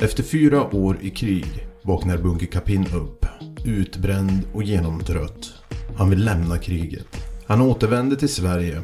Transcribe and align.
Efter 0.00 0.22
fyra 0.22 0.74
år 0.74 0.98
i 1.00 1.10
krig 1.10 1.68
vaknar 1.82 2.18
Bunker 2.18 2.46
Kapin 2.46 2.86
upp. 2.94 3.26
Utbränd 3.64 4.42
och 4.52 4.62
genomtrött. 4.62 5.52
Han 5.96 6.10
vill 6.10 6.24
lämna 6.24 6.58
kriget. 6.58 7.06
Han 7.46 7.60
återvänder 7.60 8.16
till 8.16 8.28
Sverige. 8.28 8.82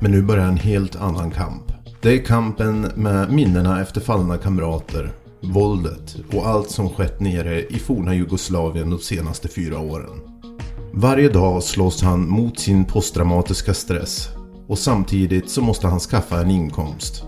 Men 0.00 0.10
nu 0.10 0.22
börjar 0.22 0.46
en 0.46 0.56
helt 0.56 0.96
annan 0.96 1.30
kamp. 1.30 1.72
Det 2.02 2.12
är 2.12 2.24
kampen 2.24 2.80
med 2.80 3.32
minnena 3.32 3.82
efter 3.82 4.00
fallna 4.00 4.36
kamrater, 4.38 5.12
våldet 5.40 6.16
och 6.32 6.46
allt 6.46 6.70
som 6.70 6.90
skett 6.90 7.20
nere 7.20 7.62
i 7.62 7.78
forna 7.78 8.14
Jugoslavien 8.14 8.90
de 8.90 8.98
senaste 8.98 9.48
fyra 9.48 9.78
åren. 9.78 10.20
Varje 10.92 11.28
dag 11.28 11.62
slåss 11.62 12.02
han 12.02 12.28
mot 12.28 12.58
sin 12.58 12.84
posttraumatiska 12.84 13.74
stress 13.74 14.28
och 14.66 14.78
samtidigt 14.78 15.50
så 15.50 15.62
måste 15.62 15.86
han 15.86 16.00
skaffa 16.00 16.40
en 16.40 16.50
inkomst. 16.50 17.24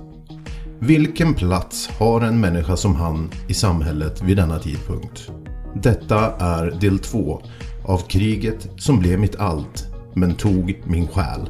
Vilken 0.83 1.35
plats 1.35 1.89
har 1.99 2.21
en 2.21 2.41
människa 2.41 2.77
som 2.77 2.95
han 2.97 3.31
i 3.49 3.55
samhället 3.55 4.23
vid 4.23 4.37
denna 4.37 4.59
tidpunkt? 4.59 5.31
Detta 5.75 6.37
är 6.37 6.71
del 6.71 6.99
två 6.99 7.43
av 7.85 7.99
kriget 7.99 8.69
som 8.79 8.99
blev 8.99 9.19
mitt 9.19 9.37
allt 9.37 9.87
men 10.15 10.35
tog 10.35 10.83
min 10.87 11.09
själ. 11.09 11.49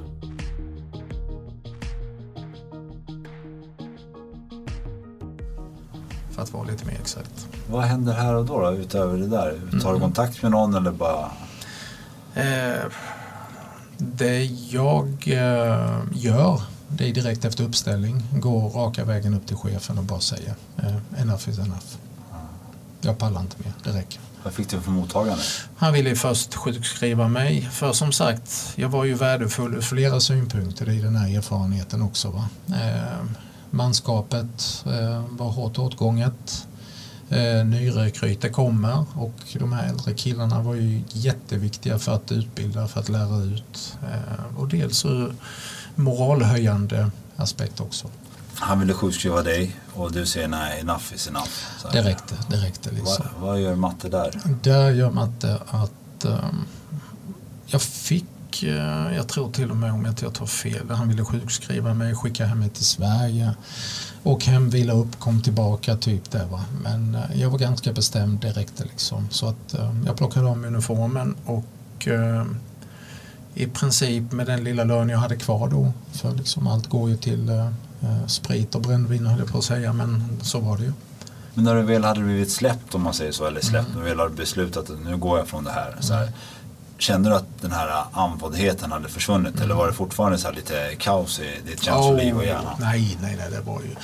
För 6.31 6.43
att 6.43 6.53
vara 6.53 6.65
lite 6.65 6.87
mer 6.87 6.97
exakt. 7.01 7.49
Vad 7.71 7.83
händer 7.83 8.13
här 8.13 8.35
och 8.35 8.45
då, 8.47 8.61
då 8.61 8.73
utöver 8.73 9.19
det 9.19 9.27
där? 9.27 9.51
Tar 9.71 9.91
du 9.91 9.97
Mm. 9.97 10.01
kontakt 10.01 10.43
med 10.43 10.51
någon 10.51 10.75
eller 10.75 10.91
bara... 10.93 11.31
Eh, 12.35 12.85
det 13.99 14.45
jag 14.71 15.09
eh, 15.27 15.99
gör, 16.13 16.61
det 16.93 17.09
är 17.09 17.13
direkt 17.13 17.45
efter 17.45 17.65
uppställning, 17.65 18.23
går 18.33 18.71
raka 18.71 19.05
vägen 19.05 19.35
upp 19.35 19.47
till 19.47 19.57
chefen 19.57 19.99
och 19.99 20.05
bara 20.05 20.21
säger 20.21 20.55
eh, 20.77 21.21
enough 21.23 21.49
is 21.49 21.59
enough. 21.59 21.87
Jag 23.01 23.19
pallar 23.19 23.41
inte 23.41 23.57
mer, 23.59 23.73
det 23.85 23.99
räcker. 23.99 24.21
Vad 24.43 24.53
fick 24.53 24.69
du 24.69 24.81
för 24.81 24.91
mottagande? 24.91 25.43
Han 25.77 25.93
ville 25.93 26.17
först 26.17 26.55
sjukskriva 26.55 27.29
mig, 27.29 27.69
för 27.73 27.93
som 27.93 28.13
sagt, 28.13 28.73
jag 28.77 28.89
var 28.89 29.05
ju 29.05 29.15
värdefull 29.15 29.75
ur 29.75 29.81
flera 29.81 30.21
synpunkter 30.21 30.91
i 30.91 31.01
den 31.01 31.17
här 31.17 31.37
erfarenheten 31.37 32.03
också. 32.03 32.31
Va? 32.31 32.49
Eh, 32.69 33.25
manskapet 33.71 34.85
eh, 34.87 35.25
var 35.29 35.51
hårt 35.51 35.79
åtgånget. 35.79 36.67
Eh, 37.29 37.65
nyrekryter 37.65 38.49
kommer 38.49 39.05
och 39.15 39.57
de 39.59 39.73
här 39.73 39.89
äldre 39.89 40.15
killarna 40.15 40.63
var 40.63 40.75
ju 40.75 41.03
jätteviktiga 41.09 41.99
för 41.99 42.15
att 42.15 42.33
utbilda, 42.33 42.89
för 42.89 43.01
att 43.01 43.09
lära 43.09 43.43
ut. 43.43 43.99
Eh, 44.03 44.59
och 44.59 44.69
dels 44.69 45.05
ur 45.05 45.35
moralhöjande 46.01 47.11
aspekt 47.37 47.81
också. 47.81 48.09
Han 48.55 48.81
ville 48.81 48.95
sjukskriva 48.95 49.43
dig 49.43 49.77
och 49.95 50.13
du 50.13 50.27
säger 50.27 50.49
nej, 50.49 50.81
enough 50.81 51.15
is 51.15 51.29
enough. 51.29 51.51
Så. 51.79 51.89
Det 51.89 52.03
räckte, 52.03 52.35
det 52.51 52.57
räckte 52.57 52.91
liksom. 52.91 53.27
Vad, 53.39 53.49
vad 53.49 53.61
gör 53.61 53.75
matte 53.75 54.09
där? 54.09 54.41
Där 54.63 54.91
gör 54.91 55.11
Matte 55.11 55.59
att 55.67 56.25
um, 56.25 56.67
jag 57.67 57.83
fick, 57.83 58.63
uh, 58.63 59.17
jag 59.17 59.29
tror 59.29 59.53
till 59.53 59.71
och 59.71 59.77
med 59.77 59.93
om 59.93 60.15
jag 60.21 60.35
tar 60.35 60.47
fel, 60.47 60.91
han 60.91 61.09
ville 61.09 61.25
sjukskriva 61.25 61.95
mig, 61.95 62.15
skicka 62.15 62.47
hem 62.47 62.59
mig 62.59 62.69
till 62.69 62.85
Sverige 62.85 63.55
och 64.23 64.45
hem, 64.45 64.71
vila 64.71 64.93
upp, 64.93 65.19
kom 65.19 65.43
tillbaka 65.43 65.97
typ 65.97 66.31
det 66.31 66.47
va. 66.51 66.65
Men 66.83 67.15
uh, 67.15 67.41
jag 67.41 67.51
var 67.51 67.59
ganska 67.59 67.93
bestämd, 67.93 68.41
det 68.41 68.51
räckte 68.51 68.85
liksom. 68.85 69.29
Så 69.31 69.49
att 69.49 69.75
uh, 69.75 70.03
jag 70.07 70.17
plockade 70.17 70.47
om 70.47 70.65
uniformen 70.65 71.37
och 71.45 72.09
uh, 72.09 72.45
i 73.55 73.67
princip 73.67 74.33
med 74.33 74.47
den 74.47 74.65
lilla 74.65 74.85
lön 74.85 75.09
jag 75.09 75.19
hade 75.19 75.37
kvar 75.37 75.69
då, 75.69 75.93
för 76.13 76.33
liksom 76.35 76.67
allt 76.67 76.87
går 76.87 77.11
ju 77.11 77.17
till 77.17 77.51
uh, 77.51 77.67
uh, 78.05 78.27
sprit 78.27 78.75
och 78.75 78.81
brännvin 78.83 79.27
höll 79.27 79.39
jag 79.39 79.49
på 79.49 79.59
att 79.59 79.65
säga, 79.65 79.93
men 79.93 80.39
så 80.43 80.61
var 80.61 80.77
det 80.79 80.85
ju. 80.85 80.93
Men 81.55 81.65
när 81.65 81.75
du 81.75 81.83
väl 81.83 82.05
hade 82.05 82.21
blivit 82.21 82.53
släppt 82.53 82.95
om 82.95 83.03
man 83.03 83.15
säger 83.15 83.33
så, 83.33 83.47
eller 83.47 83.61
släppt, 83.61 83.89
Mm. 83.89 83.99
när 83.99 84.05
du 84.05 84.09
väl 84.11 84.19
hade 84.19 84.35
beslutat 84.35 84.91
att 84.91 85.05
nu 85.05 85.17
går 85.17 85.39
jag 85.39 85.49
från 85.49 85.65
det 85.65 85.71
här. 85.73 85.97
Så 86.01 86.15
här 86.15 86.33
Kände 86.99 87.31
du 87.31 87.35
att 87.37 87.47
den 87.61 87.71
här 87.73 88.05
andfåddheten 88.13 88.93
hade 88.93 89.09
försvunnit 89.09 89.61
eller 89.61 89.75
var 89.75 89.87
det 89.87 89.93
fortfarande 89.93 90.39
så 90.39 90.51
lite 90.51 90.95
kaos 90.99 91.39
i 91.41 91.51
ditt 91.67 91.83
känsloliv 91.83 92.37
och 92.37 92.45
hjärna? 92.45 92.77
Nej, 92.81 93.19
nej, 93.23 93.37
nej, 93.39 93.51
det 93.51 93.61
var 93.61 93.81
ju 93.81 93.97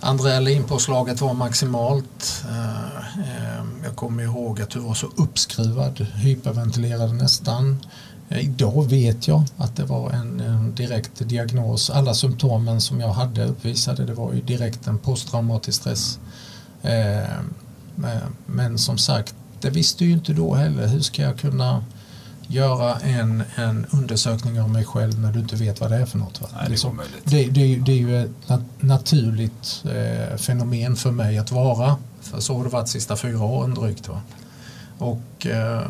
Adrenalinpåslaget 0.00 1.20
var 1.20 1.34
maximalt. 1.34 2.44
Eh, 2.48 2.96
eh, 3.20 3.64
Jag 3.84 3.96
kommer 3.96 4.22
ihåg 4.22 4.60
att 4.60 4.70
du 4.70 4.78
var 4.78 4.94
så 4.94 5.06
uppskruvad, 5.16 6.00
hyperventilerade 6.00 7.12
nästan. 7.12 7.84
Eh, 8.28 8.38
Idag 8.44 8.88
vet 8.90 9.28
jag 9.28 9.42
att 9.56 9.76
det 9.76 9.84
var 9.84 10.10
en, 10.10 10.72
direkt 10.76 11.28
diagnos. 11.28 11.90
Alla 11.90 12.14
symptomen 12.14 12.80
som 12.80 13.00
jag 13.00 13.08
hade 13.12 13.44
uppvisade 13.44 14.04
det 14.06 14.14
var 14.14 14.32
ju 14.32 14.40
direkt 14.40 14.86
en 14.86 14.98
posttraumatisk 14.98 15.80
stress. 15.80 16.18
Eh, 16.82 17.28
men- 17.94 18.20
Men 18.46 18.78
som 18.78 18.98
sagt, 18.98 19.34
det 19.60 19.70
visste 19.70 20.04
ju 20.04 20.12
inte 20.12 20.32
då 20.32 20.54
heller. 20.54 20.86
Hur 20.86 21.00
ska 21.00 21.22
jag 21.22 21.38
kunna 21.38 21.84
göra 22.48 22.96
en, 22.96 23.42
en 23.56 23.86
undersökning 23.90 24.60
av 24.60 24.70
mig 24.70 24.84
själv 24.84 25.18
när 25.20 25.32
du 25.32 25.38
inte 25.40 25.56
vet 25.56 25.80
vad 25.80 25.90
det 25.90 25.96
är 25.96 26.06
för 26.06 26.18
något? 26.18 26.40
Va? 26.40 26.48
Nej, 26.52 26.60
det 26.62 26.66
är 26.66 26.70
Liksom, 26.70 26.90
omöjligt. 26.90 27.22
det, 27.24 27.44
det, 27.44 27.76
det 27.76 27.92
är 27.92 27.96
ju 27.96 28.22
ett 28.24 28.30
nat- 28.46 28.64
naturligt 28.80 29.84
eh, 29.84 30.36
fenomen 30.36 30.96
för 30.96 31.10
mig 31.10 31.38
att 31.38 31.52
vara. 31.52 31.96
För 32.20 32.40
så 32.40 32.56
har 32.56 32.64
det 32.64 32.70
varit 32.70 32.86
de 32.86 32.90
sista 32.92 33.16
fyra 33.16 33.42
åren 33.42 33.74
drygt. 33.74 34.08
Va? 34.08 34.20
Och 34.98 35.46
eh, 35.46 35.82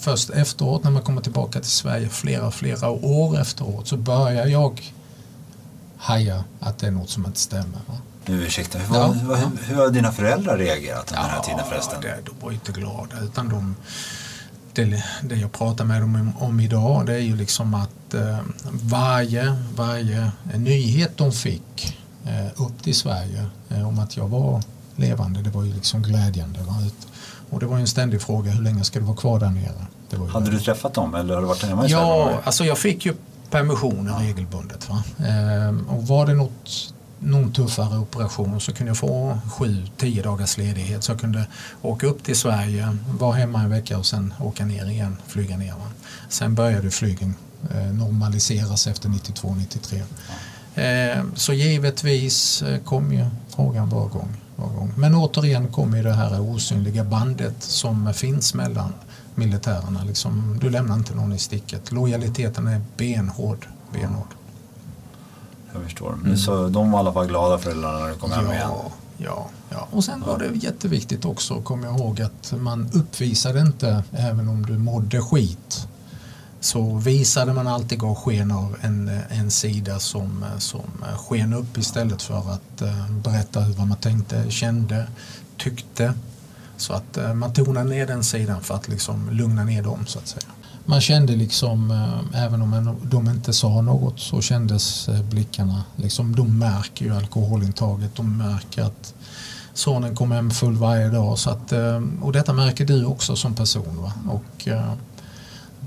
först 0.00 0.30
efteråt 0.30 0.84
när 0.84 0.90
man 0.90 1.02
kommer 1.02 1.20
tillbaka 1.20 1.60
till 1.60 1.70
Sverige 1.70 2.08
flera, 2.08 2.50
flera 2.50 2.90
år 2.90 3.40
efteråt 3.40 3.88
så 3.88 3.96
börjar 3.96 4.46
jag 4.46 4.92
haja 5.96 6.44
att 6.60 6.78
det 6.78 6.86
är 6.86 6.90
något 6.90 7.10
som 7.10 7.26
inte 7.26 7.40
stämmer. 7.40 7.78
Va? 7.86 7.98
Nu 8.26 8.42
ursäkta, 8.44 8.78
hur, 8.78 8.94
Ja, 8.94 9.06
hur, 9.06 9.32
ja. 9.32 9.50
hur 9.66 9.76
har 9.76 9.90
dina 9.90 10.12
föräldrar 10.12 10.58
reagerat 10.58 11.10
under 11.10 11.22
den 11.22 11.30
här 11.30 11.40
tiden 11.40 11.64
förresten? 11.68 12.00
det, 12.00 12.18
de 12.24 12.44
var 12.44 12.52
inte 12.52 12.72
glada 12.72 13.20
utan 13.22 13.48
de, 13.48 13.76
det, 14.72 15.04
det 15.22 15.36
jag 15.36 15.52
pratar 15.52 15.84
med 15.84 16.00
dem 16.00 16.14
om, 16.14 16.48
om 16.48 16.60
idag 16.60 17.06
det 17.06 17.14
är 17.14 17.18
ju 17.18 17.36
liksom 17.36 17.74
att 17.74 18.14
eh, 18.14 18.38
varje, 18.72 19.62
varje 19.74 20.30
nyhet 20.54 21.16
de 21.16 21.32
fick 21.32 21.98
eh, 22.26 22.62
upp 22.62 22.82
till 22.82 22.94
Sverige 22.94 23.46
eh, 23.68 23.88
om 23.88 23.98
att 23.98 24.16
jag 24.16 24.28
var 24.28 24.62
levande, 24.96 25.42
det 25.42 25.50
var 25.50 25.64
ju 25.64 25.74
liksom 25.74 26.02
glädjande. 26.02 26.60
Va? 26.60 26.74
Och 27.50 27.60
det 27.60 27.66
var 27.66 27.78
en 27.78 27.86
ständig 27.86 28.22
fråga, 28.22 28.50
hur 28.50 28.62
länge 28.62 28.84
ska 28.84 28.98
du 28.98 29.04
vara 29.04 29.16
kvar 29.16 29.40
där 29.40 29.50
nere? 29.50 29.86
Det 30.10 30.16
var 30.16 30.26
Hade 30.26 30.50
du 30.50 30.60
träffat 30.60 30.94
dem 30.94 31.14
eller 31.14 31.34
har 31.34 31.40
du 31.40 31.48
varit 31.48 31.62
hemma 31.62 31.86
i 31.86 31.88
Sverige? 31.88 32.04
Ja, 32.04 32.40
alltså 32.44 32.64
jag 32.64 32.78
fick 32.78 33.06
ju 33.06 33.14
permissioner 33.50 34.18
regelbundet. 34.18 34.88
Va? 34.88 35.04
Ehm, 35.26 35.88
och 35.88 36.06
var 36.06 36.26
det 36.26 36.34
något, 36.34 36.94
någon 37.18 37.52
tuffare 37.52 37.98
operation 37.98 38.60
så 38.60 38.72
kunde 38.72 38.90
jag 38.90 38.96
få 38.96 39.38
sju, 39.58 39.86
tio 39.96 40.22
dagars 40.22 40.58
ledighet. 40.58 41.04
Så 41.04 41.12
jag 41.12 41.20
kunde 41.20 41.46
åka 41.82 42.06
upp 42.06 42.24
till 42.24 42.36
Sverige, 42.36 42.96
vara 43.18 43.32
hemma 43.32 43.60
en 43.60 43.70
vecka 43.70 43.98
och 43.98 44.06
sen 44.06 44.34
åka 44.40 44.64
ner 44.64 44.90
igen, 44.90 45.16
flyga 45.26 45.56
ner. 45.56 45.72
Va? 45.72 45.90
Sen 46.28 46.54
började 46.54 46.90
flygen 46.90 47.34
eh, 47.74 47.92
normaliseras 47.92 48.86
efter 48.86 49.08
92-93. 49.08 50.02
Eh, 50.74 51.24
så 51.34 51.52
givetvis 51.52 52.62
eh, 52.62 52.80
kom 52.80 53.12
ju 53.12 53.26
frågan 53.56 53.88
var 53.88 54.08
gång, 54.08 54.36
var 54.58 54.68
gång. 54.68 54.92
Men 54.96 55.14
återigen 55.14 55.68
kommer 55.68 56.02
det 56.02 56.12
här 56.12 56.40
osynliga 56.40 57.04
bandet 57.04 57.62
som 57.62 58.14
finns 58.14 58.54
mellan 58.54 58.92
militärerna. 59.34 60.04
Liksom, 60.04 60.58
du 60.60 60.70
lämnar 60.70 60.94
inte 60.94 61.14
någon 61.14 61.32
i 61.32 61.38
sticket. 61.38 61.92
Lojaliteten 61.92 62.66
är 62.66 62.80
benhård. 62.96 63.66
benhård. 63.92 64.28
Jag 65.72 65.82
förstår. 65.82 66.14
Men 66.22 66.38
Så 66.38 66.68
de 66.68 66.90
var 66.90 66.98
i 66.98 67.00
alla 67.00 67.12
fall 67.12 67.26
glada 67.26 67.58
föräldrarna 67.58 67.98
när 67.98 68.08
du 68.08 68.14
kom 68.14 68.30
hem 68.32 68.46
igen? 68.46 68.60
Ja, 68.68 68.90
ja, 69.16 69.48
ja. 69.70 69.88
Och 69.90 70.04
sen 70.04 70.20
var 70.26 70.38
det 70.38 70.46
jätteviktigt 70.54 71.24
också, 71.24 71.60
kom 71.60 71.82
jag 71.84 71.98
ihåg, 71.98 72.20
att 72.20 72.52
man 72.56 72.90
uppvisade 72.92 73.60
inte, 73.60 74.04
även 74.12 74.48
om 74.48 74.66
du 74.66 74.78
mådde 74.78 75.20
skit, 75.20 75.88
så 76.60 76.94
visade 76.96 77.52
man 77.52 77.66
alltid 77.66 77.98
gav 77.98 78.14
sken 78.14 78.50
av 78.50 78.76
en, 78.80 79.10
en 79.28 79.50
sida 79.50 79.98
som, 79.98 80.44
som 80.58 81.04
sken 81.16 81.52
upp 81.52 81.78
istället 81.78 82.22
för 82.22 82.52
att 82.52 82.82
eh, 82.82 83.10
berätta 83.10 83.60
vad 83.60 83.86
man 83.86 83.96
tänkte, 83.96 84.50
kände, 84.50 85.06
tyckte. 85.56 86.14
Så 86.76 86.92
att 86.92 87.16
eh, 87.16 87.34
man 87.34 87.52
tonade 87.52 87.90
ner 87.90 88.06
den 88.06 88.24
sidan 88.24 88.62
för 88.62 88.74
att 88.74 88.88
liksom 88.88 89.30
lugna 89.30 89.64
ner 89.64 89.82
dem 89.82 90.06
så 90.06 90.18
att 90.18 90.28
säga. 90.28 90.46
Man 90.86 91.00
kände 91.00 91.36
liksom, 91.36 91.90
eh, 91.90 92.44
även 92.44 92.62
om 92.62 92.98
de 93.02 93.28
inte 93.28 93.52
sa 93.52 93.80
något 93.80 94.20
så 94.20 94.40
kändes 94.40 95.08
eh, 95.08 95.22
blickarna, 95.22 95.84
liksom, 95.96 96.36
de 96.36 96.58
märker 96.58 97.04
ju 97.04 97.16
alkoholintaget, 97.16 98.16
de 98.16 98.38
märker 98.38 98.82
att 98.82 99.14
sonen 99.74 100.16
kommer 100.16 100.36
hem 100.36 100.50
full 100.50 100.76
varje 100.76 101.08
dag. 101.08 101.38
Så 101.38 101.50
att, 101.50 101.72
eh, 101.72 102.02
och 102.22 102.32
detta 102.32 102.52
märker 102.52 102.84
du 102.84 103.04
också 103.04 103.36
som 103.36 103.54
person. 103.54 104.02
Va? 104.02 104.12
Och, 104.28 104.68
eh, 104.68 104.92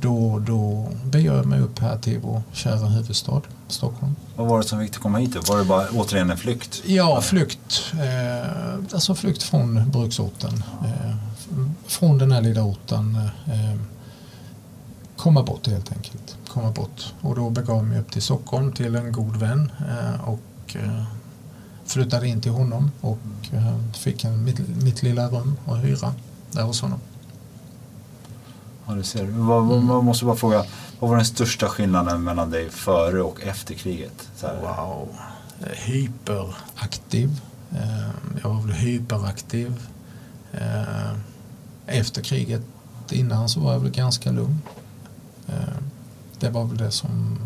då, 0.01 0.39
då 0.39 0.89
beger 1.05 1.33
jag 1.33 1.45
mig 1.45 1.59
upp 1.59 1.79
här 1.79 1.97
till 1.97 2.19
vår 2.19 2.41
kära 2.53 2.87
huvudstad, 2.87 3.41
Stockholm. 3.67 4.15
Vad 4.35 4.47
var 4.47 4.57
det 4.57 4.63
som 4.63 4.79
fick 4.79 4.91
dig 4.91 5.01
komma 5.01 5.17
hit? 5.17 5.33
då? 5.33 5.41
Var 5.53 5.59
det 5.59 5.65
bara 5.65 5.87
återigen 5.89 6.31
en 6.31 6.37
flykt? 6.37 6.81
Ja, 6.85 7.21
flykt. 7.21 7.93
Eh, 7.93 8.73
alltså 8.93 9.15
flykt 9.15 9.43
från 9.43 9.91
bruksorten. 9.91 10.63
Eh, 10.83 11.15
från 11.87 12.17
den 12.17 12.31
här 12.31 12.41
lilla 12.41 12.63
orten. 12.63 13.15
Eh, 13.45 13.81
komma 15.17 15.43
bort 15.43 15.67
helt 15.67 15.91
enkelt. 15.91 16.37
Komma 16.47 16.71
bort. 16.71 17.13
Och 17.21 17.35
då 17.35 17.49
begav 17.49 17.77
jag 17.77 17.85
mig 17.85 17.99
upp 17.99 18.11
till 18.11 18.21
Stockholm 18.21 18.71
till 18.73 18.95
en 18.95 19.11
god 19.11 19.35
vän 19.35 19.71
eh, 19.79 20.29
och 20.29 20.75
eh, 20.75 21.03
flyttade 21.85 22.27
in 22.27 22.41
till 22.41 22.51
honom 22.51 22.91
och 23.01 23.19
eh, 23.51 23.77
fick 23.93 24.23
en, 24.23 24.43
mitt, 24.43 24.59
mitt 24.83 25.03
lilla 25.03 25.27
rum 25.27 25.57
att 25.65 25.83
hyra 25.83 26.13
där 26.51 26.63
hos 26.63 26.81
honom. 26.81 26.99
Ja, 28.87 28.93
du 28.93 29.03
ser. 29.03 29.25
Vad, 29.25 29.65
vad, 29.65 29.83
man 29.83 30.05
måste 30.05 30.25
bara 30.25 30.35
fråga, 30.35 30.65
vad 30.99 31.09
var 31.09 31.17
den 31.17 31.25
största 31.25 31.67
skillnaden 31.69 32.23
mellan 32.23 32.49
dig 32.51 32.69
före 32.69 33.21
och 33.21 33.41
efter 33.41 33.73
kriget? 33.73 34.29
Så 34.35 34.47
här, 34.47 34.61
Wow. 34.61 35.09
Hyperaktiv. 35.75 37.41
Eh, 37.71 38.09
Jag 38.43 38.49
var 38.49 38.61
väl 38.61 38.71
hyperaktiv. 38.71 39.81
Eh, 40.53 41.13
Efter 41.85 42.21
kriget 42.21 42.61
innan 43.11 43.49
så 43.49 43.59
var 43.59 43.73
jag 43.73 43.79
väl 43.79 43.91
ganska 43.91 44.31
lugn. 44.31 44.61
Eh, 45.47 45.53
Det 46.39 46.49
var 46.49 46.65
väl 46.65 46.77
det 46.77 46.91
som 46.91 47.37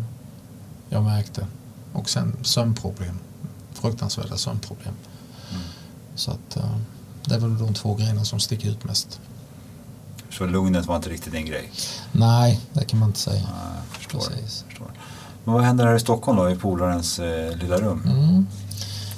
jag 0.88 1.02
märkte. 1.04 1.46
Och 1.92 2.10
sen 2.10 2.36
sömnproblem. 2.42 3.18
Fruktansvärda 3.72 4.36
sömnproblem. 4.36 4.94
Så 6.14 6.30
att 6.30 6.58
det 7.24 7.34
är 7.34 7.38
väl 7.38 7.58
de 7.58 7.74
två 7.74 7.94
grejerna 7.94 8.24
som 8.24 8.40
sticker 8.40 8.68
ut 8.70 8.84
mest. 8.84 9.20
Så 10.38 10.46
lugnet 10.46 10.86
var 10.86 10.96
inte 10.96 11.08
riktigt 11.08 11.32
din 11.32 11.46
grej? 11.46 11.70
Nej, 12.12 12.60
det 12.72 12.84
kan 12.84 12.98
man 13.00 13.08
inte 13.08 13.18
säga. 13.20 13.40
Jag 13.40 13.96
förstår. 13.96 14.20
Förstår. 14.68 14.86
Men 15.44 15.54
vad 15.54 15.62
händer 15.64 15.86
här 15.86 15.94
i 15.94 16.00
Stockholm 16.00 16.38
då, 16.38 16.50
i 16.50 16.56
polarens 16.56 17.18
eh, 17.18 17.56
lilla 17.56 17.76
rum? 17.76 18.02
Mm. 18.06 18.46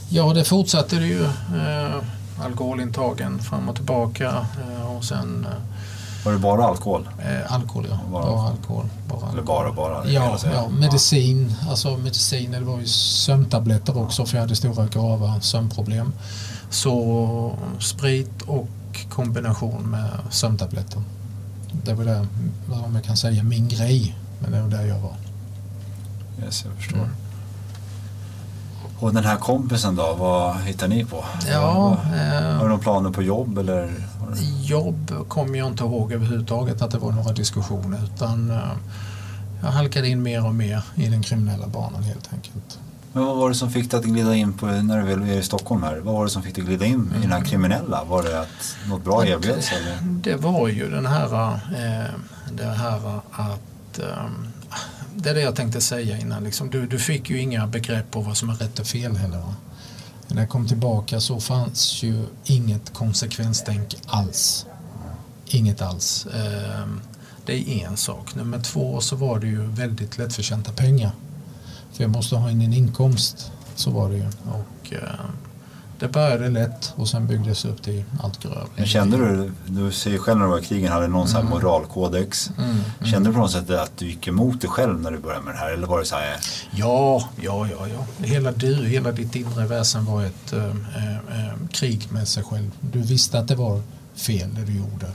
Ja, 0.08 0.32
det 0.32 0.44
fortsatte 0.44 0.96
det 0.96 1.06
ju. 1.06 1.24
Eh, 1.24 2.02
alkoholintagen 2.44 3.38
fram 3.38 3.68
och 3.68 3.74
tillbaka 3.76 4.46
eh, 4.70 4.96
och 4.96 5.04
sen 5.04 5.46
Var 6.24 6.32
det 6.32 6.38
bara 6.38 6.64
alkohol? 6.64 7.08
eh, 7.18 7.52
alkohol. 7.54 7.86
Ja. 7.90 7.98
Bara- 8.12 8.22
Bara, 8.26 8.48
alkohol. 8.50 8.84
Bara 9.08 9.18
Eller 9.30 9.38
alkohol. 9.38 9.74
bara, 9.76 9.90
bara? 9.90 10.04
kan 10.04 10.12
Ja, 10.12 10.38
ja, 10.54 10.68
medicin. 10.68 11.54
Alltså 11.70 11.96
medicin, 11.96 12.50
det 12.50 12.60
var 12.60 12.80
ju 12.80 12.86
sömntabletter 12.86 13.98
också 14.02 14.26
för 14.26 14.34
jag 14.36 14.42
hade 14.42 14.56
stora 14.56 14.86
grava 14.86 15.40
sömnproblem. 15.40 16.12
Så 16.70 17.56
sprit 17.80 18.42
och 18.46 18.68
kombination 19.10 19.90
med 19.90 20.10
sömntabletter. 20.30 21.02
Det 21.84 21.94
var 21.94 22.04
det, 22.04 22.26
om 22.86 22.94
jag 22.94 23.04
kan 23.04 23.16
säga, 23.16 23.42
min 23.42 23.68
grej. 23.68 24.16
Men 24.42 24.52
det 24.52 24.62
var 24.62 24.68
där 24.68 24.84
jag 24.86 24.98
var. 24.98 25.14
Yes, 26.44 26.64
jag 26.64 26.74
förstår. 26.76 26.96
Mm. 26.98 27.10
Och 29.00 29.14
den 29.14 29.24
här 29.24 29.36
kompisen 29.36 29.96
då, 29.96 30.14
vad 30.18 30.56
hittar 30.60 30.88
ni 30.88 31.04
på? 31.04 31.24
Ja, 31.50 31.72
Vad- 31.78 32.18
eh, 32.18 32.56
Har 32.56 32.62
du 32.64 32.68
någon 32.68 32.80
planer 32.80 33.10
på 33.10 33.22
jobb 33.22 33.58
eller? 33.58 33.94
Jobb 34.62 35.28
kommer 35.28 35.58
jag 35.58 35.68
inte 35.68 35.84
ihåg 35.84 36.12
överhuvudtaget 36.12 36.82
att 36.82 36.90
det 36.90 36.98
var 36.98 37.12
några 37.12 37.32
diskussioner 37.32 37.98
utan 38.04 38.50
eh, 38.50 38.58
jag 39.62 39.68
halkade 39.70 40.08
in 40.08 40.22
mer 40.22 40.46
och 40.46 40.54
mer 40.54 40.82
i 40.94 41.06
den 41.08 41.22
kriminella 41.22 41.66
banan 41.66 42.02
helt 42.02 42.32
enkelt. 42.32 42.78
Men 43.12 43.24
vad 43.24 43.36
var 43.36 43.48
det 43.48 43.54
som 43.54 43.70
fick 43.70 43.90
dig 43.90 44.00
att 44.00 44.04
glida 44.04 44.34
in 44.34 44.52
på, 44.52 44.66
när 44.66 44.98
du 44.98 45.06
väl 45.06 45.22
är 45.22 45.38
i 45.38 45.42
Stockholm 45.42 45.82
här, 45.82 45.96
vad 45.96 46.14
var 46.14 46.24
det 46.24 46.30
som 46.30 46.42
fick 46.42 46.54
dig 46.54 46.62
att 46.62 46.68
glida 46.68 46.84
in 46.86 47.12
i 47.18 47.22
den 47.22 47.32
här 47.32 47.44
kriminella? 47.44 48.04
Var 48.04 48.22
det 48.22 48.40
att 48.40 48.76
något 48.88 49.04
bra 49.04 49.26
erbjöds 49.26 49.72
eller? 49.72 49.98
Det 50.02 50.36
var 50.36 50.68
ju 50.68 50.90
den 50.90 51.06
här, 51.06 51.54
eh, 51.54 52.10
det 52.52 52.64
här 52.64 53.20
att 53.32 53.98
eh, 53.98 54.30
det 55.14 55.30
är 55.30 55.34
det 55.34 55.40
jag 55.40 55.56
tänkte 55.56 55.80
säga 55.80 56.18
innan. 56.18 56.44
Liksom, 56.44 56.70
du, 56.70 56.86
du 56.86 56.98
fick 56.98 57.30
ju 57.30 57.40
inga 57.40 57.66
begrepp 57.66 58.10
på 58.10 58.20
vad 58.20 58.36
som 58.36 58.50
är 58.50 58.54
rätt 58.54 58.78
och 58.78 58.86
fel 58.86 59.16
heller. 59.16 59.38
Va? 59.38 59.54
När 60.28 60.42
jag 60.42 60.48
kom 60.48 60.68
tillbaka 60.68 61.20
så 61.20 61.40
fanns 61.40 62.02
ju 62.02 62.24
inget 62.44 62.92
konsekvenstänk 62.92 63.96
alls. 64.06 64.66
Inget 65.46 65.82
alls. 65.82 66.26
Eh, 66.26 66.86
det 67.46 67.70
är 67.70 67.86
en 67.86 67.96
sak. 67.96 68.34
Nummer 68.34 68.60
två 68.60 69.00
så 69.00 69.16
var 69.16 69.38
det 69.38 69.46
ju 69.46 69.66
väldigt 69.66 70.18
lättförtjänta 70.18 70.72
pengar. 70.72 71.10
För 71.92 72.04
jag 72.04 72.10
måste 72.10 72.36
ha 72.36 72.50
in 72.50 72.60
en 72.62 72.72
inkomst. 72.72 73.52
Så 73.74 73.90
var 73.90 74.08
det 74.10 74.16
ju. 74.16 74.26
Och, 74.50 74.92
eh, 74.92 74.98
det 75.98 76.08
började 76.08 76.48
lätt 76.48 76.92
och 76.96 77.08
sen 77.08 77.26
byggdes 77.26 77.64
upp 77.64 77.82
till 77.82 78.04
allt 78.22 78.42
grövre. 78.42 78.86
Kände 78.86 79.16
du, 79.16 79.52
du 79.66 79.92
ser 79.92 80.10
ju 80.10 80.18
själv 80.18 80.38
när 80.38 80.44
du 80.44 80.50
var 80.50 80.58
i 80.58 80.64
krigen, 80.64 80.92
hade 80.92 81.08
någon 81.08 81.28
sån 81.28 81.42
här 81.42 81.50
moralkodex. 81.50 82.50
Mm, 82.58 83.10
Kände 83.10 83.28
du 83.30 83.34
på 83.34 83.40
något 83.40 83.50
sätt 83.50 83.70
att 83.70 83.96
du 83.98 84.06
gick 84.06 84.28
emot 84.28 84.60
dig 84.60 84.70
själv 84.70 85.00
när 85.00 85.10
du 85.10 85.18
började 85.18 85.44
med 85.44 85.54
det 85.54 85.58
här? 85.58 85.70
Eller 85.70 85.86
var 85.86 85.98
det 85.98 86.04
så 86.04 86.14
här, 86.16 86.36
Ja, 86.70 87.28
ja, 87.40 87.66
ja, 87.70 87.86
ja. 87.88 88.24
Hela 88.26 88.52
du, 88.52 88.74
hela 88.86 89.12
ditt 89.12 89.34
inre 89.36 89.66
väsen 89.66 90.04
var 90.04 90.24
ett 90.24 90.52
eh, 90.52 90.64
eh, 90.66 91.54
krig 91.70 92.06
med 92.10 92.28
sig 92.28 92.42
själv. 92.42 92.70
Du 92.80 92.98
visste 92.98 93.38
att 93.38 93.48
det 93.48 93.54
var 93.54 93.82
fel 94.14 94.54
det 94.54 94.64
du 94.64 94.72
gjorde. 94.78 95.06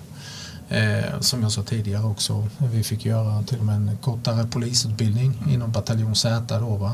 Eh, 0.70 1.20
som 1.20 1.42
jag 1.42 1.52
sa 1.52 1.64
tidigare 1.64 2.04
också, 2.04 2.48
vi 2.58 2.84
fick 2.84 3.06
göra 3.06 3.44
till 3.44 3.60
och 3.60 3.66
med 3.66 3.76
en 3.76 3.98
kortare 4.02 4.48
polisutbildning 4.48 5.44
inom 5.50 5.72
bataljon 5.72 6.16
Z 6.16 6.60
då, 6.60 6.76
va? 6.76 6.94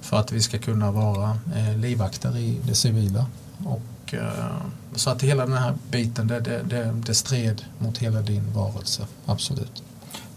för 0.00 0.16
att 0.16 0.32
vi 0.32 0.42
ska 0.42 0.58
kunna 0.58 0.90
vara 0.90 1.38
eh, 1.56 1.76
livvakter 1.76 2.36
i 2.36 2.58
det 2.62 2.74
civila. 2.74 3.26
Och, 3.64 4.14
eh, 4.14 4.56
så 4.94 5.10
att 5.10 5.22
hela 5.22 5.46
den 5.46 5.56
här 5.56 5.74
biten, 5.90 6.26
det, 6.26 6.40
det, 6.40 6.62
det, 6.62 6.92
det 7.06 7.14
stred 7.14 7.62
mot 7.78 7.98
hela 7.98 8.20
din 8.20 8.52
varelse, 8.52 9.06
absolut. 9.26 9.82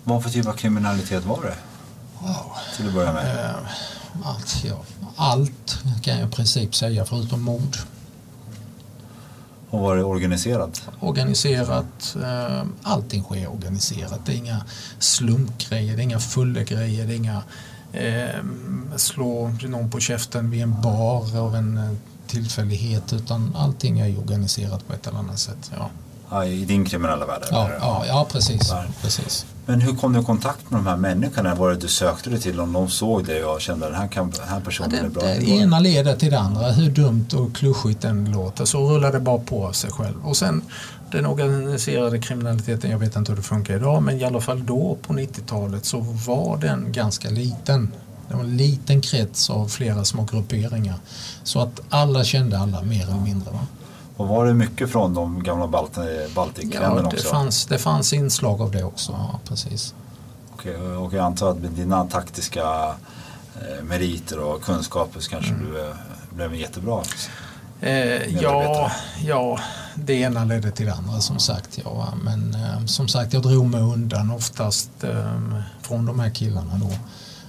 vad 0.03 0.23
för 0.23 0.29
typ 0.29 0.47
av 0.47 0.53
kriminalitet 0.53 1.25
var 1.25 1.41
det? 1.41 1.55
Wow. 2.19 2.51
Till 2.77 2.87
att 2.87 2.93
börja 2.93 3.13
med. 3.13 3.45
Eh, 3.45 3.55
Allt, 4.23 4.63
ja. 4.63 4.77
Allt 5.15 5.83
kan 6.01 6.19
jag 6.19 6.27
i 6.27 6.31
princip 6.31 6.75
säga 6.75 7.05
förutom 7.05 7.41
mord. 7.41 7.77
Och 9.69 9.79
var 9.79 9.95
det 9.95 10.03
organiserat? 10.03 10.81
Organiserat, 10.99 12.15
eh, 12.23 12.63
allting 12.83 13.23
sker 13.23 13.51
organiserat. 13.51 14.19
Det 14.25 14.31
är 14.31 14.35
inga 14.35 14.65
slumpgrejer, 14.99 15.95
det 15.95 16.01
är 16.01 16.03
inga 16.03 16.19
fullegrejer, 16.19 17.07
det 17.07 17.13
är 17.13 17.17
inga 17.17 17.43
eh, 17.93 18.43
slå 18.95 19.51
någon 19.67 19.89
på 19.89 19.99
käften 19.99 20.49
vid 20.49 20.61
en 20.61 20.81
bar 20.81 21.37
av 21.37 21.55
en 21.55 21.77
eh, 21.77 21.91
tillfällighet 22.27 23.13
utan 23.13 23.55
allting 23.55 23.99
är 23.99 24.19
organiserat 24.19 24.87
på 24.87 24.93
ett 24.93 25.07
eller 25.07 25.19
annat 25.19 25.39
sätt. 25.39 25.71
Ja, 25.77 25.89
Ja, 26.29 26.45
I 26.45 26.65
din 26.65 26.85
kriminella 26.85 27.25
värld? 27.25 27.43
ja, 27.51 27.69
ja, 27.79 28.03
ja 28.07 28.27
precis, 28.31 28.69
Där. 28.69 28.87
precis. 29.01 29.45
Men 29.69 29.81
hur 29.81 29.95
kom 29.95 30.13
du 30.13 30.19
i 30.19 30.23
kontakt 30.23 30.71
med 30.71 30.79
de 30.79 30.87
här 30.87 30.97
människorna? 30.97 31.55
Var 31.55 31.69
det 31.69 31.75
du 31.75 31.87
sökte 31.87 32.29
dig 32.29 32.39
till? 32.39 32.59
Om 32.59 32.73
de 32.73 32.89
såg 32.89 33.25
dig 33.25 33.43
och 33.45 33.61
kände 33.61 33.85
den 33.85 33.95
här, 33.95 34.07
kan, 34.07 34.29
den 34.29 34.47
här 34.47 34.55
Ja, 34.55 34.61
personen 34.65 34.89
det, 34.89 34.97
är 34.97 35.09
bra? 35.09 35.23
det? 35.23 35.49
ena 35.49 35.79
leder 35.79 36.15
till 36.15 36.31
det 36.31 36.39
andra. 36.39 36.71
Hur 36.71 36.89
dumt 36.91 37.25
och 37.33 37.55
klyschigt 37.55 38.01
den 38.01 38.31
låter 38.31 38.65
så 38.65 38.89
rullar 38.89 39.11
det 39.11 39.19
bara 39.19 39.37
på 39.39 39.67
av 39.67 39.71
sig 39.71 39.91
själv. 39.91 40.25
Och 40.25 40.37
sen 40.37 40.61
den 41.11 41.25
organiserade 41.25 42.19
kriminaliteten, 42.19 42.91
jag 42.91 42.99
vet 42.99 43.15
inte 43.15 43.31
hur 43.31 43.37
det 43.37 43.43
funkar 43.43 43.75
idag, 43.75 44.03
men 44.03 44.17
i 44.19 44.23
alla 44.23 44.41
fall 44.41 44.65
då 44.65 44.97
på 45.01 45.13
90-talet 45.13 45.85
så 45.85 45.99
var 45.99 46.57
den 46.57 46.91
ganska 46.91 47.29
liten. 47.29 47.91
Det 48.29 48.35
var 48.35 48.43
en 48.43 48.57
liten 48.57 49.01
krets 49.01 49.49
av 49.49 49.67
flera 49.67 50.05
små 50.05 50.23
grupperingar. 50.31 50.95
Så 51.43 51.59
att 51.59 51.81
alla 51.89 52.23
kände 52.23 52.59
alla 52.59 52.81
mer 52.81 53.03
eller 53.03 53.19
mindre. 53.21 53.51
Va? 53.51 53.59
Och 54.19 54.27
var 54.27 54.45
det 54.45 54.53
mycket 54.53 54.89
från 54.91 55.13
de 55.13 55.43
gamla 55.43 55.67
Balt 55.67 55.97
Baltikländerna 56.35 56.95
Ja, 56.95 57.01
det, 57.01 57.07
också? 57.17 57.27
fanns, 57.29 57.65
det 57.65 57.77
fanns 57.77 58.13
inslag 58.13 58.61
av 58.61 58.71
det 58.71 58.83
också. 58.83 59.11
Ja, 59.11 59.39
precis. 59.47 59.93
Okej, 60.53 60.75
och 60.75 61.13
jag 61.13 61.25
antar 61.25 61.51
att 61.51 61.57
med 61.57 61.71
dina 61.71 62.05
taktiska 62.05 62.63
eh, 63.55 63.83
meriter 63.83 64.39
och 64.39 64.61
kunskaper 64.61 65.19
så 65.19 65.29
kanske 65.29 65.51
Mm. 65.51 65.65
du 65.71 65.79
eh, 65.89 65.95
blev 66.35 66.55
jättebra. 66.55 67.01
Eh, 67.81 68.41
ja, 68.41 68.91
ja, 69.25 69.59
det 69.95 70.13
ena 70.13 70.45
ledde 70.45 70.71
till 70.71 70.85
det 70.85 70.93
andra 70.93 71.19
som 71.19 71.39
sagt. 71.39 71.79
Ja, 71.85 72.07
men 72.23 72.53
eh, 72.55 72.85
som 72.85 73.07
sagt 73.07 73.33
jag 73.33 73.41
drog 73.43 73.65
mig 73.65 73.81
undan 73.81 74.31
oftast 74.31 75.03
eh, 75.03 75.35
från 75.81 76.05
de 76.05 76.19
här 76.19 76.29
killarna 76.29 76.77
då. 76.77 76.89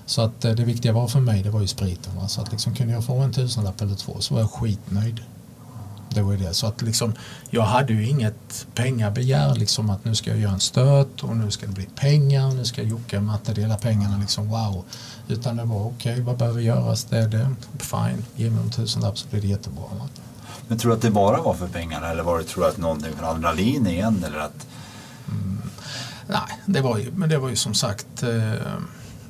Så 0.07 0.23
att 0.23 0.45
eh, 0.45 0.53
det 0.53 0.65
viktiga 0.65 0.93
var 0.93 1.09
för 1.09 1.21
mig 1.21 1.43
det 1.43 1.51
var 1.51 1.61
ju 1.61 1.67
spriten. 1.67 2.17
Va? 2.17 2.29
Så 2.29 2.41
att 2.41 2.51
liksom 2.53 2.75
kunde 2.75 2.93
jag 2.93 3.05
få 3.05 3.19
en 3.19 3.33
tusenlapp 3.33 3.81
eller 3.81 3.95
två 3.95 4.17
så 4.21 4.35
var 4.35 4.41
jag 4.41 4.51
skitnöjd. 4.51 5.21
Det 6.15 6.23
var 6.23 6.35
det. 6.35 6.55
Så 6.55 6.67
att 6.67 6.83
liksom, 6.83 7.13
jag 7.51 7.63
hade 7.63 7.93
ju 7.93 8.09
inget 8.09 8.67
pengabegär 8.75 9.55
liksom 9.55 9.91
att 9.91 10.05
nu 10.05 10.15
ska 10.15 10.31
jag 10.31 10.39
göra 10.39 10.53
en 10.53 10.61
stöt 10.61 11.23
och 11.23 11.37
nu 11.37 11.51
ska 11.51 11.67
det 11.67 11.73
bli 11.73 11.89
pengar. 11.95 12.53
Nu 12.53 12.65
ska 12.65 12.83
Jocke 12.83 13.17
och 13.17 13.23
Matte 13.23 13.53
dela 13.53 13.77
pengarna 13.77 14.19
liksom 14.19 14.49
wow. 14.49 14.85
Utan 15.29 15.57
det 15.57 15.65
var 15.65 15.87
okej, 15.87 16.21
vad 16.21 16.37
behöver 16.37 16.61
göras? 16.61 17.05
Det 17.05 17.19
är 17.19 17.29
det. 17.29 17.55
Fine, 17.79 18.25
ge 18.37 18.51
mig 18.51 18.63
en 18.63 18.71
tusenlapp 18.71 19.19
så 19.19 19.29
blir 19.29 19.41
det 19.41 19.49
jättebra. 19.49 19.85
Men 20.69 20.79
tror 20.79 20.91
du 20.91 20.97
att 20.97 21.03
det 21.03 21.11
bara 21.11 21.43
var 21.43 21.55
för 21.55 21.69
pengarna 21.69 22.11
eller 22.11 22.23
var 22.23 22.39
det, 22.39 22.45
tror 22.45 22.65
du 22.65 22.71
att 22.71 22.77
någonting 22.77 23.13
från 23.13 23.29
adrenalin 23.29 23.87
igen? 23.87 24.25
Eller 24.27 24.39
att, 24.39 24.67
Nej, 26.27 26.61
det 26.67 26.81
var 26.81 26.99
ju, 26.99 27.13
men 27.13 27.29
det 27.29 27.39
var 27.39 27.49
ju 27.49 27.57
som 27.57 27.75
sagt 27.75 28.23
eh, 28.23 28.53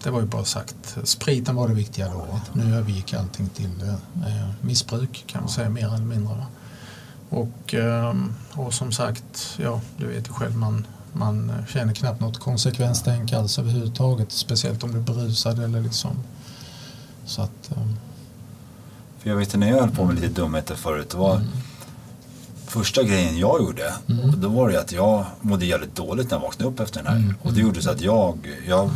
det 0.03 0.11
var 0.11 0.21
ju 0.21 0.27
bara 0.27 0.45
sagt. 0.45 0.97
Spriten 1.05 1.57
var 1.57 1.69
det 1.69 1.75
viktiga 1.75 2.09
då. 2.09 2.41
Nu 2.53 2.77
övergick 2.77 3.15
allting 3.15 3.49
till 3.49 3.83
eh, 3.83 4.49
missbruk 4.61 5.25
kan 5.27 5.41
man 5.41 5.51
säga 5.51 5.69
mer 5.69 5.87
eller 5.87 6.07
mindre. 6.07 6.47
Och, 7.31 7.75
eh, 7.75 8.15
och 8.53 8.75
som 8.75 8.93
sagt, 8.93 9.59
ja 9.59 9.81
du 9.97 10.07
vet 10.07 10.29
ju 10.29 10.33
själv 10.33 10.57
man, 10.57 10.87
man 11.13 11.53
känner 11.69 11.95
knappt 11.95 12.21
något 12.21 12.39
konsekvenstänk 12.39 13.33
alls 13.33 13.59
överhuvudtaget. 13.59 14.33
Speciellt 14.33 14.83
om 14.85 14.93
du 14.93 14.99
är 14.99 15.03
berusad 15.03 15.59
eller 15.65 15.81
liksom. 15.81 16.11
Så 17.25 17.43
att, 17.43 17.71
eh, 17.71 17.83
för 19.19 19.31
jag 19.31 19.37
vet 19.37 19.57
när 19.57 19.69
jag 19.71 19.81
höll 19.81 19.91
på 19.91 20.05
med 20.05 20.15
lite 20.15 20.29
dumheter 20.29 20.75
förut. 20.75 21.11
Det 21.11 21.17
var 21.17 21.37
Mm. 21.37 21.47
första 22.67 23.03
grejen 23.03 23.39
jag 23.39 23.61
gjorde. 23.61 23.95
Då 24.37 24.49
var 24.49 24.69
det 24.71 24.81
att 24.81 24.93
jag 24.93 25.25
mådde 25.41 25.67
jävligt 25.67 25.97
dåligt 25.97 26.31
när 26.31 26.37
jag 26.37 26.43
vaknade 26.43 26.71
upp 26.71 26.81
efter 26.81 27.03
den 27.03 27.07
här. 27.13 27.19
Mm. 27.19 27.35
Och 27.43 27.53
det 27.53 27.61
gjorde 27.61 27.83
så 27.83 27.91
att 27.91 28.01
jag, 28.01 28.39
jag 28.69 28.91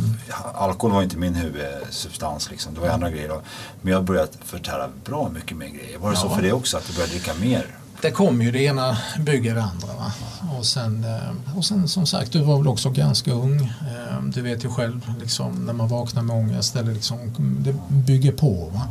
alkohol 0.53 0.91
var 0.95 1.03
inte 1.03 1.17
min 1.17 1.35
huvudsubstans 1.35 2.49
liksom. 2.51 2.73
Det 2.73 2.79
var 2.79 2.87
andra 2.87 3.09
grejer. 3.09 3.29
Då. 3.29 3.41
Men 3.81 3.93
jag 3.93 4.03
började 4.03 4.27
förtära 4.43 4.89
bra 5.05 5.29
mycket 5.33 5.57
mer 5.57 5.67
grejer. 5.67 5.97
Var 5.97 6.11
det 6.11 6.17
så 6.17 6.27
Ja. 6.27 6.35
för 6.35 6.41
dig 6.41 6.53
också 6.53 6.77
att 6.77 6.87
du 6.87 6.93
började 6.93 7.11
dricka 7.13 7.33
mer? 7.33 7.65
Det 8.01 8.11
kom 8.11 8.41
ju 8.41 8.51
det 8.51 8.63
ena 8.63 8.97
bygger 9.19 9.55
det 9.55 9.63
andra. 9.63 9.87
Va? 9.87 10.11
Och, 10.57 10.65
sen, 10.65 11.03
eh, 11.03 11.57
och 11.57 11.65
sen 11.65 11.87
som 11.87 12.05
sagt, 12.05 12.31
du 12.31 12.41
var 12.41 12.57
väl 12.57 12.67
också 12.67 12.89
ganska 12.89 13.31
ung. 13.31 13.61
Eh, 13.61 14.23
du 14.23 14.41
vet 14.41 14.65
ju 14.65 14.69
själv 14.69 15.13
liksom, 15.19 15.65
när 15.65 15.73
man 15.73 15.87
vaknar 15.87 16.23
med 16.23 16.35
ångest, 16.35 16.75
eller 16.75 16.93
liksom, 16.93 17.17
det 17.39 17.75
bygger 17.89 18.31
på. 18.31 18.69
Va? 18.73 18.87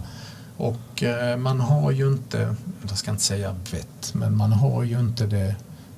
Och 0.56 1.02
eh, 1.02 1.36
man 1.36 1.60
har 1.60 1.90
ju 1.90 2.08
inte, 2.08 2.54
jag 2.88 2.98
ska 2.98 3.10
inte 3.10 3.22
säga 3.22 3.54
vett, 3.72 4.14
men 4.14 4.36
man 4.36 4.52
har 4.52 4.82
ju 4.82 5.00
inte 5.00 5.26
det, 5.26 5.56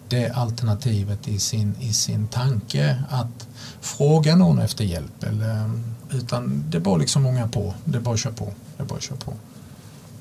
det 0.08 0.30
alternativet 0.30 1.28
i 1.28 1.38
sin, 1.38 1.74
i 1.80 1.92
sin 1.92 2.28
tanke 2.28 3.02
att 3.10 3.48
fråga 3.80 4.36
någon 4.36 4.58
efter 4.58 4.84
hjälp. 4.84 5.24
Eller, 5.24 5.70
utan 6.10 6.64
det 6.68 6.78
är 6.78 6.80
bara 6.80 6.96
liksom 6.96 7.22
många 7.22 7.48
på, 7.48 7.74
det 7.84 7.98
är 7.98 8.02
bara 8.02 8.14
att 8.14 8.20
köra 8.20 8.34
på. 8.34 8.52
Det 8.76 8.82
är 8.82 8.86
bara 8.86 8.96
att 8.96 9.02
köra 9.02 9.18
på. 9.18 9.32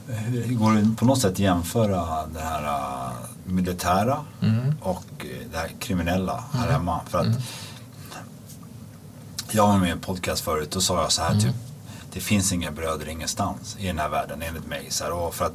Hur 0.07 0.53
Går 0.55 0.71
det 0.74 0.95
på 0.97 1.05
något 1.05 1.21
sätt 1.21 1.39
jämföra 1.39 2.25
det 2.33 2.39
här 2.39 2.63
äh, 2.63 3.12
militära 3.45 4.19
Mm. 4.41 4.75
och 4.81 5.05
äh, 5.19 5.25
det 5.51 5.57
här 5.57 5.69
kriminella 5.79 6.43
här 6.53 6.71
hemma? 6.71 7.00
För 7.09 7.17
att 7.19 7.27
jag 9.51 9.67
var 9.67 9.77
med 9.77 9.88
i 9.89 9.91
en 9.91 10.00
podcast 10.00 10.41
förut 10.43 10.75
och 10.75 10.83
sa 10.83 11.01
jag 11.01 11.12
så 11.12 11.21
Mm. 11.21 11.33
här 11.33 11.41
typ 11.41 11.55
Det 12.13 12.19
finns 12.19 12.53
inga 12.53 12.71
bröder 12.71 13.07
ingenstans 13.09 13.75
i 13.79 13.88
den 13.88 14.00
här 14.00 14.09
världen 14.09 14.41
enligt 14.41 14.67
mig. 14.67 14.88
Så 14.89 15.03
här, 15.03 15.12
och 15.13 15.33
för 15.35 15.45
att 15.45 15.53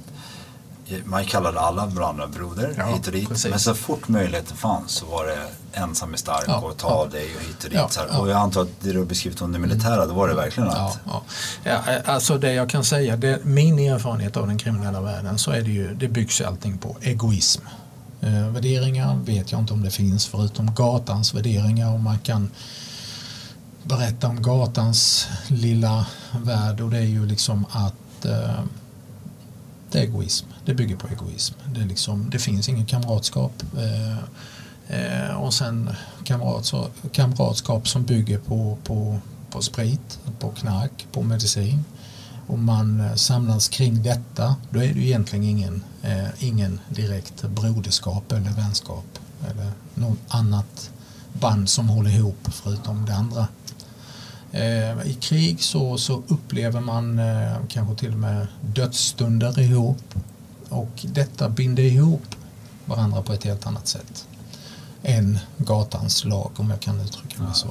man 1.04 1.24
kallade 1.24 1.60
alla 1.60 1.86
varandra 1.86 2.26
broder 2.26 2.74
Ja, 2.78 2.84
hit 2.84 3.06
och 3.06 3.12
dit. 3.12 3.28
precis. 3.28 3.50
Men 3.50 3.60
så 3.60 3.74
fort 3.74 4.08
möjligheten 4.08 4.56
fanns 4.56 4.90
så 4.92 5.06
var 5.06 5.26
det 5.26 5.38
ensam 5.72 6.12
är 6.12 6.16
stark 6.18 6.44
Ja, 6.46 6.56
och 6.60 6.76
ta 6.76 6.88
ja. 6.88 6.94
av 6.94 7.10
dig 7.10 7.36
och 7.36 7.42
hit 7.42 7.64
och 7.64 7.70
dit. 7.70 7.78
Ja, 7.96 8.06
ja. 8.10 8.18
Och 8.18 8.28
jag 8.28 8.36
antar 8.36 8.62
att 8.62 8.80
det 8.80 8.92
du 8.92 8.98
har 8.98 9.06
beskrivit 9.06 9.42
om 9.42 9.52
det 9.52 9.58
militära, 9.58 10.06
då 10.06 10.14
var 10.14 10.28
det 10.28 10.34
verkligen 10.34 10.68
att 10.70 10.98
ja. 11.04 11.22
Eh, 11.64 11.96
alltså 12.04 12.38
det 12.38 12.52
jag 12.52 12.70
kan 12.70 12.84
säga, 12.84 13.16
det, 13.16 13.44
min 13.44 13.78
erfarenhet 13.78 14.36
av 14.36 14.46
den 14.46 14.58
kriminella 14.58 15.00
världen 15.00 15.38
så 15.38 15.50
är 15.50 15.62
det 15.62 15.70
ju, 15.70 15.94
det 15.94 16.08
byggs 16.08 16.40
allting 16.40 16.78
på 16.78 16.96
egoism. 17.00 17.62
Eh, 18.20 18.48
värderingar 18.48 19.16
vet 19.24 19.52
jag 19.52 19.60
inte 19.60 19.72
om 19.72 19.82
det 19.82 19.90
finns 19.90 20.26
förutom 20.26 20.74
gatans 20.74 21.34
värderingar 21.34 21.92
och 21.94 22.00
man 22.00 22.18
kan 22.18 22.50
berätta 23.82 24.28
om 24.28 24.42
gatans 24.42 25.28
lilla 25.48 26.06
värld 26.44 26.80
och 26.80 26.90
det 26.90 26.98
är 26.98 27.02
ju 27.02 27.26
liksom 27.26 27.66
att 27.70 28.24
eh, 28.24 28.60
det 29.90 29.98
är 29.98 30.02
egoism. 30.02 30.46
Det 30.70 30.74
bygger 30.74 30.96
på 30.96 31.08
egoism. 31.08 31.54
Det, 31.74 31.80
är 31.80 31.84
liksom, 31.84 32.30
det 32.30 32.38
finns 32.38 32.68
ingen 32.68 32.86
kamratskap. 32.86 33.52
Eh, 33.78 34.18
eh 34.96 35.34
och 35.36 35.54
sen 35.54 35.90
kamratskap, 36.24 36.92
kamratskap 37.12 37.88
som 37.88 38.04
bygger 38.04 38.38
på, 38.38 38.78
på, 38.84 39.18
på 39.50 39.62
sprit, 39.62 40.18
på 40.38 40.50
knark, 40.50 41.06
på 41.12 41.22
medicin. 41.22 41.84
Om 42.46 42.64
man 42.64 43.00
eh, 43.00 43.14
samlas 43.14 43.68
kring 43.68 44.02
detta 44.02 44.56
då 44.70 44.78
är 44.80 44.88
det 44.88 45.00
ju 45.00 45.06
egentligen 45.06 45.44
ingen, 45.44 45.84
eh, 46.02 46.44
ingen 46.44 46.80
direkt 46.88 47.42
broderskap 47.42 48.32
eller 48.32 48.50
vänskap 48.50 49.18
eller 49.50 49.70
något 49.94 50.18
annat 50.28 50.90
band 51.32 51.68
som 51.68 51.88
håller 51.88 52.10
ihop 52.10 52.48
förutom 52.50 53.06
det 53.06 53.14
andra. 53.14 53.48
Eh, 54.52 55.06
I 55.06 55.16
krig 55.20 55.62
så, 55.62 55.98
så 55.98 56.22
upplever 56.28 56.80
man 56.80 57.18
eh, 57.18 57.56
kanske 57.68 57.94
till 57.94 58.12
och 58.12 58.18
med 58.18 58.46
dödsstunder 58.60 59.60
ihop 59.60 60.14
och 60.70 60.90
detta 61.02 61.48
binder 61.48 61.82
ihop 61.82 62.22
varandra 62.84 63.22
på 63.22 63.32
ett 63.32 63.44
helt 63.44 63.66
annat 63.66 63.88
sätt 63.88 64.26
än 65.02 65.38
gatans 65.56 66.24
lag 66.24 66.50
om 66.56 66.70
jag 66.70 66.80
kan 66.80 67.00
uttrycka 67.00 67.42
mig 67.42 67.54
så. 67.54 67.68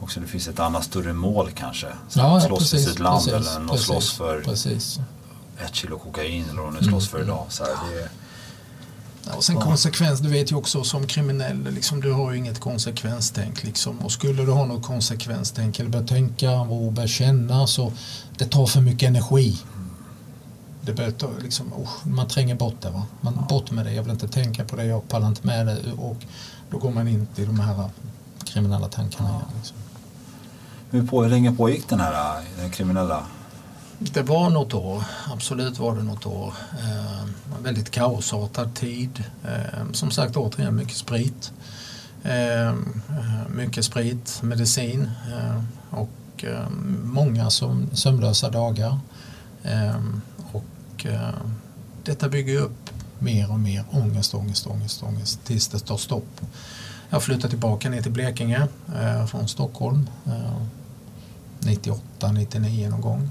också 0.00 0.20
det 0.20 0.26
finns 0.26 0.48
ett 0.48 0.58
annat 0.60 0.84
större 0.84 1.12
mål 1.12 1.50
kanske. 1.54 1.86
Så 2.08 2.18
Ja, 2.18 2.40
ja, 2.40 2.40
slåss 2.40 2.70
för 2.70 2.76
precis, 2.76 2.90
sitt 2.90 2.98
land 2.98 3.24
precis, 3.24 3.32
eller 3.56 3.64
att 3.64 3.70
precis, 3.70 3.86
slåss 3.86 4.12
för 4.12 4.40
Precis. 4.40 5.00
ett 5.66 5.74
kilo 5.74 5.98
kokain 5.98 6.44
eller 6.50 6.62
vad 6.62 6.74
de 6.74 6.78
nu 6.80 6.86
slåss 6.86 7.08
för 7.08 7.22
idag. 7.22 7.46
Så 7.48 7.64
här, 7.64 7.72
det 7.92 8.02
är, 8.02 8.08
Ja, 9.26 9.32
och 9.36 9.44
sen 9.44 9.56
konsekvens, 9.56 10.20
du 10.20 10.28
vet 10.28 10.52
ju 10.52 10.56
också 10.56 10.84
som 10.84 11.06
kriminell, 11.06 11.68
liksom, 11.70 12.00
du 12.00 12.12
har 12.12 12.32
ju 12.32 12.38
inget 12.38 12.60
konsekvenstänk. 12.60 13.64
Liksom. 13.64 13.98
Och 13.98 14.12
skulle 14.12 14.44
du 14.44 14.52
ha 14.52 14.64
något 14.66 14.82
konsekvenstänk 14.82 15.80
eller 15.80 15.90
börja 15.90 16.06
tänka 16.06 16.50
och 16.52 16.92
börja 16.92 17.08
känna 17.08 17.66
så 17.66 17.92
det 18.38 18.44
tar 18.44 18.66
för 18.66 18.80
mycket 18.80 19.08
energi. 19.08 19.58
Det 20.86 20.92
börjar 20.92 21.10
ta, 21.10 21.28
liksom, 21.42 21.72
oh, 21.72 22.08
man 22.08 22.28
tränger 22.28 22.54
bort 22.54 22.80
det. 22.80 22.90
Va? 22.90 23.02
Man, 23.20 23.46
bort 23.48 23.70
med 23.70 23.86
det, 23.86 23.92
jag 23.92 24.02
vill 24.02 24.12
inte 24.12 24.28
tänka 24.28 24.64
på 24.64 24.76
det, 24.76 24.84
jag 24.84 25.08
pallar 25.08 25.28
inte 25.28 25.46
med 25.46 25.66
det. 25.66 25.78
Och 25.98 26.16
då 26.70 26.78
går 26.78 26.90
man 26.90 27.08
in 27.08 27.26
i 27.36 27.44
de 27.44 27.60
här 27.60 27.90
kriminella 28.44 28.88
tankarna. 28.88 29.28
igen, 29.28 29.42
Liksom. 29.56 29.76
hur, 30.90 31.06
på, 31.06 31.22
hur 31.22 31.30
länge 31.30 31.52
pågick 31.52 31.88
den 31.88 32.00
här 32.00 32.42
den 32.58 32.70
kriminella? 32.70 33.26
Det 33.98 34.22
var 34.22 34.50
något 34.50 34.74
år, 34.74 35.04
absolut 35.32 35.78
var 35.78 35.96
det 35.96 36.02
något 36.02 36.26
år. 36.26 36.54
Eh, 36.78 37.24
väldigt 37.62 37.90
kaosartad 37.90 38.74
tid. 38.74 39.24
Eh, 39.44 39.92
som 39.92 40.10
sagt 40.10 40.36
återigen 40.36 40.76
mycket 40.76 40.96
sprit. 40.96 41.52
Eh, 42.22 42.68
eh, 42.68 42.74
mycket 43.48 43.84
sprit, 43.84 44.40
medicin 44.42 45.10
eh, 45.32 45.62
och 45.90 46.44
eh, 46.44 46.68
många 47.04 47.50
som, 47.50 47.86
sömnlösa 47.92 48.50
dagar. 48.50 48.98
Och 51.04 51.10
eh, 51.10 51.34
detta 52.04 52.28
bygger 52.28 52.60
upp 52.60 52.90
mer 53.18 53.50
och 53.50 53.60
mer 53.60 53.84
ångest, 53.90 54.34
ångest, 54.34 54.66
ångest, 54.66 55.02
ångest 55.02 55.44
tills 55.44 55.68
det 55.68 55.78
tar 55.78 55.96
stopp. 55.96 56.40
Jag 57.10 57.22
flyttade 57.22 57.48
tillbaka 57.48 57.90
ner 57.90 58.02
till 58.02 58.12
Blekinge 58.12 58.68
eh, 59.00 59.26
från 59.26 59.48
Stockholm 59.48 60.08
eh, 60.26 60.62
98, 61.58 62.32
99 62.32 62.88
någon 62.90 63.00
gång. 63.00 63.30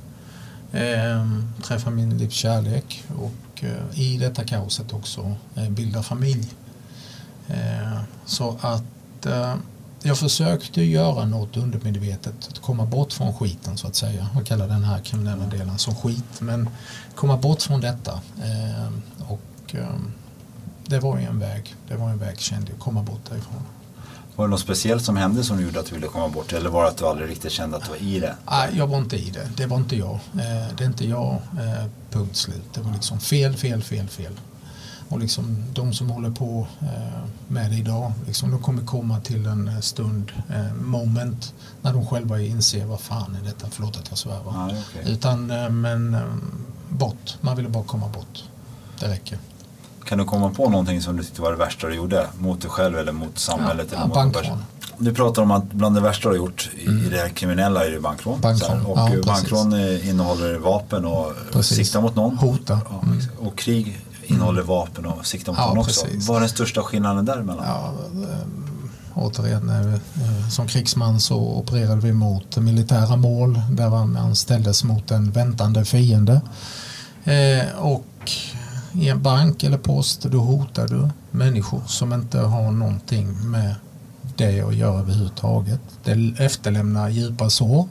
Eh, 0.72 1.40
träffa 1.64 1.90
min 1.90 2.18
livs 2.18 2.34
kärlek 2.34 3.04
och 3.18 3.64
eh, 3.64 4.00
i 4.00 4.18
detta 4.18 4.44
kaoset 4.44 4.94
också 4.94 5.36
eh, 5.56 5.70
bilda 5.70 6.04
familj. 6.04 6.48
Eh, 7.48 8.00
så 8.26 8.58
att 8.62 9.26
eh, 9.26 9.56
jag 10.04 10.18
försökte 10.18 10.82
göra 10.82 11.26
något 11.26 11.58
undermedvetet, 11.58 12.48
att 12.50 12.60
komma 12.60 12.86
bort 12.86 13.14
från 13.14 13.34
skiten 13.34 13.78
så 13.78 13.88
att 13.88 13.96
säga. 13.96 14.30
Jag 14.36 14.46
kallar 14.46 14.68
den 14.68 14.84
här 14.84 15.00
kriminella 15.00 15.46
delen 15.46 15.78
som 15.78 15.96
skit, 15.96 16.42
men 16.42 16.70
komma 17.16 17.38
bort 17.38 17.62
från 17.62 17.82
detta. 17.82 18.22
Eh, 18.44 18.88
och 19.32 19.76
eh, 19.76 19.88
det 20.86 21.00
var 21.00 21.18
ju 21.20 21.26
en 21.26 21.40
väg, 21.40 21.76
det 21.88 21.96
var 21.96 22.10
en 22.10 22.18
väg 22.18 22.40
kände 22.40 22.72
jag, 22.72 22.80
komma 22.80 23.04
bort 23.04 23.22
därifrån. 23.30 23.62
Var 24.36 24.46
det 24.46 24.52
något 24.52 24.60
speciellt 24.60 25.04
som 25.04 25.18
hände 25.18 25.44
som 25.44 25.62
gjorde 25.62 25.80
att 25.80 25.86
du 25.86 25.96
ville 25.96 26.08
komma 26.08 26.28
bort? 26.30 26.54
Eller 26.54 26.70
var 26.70 26.84
det 26.84 26.90
att 26.90 26.98
du 26.98 27.06
aldrig 27.06 27.30
riktigt 27.30 27.52
kände 27.52 27.78
att 27.78 27.84
du 27.84 27.90
var 27.90 27.98
i 27.98 28.20
det? 28.20 28.36
Nej, 28.52 28.70
jag 28.74 28.88
var 28.88 28.98
inte 28.98 29.16
i 29.18 29.30
det. 29.30 29.50
Det 29.58 29.66
var 29.66 29.78
inte 29.78 29.96
jag. 29.96 30.14
Eh, 30.14 30.76
det 30.78 30.84
är 30.84 30.86
inte 30.86 31.08
jag, 31.08 31.34
eh, 31.34 31.86
punkt 32.10 32.36
slut. 32.36 32.74
Det 32.74 32.82
var 32.82 32.94
liksom 32.94 33.20
fel, 33.20 33.56
fel, 33.56 33.84
fel, 33.84 34.08
fel. 34.08 34.34
Och 35.10 35.20
liksom 35.20 35.58
de 35.74 35.94
som 35.94 36.10
håller 36.10 36.30
på 36.32 36.68
eh, 36.82 36.88
med 37.48 37.72
det 37.72 37.78
idag, 37.78 38.12
liksom, 38.28 38.52
de 38.52 38.62
kommer 38.62 38.84
komma 38.86 39.20
till 39.20 39.46
en 39.46 39.68
eh, 39.68 39.80
stund, 39.80 40.32
eh, 40.50 40.74
moment, 40.74 41.54
när 41.82 41.94
de 41.94 42.06
själva 42.08 42.42
inser 42.42 42.86
vad 42.86 43.00
fan 43.00 43.38
är 43.42 43.46
detta, 43.46 43.68
förlåt 43.72 43.98
att 43.98 44.06
jag 44.10 44.18
svär. 44.18 44.40
va? 44.46 44.70
Ja, 44.72 44.78
okej. 44.90 45.12
Utan, 45.14 45.48
men 45.82 46.18
bort, 46.90 47.38
man 47.42 47.56
ville 47.56 47.70
bara 47.70 47.84
komma 47.84 48.08
bort. 48.08 48.44
Det 49.00 49.08
räcker. 49.08 49.38
Kan 50.06 50.18
du 50.18 50.26
komma 50.26 50.50
på 50.50 50.70
någonting 50.70 51.02
som 51.02 51.18
du 51.18 51.24
tyckte 51.24 51.42
var 51.42 51.52
det 51.52 51.58
värsta 51.58 51.88
du 51.88 51.96
gjorde? 51.96 52.28
Mot 52.40 52.62
dig 52.62 52.70
själv 52.70 52.98
eller 52.98 53.12
mot 53.12 53.40
samhället? 53.40 53.88
Ja, 53.92 53.96
eller 53.98 54.08
mot 54.08 54.16
bankrån. 54.16 54.64
Du 54.98 55.14
pratar 55.14 55.42
om 55.42 55.52
att 55.52 55.72
bland 55.72 55.96
det 55.96 56.02
värsta 56.02 56.30
du 56.30 56.30
har 56.30 56.36
gjort 56.46 56.70
i 56.78 56.84
i 56.86 57.10
det 57.10 57.30
kriminella 57.30 57.86
är 57.86 57.92
det 57.92 58.00
bankrån. 58.00 58.42
Bankrån, 58.42 58.86
och 58.86 58.98
ja, 58.98 59.22
bankrån 59.26 59.74
eh, 59.74 60.10
innehåller 60.10 60.56
vapen 60.58 61.06
och 61.06 61.34
Precis. 61.52 61.78
siktar 61.78 62.02
mot 62.02 62.16
någon. 62.16 62.38
Hota. 62.38 62.80
Ja, 62.90 63.02
Mm. 63.04 63.20
Och 63.40 63.58
krig 63.58 64.02
innehåller 64.26 64.62
vapen 64.62 65.06
och 65.06 65.26
mot 65.26 65.58
Ja, 65.58 65.80
också. 65.80 66.06
Vad 66.28 66.38
är 66.38 66.40
den 66.40 66.50
största 66.50 66.82
skillnaden 66.82 67.26
däremellan? 67.26 67.66
Ja, 67.68 67.94
eh, 68.24 68.38
återigen, 69.14 69.70
eh, 69.70 69.94
eh, 69.94 70.50
som 70.50 70.68
krigsman 70.68 71.20
så 71.20 71.38
opererade 71.38 72.02
vi 72.02 72.14
mot 72.14 72.58
militära 72.58 73.16
mål 73.16 73.62
där 73.72 73.90
man 73.90 74.36
ställdes 74.36 74.84
mot 74.84 75.12
en 75.12 75.32
väntande 75.32 75.86
fiende. 75.86 76.42
Och 77.78 78.32
i 78.94 79.10
en 79.10 79.22
bank 79.22 79.64
eller 79.64 79.78
post 79.78 80.22
då 80.24 80.40
hotar 80.40 80.88
du 80.88 81.10
människor 81.32 81.82
som 81.88 82.14
inte 82.14 82.40
har 82.40 82.72
någonting 82.72 83.52
med 83.52 83.76
det 84.36 84.62
att 84.62 84.76
göra 84.76 85.00
överhuvudtaget. 85.00 85.82
Det 86.04 86.34
efterlämnar 86.40 87.10
djupa 87.10 87.50
sår. 87.50 87.88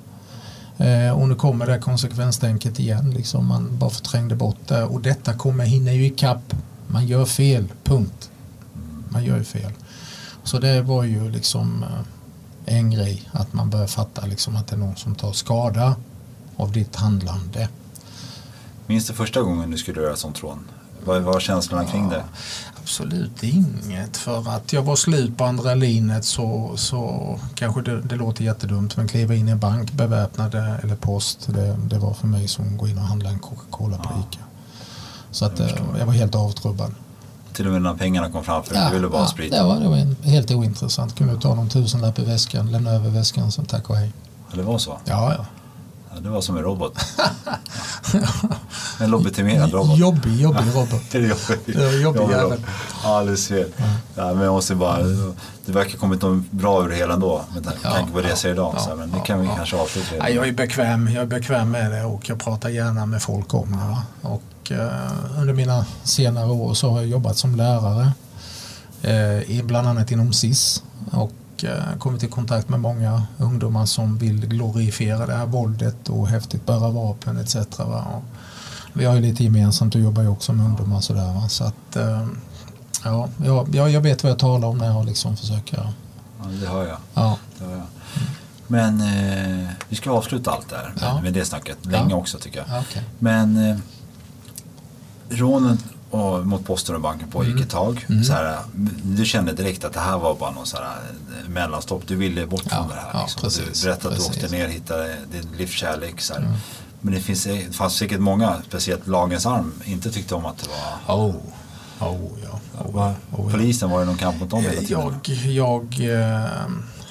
Eh, 0.79 1.21
och 1.21 1.29
nu 1.29 1.35
kommer 1.35 1.67
det 1.67 1.73
här 1.73 1.81
konsekvenstänket 1.81 2.81
igen. 2.81 3.11
Liksom 3.11 3.47
man 3.47 3.79
bara 3.79 3.91
förträngde 3.91 4.35
bort 4.35 4.69
det. 4.69 4.85
Och 4.85 5.00
detta 5.00 5.35
kommer 5.35 5.64
hinna 5.64 5.93
ju 5.93 6.07
ikapp. 6.07 6.55
Man 6.87 7.07
gör 7.07 7.25
fel, 7.25 7.69
punkt. 7.85 8.31
Man 9.09 9.25
gör 9.25 9.38
ju 9.38 9.45
fel. 9.45 9.73
Så 10.45 10.59
det 10.59 10.83
var 10.83 11.05
ju 11.05 11.31
liksom 11.31 11.83
eh, 11.83 12.76
en 12.76 12.91
grej. 12.91 13.29
Att 13.33 13.52
man 13.52 13.71
börjar 13.71 13.87
fatta 13.87 14.26
liksom 14.26 14.57
att 14.57 14.67
det 14.67 14.76
är 14.76 14.79
någon 14.79 14.97
som 14.97 15.14
tar 15.14 15.33
skada 15.33 15.97
av 16.57 16.73
ditt 16.73 16.97
handlande. 16.97 17.69
Minns 18.87 19.07
du 19.07 19.12
första 19.12 19.43
gången 19.43 19.71
du 19.71 19.79
skulle 19.79 20.02
göra 20.02 20.17
sånt 20.17 20.43
rån? 20.43 20.59
Vad 21.05 21.23
vad 21.23 21.35
var 21.35 21.41
känslorna 21.41 21.85
kring 21.85 22.09
det? 22.09 22.25
Absolut 22.83 23.43
inget. 23.43 24.17
För 24.17 24.49
att 24.49 24.73
jag 24.73 24.83
var 24.83 24.97
slut 24.97 25.39
på 25.39 25.45
andra 25.45 25.75
linet 25.75 26.25
så, 26.25 26.73
så 26.77 27.39
kanske 27.55 27.83
det, 27.83 28.01
det 28.01 28.17
låter 28.17 28.45
jättedumt. 28.45 28.97
Men 28.97 29.09
kliva 29.09 29.35
in 29.35 29.49
i 29.49 29.51
en 29.51 29.59
bank 29.59 29.93
beväpnade 29.93 30.81
eller 30.83 30.97
post. 30.97 31.47
Det, 31.47 31.77
det 31.87 31.99
var 31.99 32.15
för 32.15 32.27
mig 32.27 32.49
som 32.49 32.65
att 32.65 32.79
gå 32.79 32.89
in 32.89 32.99
och 32.99 33.05
handla 33.05 33.31
en 33.31 33.39
Coca-Cola 33.39 33.97
på 33.99 34.09
Ica. 34.09 34.45
Så 35.31 35.45
att, 35.45 35.61
eh, 35.61 35.69
jag 35.99 36.07
var 36.07 36.12
helt 36.12 36.35
avtrubbad. 36.35 36.95
Till 37.53 37.67
och 37.67 37.73
med 37.73 37.83
när 37.83 37.95
pengarna 37.95 38.31
kom 38.31 38.45
framför 38.45 38.75
dig, 38.75 38.87
du 38.89 38.95
ville 38.95 39.09
bara 39.09 39.23
ja, 39.23 39.27
sprita. 39.27 39.57
det 39.57 39.62
var, 39.62 39.81
det 39.81 39.89
var 39.89 39.97
en, 39.97 40.17
helt 40.23 40.51
ointressant. 40.51 41.17
Kunde 41.17 41.41
ta 41.41 41.55
någon 41.55 41.69
tusenlapp 41.69 42.19
i 42.19 42.25
väskan, 42.25 42.73
lämna 42.73 42.91
över 42.91 43.11
väskan, 43.11 43.53
så 43.53 43.65
tack 43.65 43.91
och 43.91 43.97
hej. 43.97 44.12
Ja, 44.51 44.57
det 44.57 44.62
var 44.62 44.79
så? 44.79 44.99
Ja, 45.05 45.35
ja. 45.39 45.47
Ja, 46.15 46.21
det 46.21 46.29
var 46.29 46.41
som 46.41 46.57
en 46.57 46.62
robot. 46.62 46.99
en 49.01 49.11
lobotomerad 49.11 49.73
robot. 49.73 49.99
Jobbig, 49.99 50.41
jobbig 50.41 50.65
robot. 50.75 51.15
Jobbig 51.15 52.01
Jobbig 52.03 52.21
jävel. 52.31 52.61
Ja, 53.05 53.17
alldeles 53.19 53.49
fel. 53.49 53.69
Ja, 54.15 54.35
men 54.35 54.45
jag 54.45 54.53
måste 54.53 54.75
bara, 54.75 54.99
det 55.67 55.73
verkar 55.73 55.99
kommit 55.99 56.23
något 56.23 56.51
bra 56.51 56.85
ur 56.85 56.89
det 56.89 56.95
hela 56.97 57.15
ändå. 57.15 57.45
Med 57.55 57.65
tanke 57.65 57.79
Ja, 57.83 58.07
på 58.13 58.21
det 58.21 58.29
jag 58.29 58.39
ser 58.39 58.51
idag. 58.51 58.73
ja, 58.77 58.81
så, 58.81 58.97
men 58.97 59.11
det 59.11 59.21
kan 59.21 59.41
vi 59.41 59.49
kanske 59.57 59.77
avsluta 59.77 60.17
Ja, 60.19 60.29
jag 60.29 60.49
är 60.49 60.53
bekväm, 60.53 61.09
jag 61.09 61.23
är 61.23 61.27
bekväm 61.27 61.71
med 61.71 61.91
det 61.93 62.05
och 62.05 62.29
jag 62.29 62.41
pratar 62.41 62.69
gärna 62.69 63.07
med 63.07 63.23
folk 63.23 63.55
om 63.55 63.71
det. 63.73 64.29
Och, 64.29 64.73
eh, 64.73 65.41
under 65.41 65.55
mina 65.55 65.85
senare 66.03 66.51
år 66.51 66.75
så 66.75 66.91
har 66.91 67.01
jag 67.01 67.09
jobbat 67.11 67.37
som 67.37 67.57
lärare, 67.57 68.13
eh, 69.03 69.65
bland 69.65 69.89
annat 69.89 70.11
inom 70.11 70.33
SIS. 70.33 70.83
Och 71.11 71.33
eh, 71.65 71.99
kommit 71.99 72.23
i 72.23 72.27
kontakt 72.29 72.69
med 72.69 72.81
många 72.81 73.23
ungdomar 73.39 73.87
som 73.87 74.19
vill 74.19 74.47
glorifiera 74.47 75.27
det 75.27 75.35
här 75.35 75.47
våldet 75.47 76.09
och 76.09 76.29
häftigt 76.29 76.67
bära 76.67 76.89
vapen 76.91 77.37
etc. 77.37 77.57
Och 77.57 78.23
vi 78.93 79.05
har 79.05 79.15
ju 79.15 79.21
lite 79.21 79.45
gemensamt 79.45 79.95
och 79.95 80.01
jobbar 80.01 80.23
ju 80.23 80.29
också 80.29 80.53
med 80.53 80.67
ungdomar 80.67 81.01
sådär. 81.01 81.35
Va? 81.35 81.49
Så 81.49 81.65
att, 81.65 81.97
eh, 81.97 82.27
ja, 83.05 83.29
jag, 83.75 83.91
jag 83.91 84.01
vet 84.01 84.23
vad 84.23 84.33
jag 84.33 84.39
talar 84.39 84.69
om 84.69 84.79
när 84.79 84.87
jag 84.87 85.07
liksom 85.07 85.37
försöker. 85.37 85.77
Ja, 86.39 86.49
det 86.61 86.67
hör 86.67 86.87
jag. 86.87 86.97
Ja, 87.15 87.39
Det 87.59 87.65
hör 87.65 87.73
jag. 87.73 87.87
Men 88.67 89.01
eh, 89.01 89.69
vi 89.89 89.97
ska 89.97 90.11
avsluta 90.11 90.51
allt 90.51 90.69
där 90.71 90.93
Ja. 91.01 91.21
med 91.23 91.33
det 91.33 91.45
snacket. 91.45 91.77
Länge 91.87 92.11
Ja. 92.11 92.17
också 92.17 92.39
tycker 92.39 92.59
jag. 92.59 92.67
ja, 92.77 92.83
okej. 92.91 93.03
Men 93.19 93.71
eh, 93.71 93.77
rånet 95.29 95.79
och, 96.11 96.47
mot 96.47 96.64
posten 96.66 96.95
och 96.95 97.01
banken 97.01 97.29
pågick 97.31 97.51
Mm. 97.53 97.62
ett 97.62 97.71
tag. 97.71 98.07
Så 98.27 98.33
här, 98.33 98.59
du 99.03 99.25
kände 99.25 99.53
direkt 99.53 99.85
att 99.85 99.93
det 99.93 100.01
här 100.01 100.19
var 100.19 100.35
bara 100.35 100.51
någon 100.51 100.66
så 100.66 100.77
här, 100.77 100.85
eh, 100.85 101.49
mellanstopp. 101.49 102.03
Du 102.07 102.16
ville 102.16 102.47
bort 102.47 102.62
från 102.62 102.88
det 102.88 102.95
här. 102.95 103.23
liksom. 103.23 103.43
precis, 103.43 103.81
du 103.83 103.87
berättade 103.88 104.14
att 104.14 104.21
du. 104.21 104.27
Mm. 104.27 104.37
åkte 104.45 104.57
ner 104.57 104.64
och 104.66 104.73
hittade 104.73 105.16
din 105.33 105.49
livskärlek. 105.59 106.21
Så 106.21 106.35
här. 106.35 106.57
Men 107.05 107.15
det, 107.15 107.21
finns, 107.21 107.45
det 107.45 107.75
fanns 107.77 107.95
säkert 107.95 108.21
många, 108.21 108.57
speciellt 108.69 109.07
lagens 109.07 109.47
arm, 109.47 109.73
inte 109.85 110.11
tyckte 110.11 110.35
om 110.35 110.47
att 110.47 110.59
det 110.59 110.69
var... 111.07 111.17
Oh, 111.17 111.35
oh 112.01 112.31
ja. 112.45 112.61
Oh, 112.85 112.97
oh, 112.97 113.12
ja. 113.31 113.37
Polisen 113.51 113.91
var 113.91 114.01
det 114.01 114.07
någon 114.07 114.17
kamp 114.19 114.41
mot 114.41 114.51
dem 114.51 114.62
hela 114.62 114.81
tiden? 114.81 115.21
Jag, 115.25 115.29
jag 115.47 116.21
eh, 116.41 116.47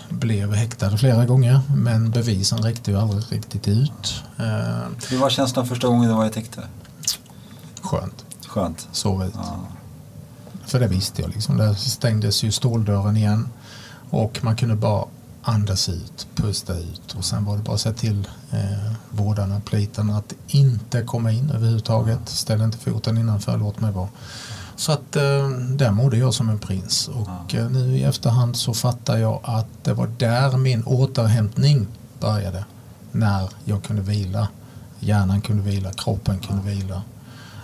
blev 0.09 0.53
häktad 0.53 0.97
flera 0.97 1.25
gånger 1.25 1.61
men 1.75 2.11
bevisen 2.11 2.57
räckte 2.63 2.91
ju 2.91 2.97
aldrig 2.97 3.23
riktigt 3.31 3.67
ut. 3.67 4.23
Eh, 4.39 4.45
Hur 5.09 5.17
var 5.17 5.29
känslan 5.29 5.67
första 5.67 5.87
gången 5.87 6.09
du 6.09 6.15
var 6.15 6.25
i 6.25 6.27
ett 6.27 6.35
häkte? 6.35 6.61
skönt, 7.81 8.25
Skönt. 8.47 8.87
sov 8.91 9.23
ut. 9.25 9.33
Ja. 9.35 9.59
För 10.65 10.79
det 10.79 10.87
visste 10.87 11.21
jag 11.21 11.31
liksom. 11.31 11.57
Där 11.57 11.73
stängdes 11.73 12.43
ju 12.43 12.51
ståldörren 12.51 13.17
igen 13.17 13.49
och 14.09 14.39
man 14.43 14.55
kunde 14.55 14.75
bara 14.75 15.05
andas 15.43 15.89
ut, 15.89 16.27
pusta 16.35 16.73
ut 16.77 17.13
och 17.17 17.25
sen 17.25 17.45
var 17.45 17.57
det 17.57 17.63
bara 17.63 17.73
att 17.75 17.81
säga 17.81 17.95
till 17.95 18.27
eh, 18.51 18.93
vårdarna, 19.09 19.61
plitarna 19.65 20.17
att 20.17 20.33
inte 20.47 21.01
komma 21.01 21.31
in 21.31 21.49
överhuvudtaget. 21.49 22.29
Ställ 22.29 22.61
inte 22.61 22.77
foten 22.77 23.17
innanför, 23.17 23.57
låt 23.57 23.79
mig 23.79 23.91
vara. 23.91 24.09
Så 24.75 24.91
att 24.91 25.15
eh, 25.15 25.49
där 25.49 25.91
mådde 25.91 26.17
jag 26.17 26.33
som 26.33 26.49
en 26.49 26.59
prins 26.59 27.07
och 27.07 27.55
eh, 27.55 27.69
nu 27.69 27.97
i 27.97 28.03
efterhand 28.03 28.57
så 28.57 28.73
fattar 28.73 29.17
jag 29.17 29.39
att 29.43 29.67
det 29.83 29.93
var 29.93 30.07
där 30.07 30.57
min 30.57 30.83
återhämtning 30.83 31.87
började. 32.19 32.65
När 33.11 33.49
jag 33.65 33.83
kunde 33.83 34.01
vila. 34.01 34.47
Hjärnan 34.99 35.41
kunde 35.41 35.63
vila, 35.63 35.93
kroppen 35.93 36.39
kunde 36.39 36.71
vila 36.71 37.01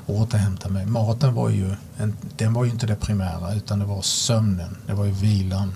återhämta 0.08 0.69
mig. 0.69 0.86
Maten 0.86 1.34
var 1.34 1.50
ju, 1.50 1.76
en, 1.97 2.17
den 2.38 2.54
var 2.54 2.65
ju 2.65 2.71
inte 2.71 2.88
det 2.88 2.95
primära 2.95 3.54
utan 3.54 3.80
det 3.80 3.86
var 3.86 4.02
sömnen, 4.02 4.78
det 4.88 4.93
var 4.93 5.06
ju 5.06 5.12
vilan 5.12 5.73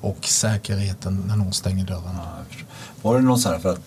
och 0.00 0.24
säkerheten 0.24 1.24
när 1.28 1.36
någon 1.36 1.52
stänger 1.52 1.86
dörren. 1.86 2.14
Ja. 2.16 2.64
Var 3.02 3.16
det 3.16 3.22
något 3.22 3.40
så 3.40 3.48
här, 3.48 3.58
för 3.58 3.72
att 3.72 3.80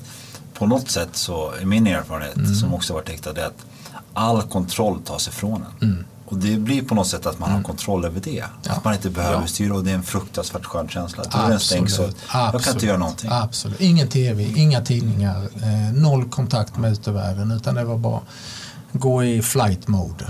på 0.60 0.66
något 0.66 0.90
sätt 0.90 1.10
så 1.12 1.52
är 1.62 1.66
min 1.66 1.88
erfarenhet 1.88 2.36
Mm. 2.36 2.56
som 2.56 2.74
också 2.74 2.94
varit 2.94 3.24
det 3.24 3.42
är 3.42 3.46
att 3.46 3.66
all 4.14 4.42
kontroll 4.42 5.00
tas 5.02 5.28
ifrån 5.28 5.66
en. 5.82 5.90
Mm. 5.90 6.06
Och 6.26 6.38
det 6.38 6.58
blir 6.58 6.82
på 6.82 6.96
något 6.96 7.08
sätt 7.08 7.26
att 7.26 7.40
man 7.40 7.52
har 7.52 7.62
kontroll 7.64 8.06
över 8.06 8.20
det. 8.24 8.44
Att 8.68 8.84
man 8.84 8.94
inte 8.94 9.10
behöver 9.10 9.42
Ja. 9.42 9.48
styra 9.48 9.74
och 9.74 9.84
det 9.84 9.92
är 9.92 9.96
en 9.96 10.04
fruktansvärt 10.04 10.66
skön 10.66 10.88
känsla. 10.90 11.24
Dörren 11.24 11.60
stängs 11.60 11.96
så 11.96 12.04
Absolut. 12.04 12.18
jag 12.22 12.32
kan 12.32 12.46
inte 12.46 12.58
Absolut. 12.58 12.84
göra 12.84 12.98
någonting. 12.98 13.30
Absolut. 13.34 13.82
Ingen 13.82 14.08
tv, 14.08 14.44
inga 14.44 14.82
tidningar, 14.82 15.44
eh, 15.64 15.94
noll 15.94 16.30
kontakt 16.30 16.78
med 16.78 16.92
utevärlden 16.92 17.52
utan 17.52 17.76
det 17.76 17.84
var 17.84 17.98
bara 17.98 18.22
gå 18.92 19.24
i 19.24 19.42
flight 19.42 19.88
mode 19.88 20.26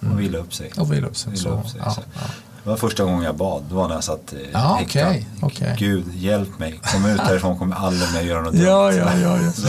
Man 0.00 0.16
vila 0.16 0.38
upp 0.38 0.54
sig. 0.54 0.72
och 0.76 0.92
vila 0.92 1.06
upp 1.06 1.16
sig. 1.16 1.32
Vila 1.32 1.50
upp 1.50 1.68
sig. 1.68 1.80
ja, 1.84 1.96
ja. 2.14 2.20
Det 2.66 2.70
var 2.70 2.76
första 2.76 3.04
gången 3.04 3.22
jag 3.22 3.36
bad. 3.36 3.62
Det 3.68 3.74
var 3.74 3.88
när 3.88 3.94
jag 3.94 4.04
satt 4.04 4.34
Ja, 4.52 4.76
häktad. 4.80 5.00
okej, 5.00 5.26
okej. 5.42 5.74
Gud, 5.78 6.14
hjälp 6.14 6.58
mig. 6.58 6.80
Kom 6.92 7.06
ut 7.06 7.20
därifrån, 7.28 7.58
kommer 7.58 7.76
aldrig 7.76 8.12
mer 8.12 8.20
göra 8.20 8.40
något 8.42 8.52
dumt. 8.52 8.62
Ja, 8.64 8.92
ja, 8.92 9.18
ja, 9.22 9.38
ja. 9.42 9.52
Så, 9.52 9.68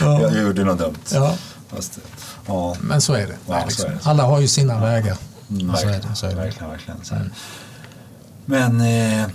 Ja. 0.00 0.20
Jag 0.22 0.42
gjorde 0.42 0.64
något 0.64 0.78
dumt. 0.78 0.94
Ja, 1.12 1.34
Fast, 1.68 1.98
ja, 2.46 2.76
men 2.80 3.00
så 3.00 3.12
är 3.14 3.26
det. 3.26 3.36
Ja, 3.48 3.60
så 3.60 3.66
liksom. 3.66 3.86
är 3.90 3.94
det. 3.94 4.00
Alla 4.02 4.22
har 4.22 4.40
ju 4.40 4.48
sina 4.48 4.80
vägar. 4.80 5.16
Mm, 5.50 5.60
så 5.66 5.72
verkligen, 5.72 6.00
det, 6.10 6.16
så 6.16 6.26
är 6.26 6.30
det. 6.30 6.36
verkligen, 6.36 6.70
verkligen. 6.70 7.04
Så 7.04 7.14
här. 7.14 7.30
Men 8.44 8.80
eh, 8.80 9.26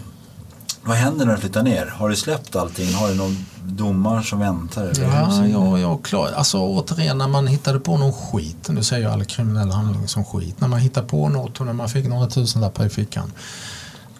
vad 0.84 0.98
händer 0.98 1.26
när 1.26 1.34
du 1.34 1.40
flyttar 1.40 1.64
ner? 1.64 1.86
Har 1.86 2.10
du 2.10 2.16
släppt 2.16 2.56
allting? 2.56 2.94
Har 2.94 3.10
du 3.10 3.16
någon 3.16 3.46
domar 3.64 4.22
som 4.22 4.40
väntar? 4.40 4.84
Eller 4.84 5.04
Ja, 5.04 5.48
ja, 5.48 5.80
ja, 5.80 5.98
klart. 5.98 6.32
Alltså 6.34 6.58
återigen 6.60 7.18
när 7.18 7.28
man 7.28 7.48
hittade 7.48 7.80
på 7.80 7.98
någon 7.98 8.14
skit, 8.14 8.70
nu 8.70 8.84
säger 8.84 9.04
jag 9.04 9.14
all 9.14 9.26
kriminell 9.26 9.72
handling 9.72 10.08
som 10.08 10.26
skit, 10.26 10.62
när 10.62 10.68
man 10.68 10.80
hittar 10.80 11.04
på 11.04 11.30
något 11.30 11.60
och 11.60 11.66
när 11.66 11.74
man 11.74 11.90
fick 11.90 12.08
några 12.08 12.28
tusenlappar 12.28 12.86
i 12.86 12.90
fickan. 12.90 13.32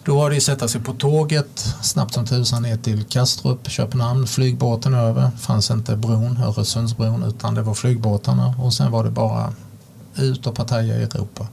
Då 0.04 0.16
var 0.16 0.28
det 0.30 0.34
ju 0.34 0.40
sätta 0.40 0.68
sig 0.68 0.80
på 0.80 0.92
tåget 0.92 1.74
snabbt 1.82 2.14
som 2.14 2.26
tusan 2.26 2.62
ner 2.62 2.76
till 2.76 3.04
Kastrup, 3.04 3.70
Köpenhamn, 3.70 4.26
flygbåten 4.26 4.94
över. 4.94 5.30
fanns 5.40 5.70
inte 5.70 5.96
bron, 5.96 6.38
Öresundsbron, 6.42 7.22
utan 7.22 7.54
det 7.54 7.62
var 7.62 7.74
flygbåtarna 7.74 8.54
och 8.58 8.74
sen 8.74 8.90
var 8.90 9.04
det 9.04 9.10
bara 9.10 9.52
ut 10.16 10.46
och 10.46 10.54
partaja 10.54 10.96
i 10.96 11.02
Europa. 11.02 11.46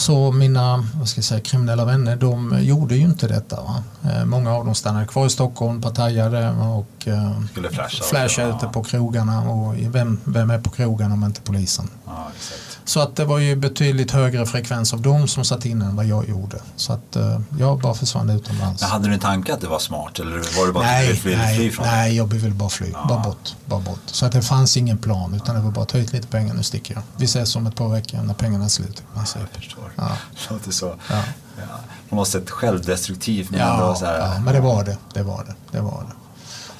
Så 0.00 0.32
mina 0.32 0.84
vad 0.94 1.08
ska 1.08 1.18
jag 1.18 1.24
säga, 1.24 1.40
kriminella 1.40 1.84
vänner 1.84 2.16
de 2.16 2.58
gjorde 2.62 2.94
ju 2.96 3.00
inte 3.04 3.28
detta. 3.28 3.56
Va? 3.56 3.82
Eh, 4.10 4.24
många 4.24 4.54
av 4.54 4.64
dem 4.64 4.74
stannade 4.74 5.06
kvar 5.06 5.26
i 5.26 5.30
Stockholm, 5.30 5.82
partajade 5.82 6.50
och 6.50 7.08
eh, 7.08 7.40
Skulle 7.50 7.70
flasha. 7.70 8.04
flashade 8.04 8.52
också, 8.52 8.66
ute 8.66 8.72
på 8.74 8.82
krogarna. 8.84 9.50
Och 9.50 9.74
vem, 9.78 10.20
vem 10.24 10.50
är 10.50 10.58
på 10.58 10.70
krogarna 10.70 11.14
om 11.14 11.24
inte 11.24 11.40
polisen? 11.40 11.88
Ja, 12.06 12.30
exakt. 12.36 12.69
Så 12.90 13.00
att 13.00 13.16
det 13.16 13.24
var 13.24 13.38
ju 13.38 13.56
betydligt 13.56 14.10
högre 14.10 14.46
frekvens 14.46 14.92
av 14.92 15.02
dem 15.02 15.28
som 15.28 15.44
satt 15.44 15.64
inne 15.64 15.84
än 15.84 15.96
vad 15.96 16.06
jag 16.06 16.28
gjorde. 16.28 16.58
Så 16.76 16.92
att 16.92 17.16
eh, 17.16 17.40
jag 17.58 17.80
bara 17.80 17.94
försvann 17.94 18.30
utomlands. 18.30 18.82
Men 18.82 18.90
hade 18.90 19.08
du 19.08 19.14
en 19.14 19.20
tanke 19.20 19.54
att 19.54 19.60
det 19.60 19.66
var 19.66 19.78
smart 19.78 20.18
eller 20.18 20.58
var 20.58 20.66
det 20.66 20.72
bara 20.72 20.84
att 20.84 20.90
du 20.90 20.96
Nej, 20.96 21.06
ville 21.06 21.16
fly, 21.20 21.36
nej, 21.36 21.70
från 21.70 21.86
nej, 21.86 22.16
jag 22.16 22.26
ville 22.26 22.50
bara 22.50 22.68
fly. 22.68 22.92
Bara 23.08 23.18
bort. 23.18 23.54
Bara 23.66 23.80
bort. 23.80 24.00
Så 24.06 24.26
att 24.26 24.32
det 24.32 24.42
fanns 24.42 24.76
ingen 24.76 24.98
plan 24.98 25.34
utan 25.34 25.54
det 25.54 25.60
var 25.60 25.70
bara 25.70 25.84
ta 25.84 25.98
hit 25.98 26.12
lite 26.12 26.26
pengar, 26.26 26.54
nu 26.54 26.62
sticker 26.62 26.94
jag. 26.94 27.02
Vi 27.16 27.24
ses 27.24 27.56
om 27.56 27.66
ett 27.66 27.74
par 27.74 27.88
veckor 27.88 28.18
när 28.22 28.34
pengarna 28.34 28.64
är 28.64 28.68
slut. 28.68 28.98
i 29.00 29.14
princip. 29.16 29.42
Jag 29.54 29.62
förstår. 29.62 29.92
Ja. 29.96 30.08
Låter 30.50 30.70
så. 30.70 30.94
Ja. 31.10 31.22
Ja. 31.58 31.62
På 32.08 32.16
något 32.16 32.28
sätt 32.28 32.50
självdestruktivt 32.50 33.50
men 33.50 33.60
Ja, 33.60 33.74
ändå 33.74 33.94
så 33.94 34.04
här. 34.04 34.18
ja, 34.18 34.40
men 34.40 34.54
det 34.54 34.60
var 34.60 34.84
det. 34.84 34.96
Det 35.14 35.22
var 35.22 35.44
det. 35.44 35.54
det, 35.70 35.80
var 35.80 36.04
det. 36.08 36.14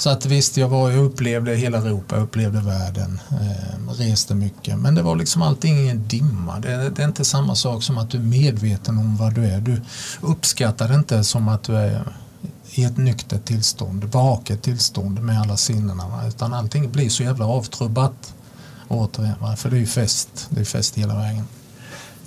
Så 0.00 0.10
att 0.10 0.26
visst, 0.26 0.56
jag, 0.56 0.68
var, 0.68 0.90
jag 0.90 1.04
upplevde 1.04 1.54
hela 1.54 1.78
Europa, 1.78 2.16
jag 2.16 2.22
upplevde 2.22 2.60
världen, 2.60 3.20
eh, 3.30 3.92
reste 3.92 4.34
mycket. 4.34 4.78
Men 4.78 4.94
det 4.94 5.02
var 5.02 5.16
liksom 5.16 5.42
allting 5.42 5.78
i 5.78 5.88
en 5.88 6.08
dimma. 6.08 6.60
Det, 6.60 6.90
det 6.90 7.02
är 7.02 7.06
inte 7.06 7.24
samma 7.24 7.54
sak 7.54 7.82
som 7.82 7.98
att 7.98 8.10
du 8.10 8.18
är 8.18 8.22
medveten 8.22 8.98
om 8.98 9.16
vad 9.16 9.34
du 9.34 9.44
är. 9.44 9.60
Du 9.60 9.80
uppskattar 10.20 10.88
det 10.88 10.94
inte 10.94 11.24
som 11.24 11.48
att 11.48 11.62
du 11.62 11.76
är 11.76 12.12
i 12.70 12.84
ett 12.84 12.96
nyktert 12.96 13.44
tillstånd, 13.44 14.04
vaket 14.04 14.62
tillstånd 14.62 15.22
med 15.22 15.40
alla 15.40 15.56
sinnena. 15.56 16.08
Va? 16.08 16.26
Utan 16.28 16.54
allting 16.54 16.92
blir 16.92 17.08
så 17.08 17.22
jävla 17.22 17.44
avtrubbat. 17.46 18.34
Återigen, 18.88 19.34
va? 19.40 19.56
för 19.56 19.70
det 19.70 19.76
är 19.76 19.80
ju 19.80 19.86
fest. 19.86 20.46
Det 20.50 20.60
är 20.60 20.64
fest 20.64 20.98
hela 20.98 21.14
vägen. 21.14 21.44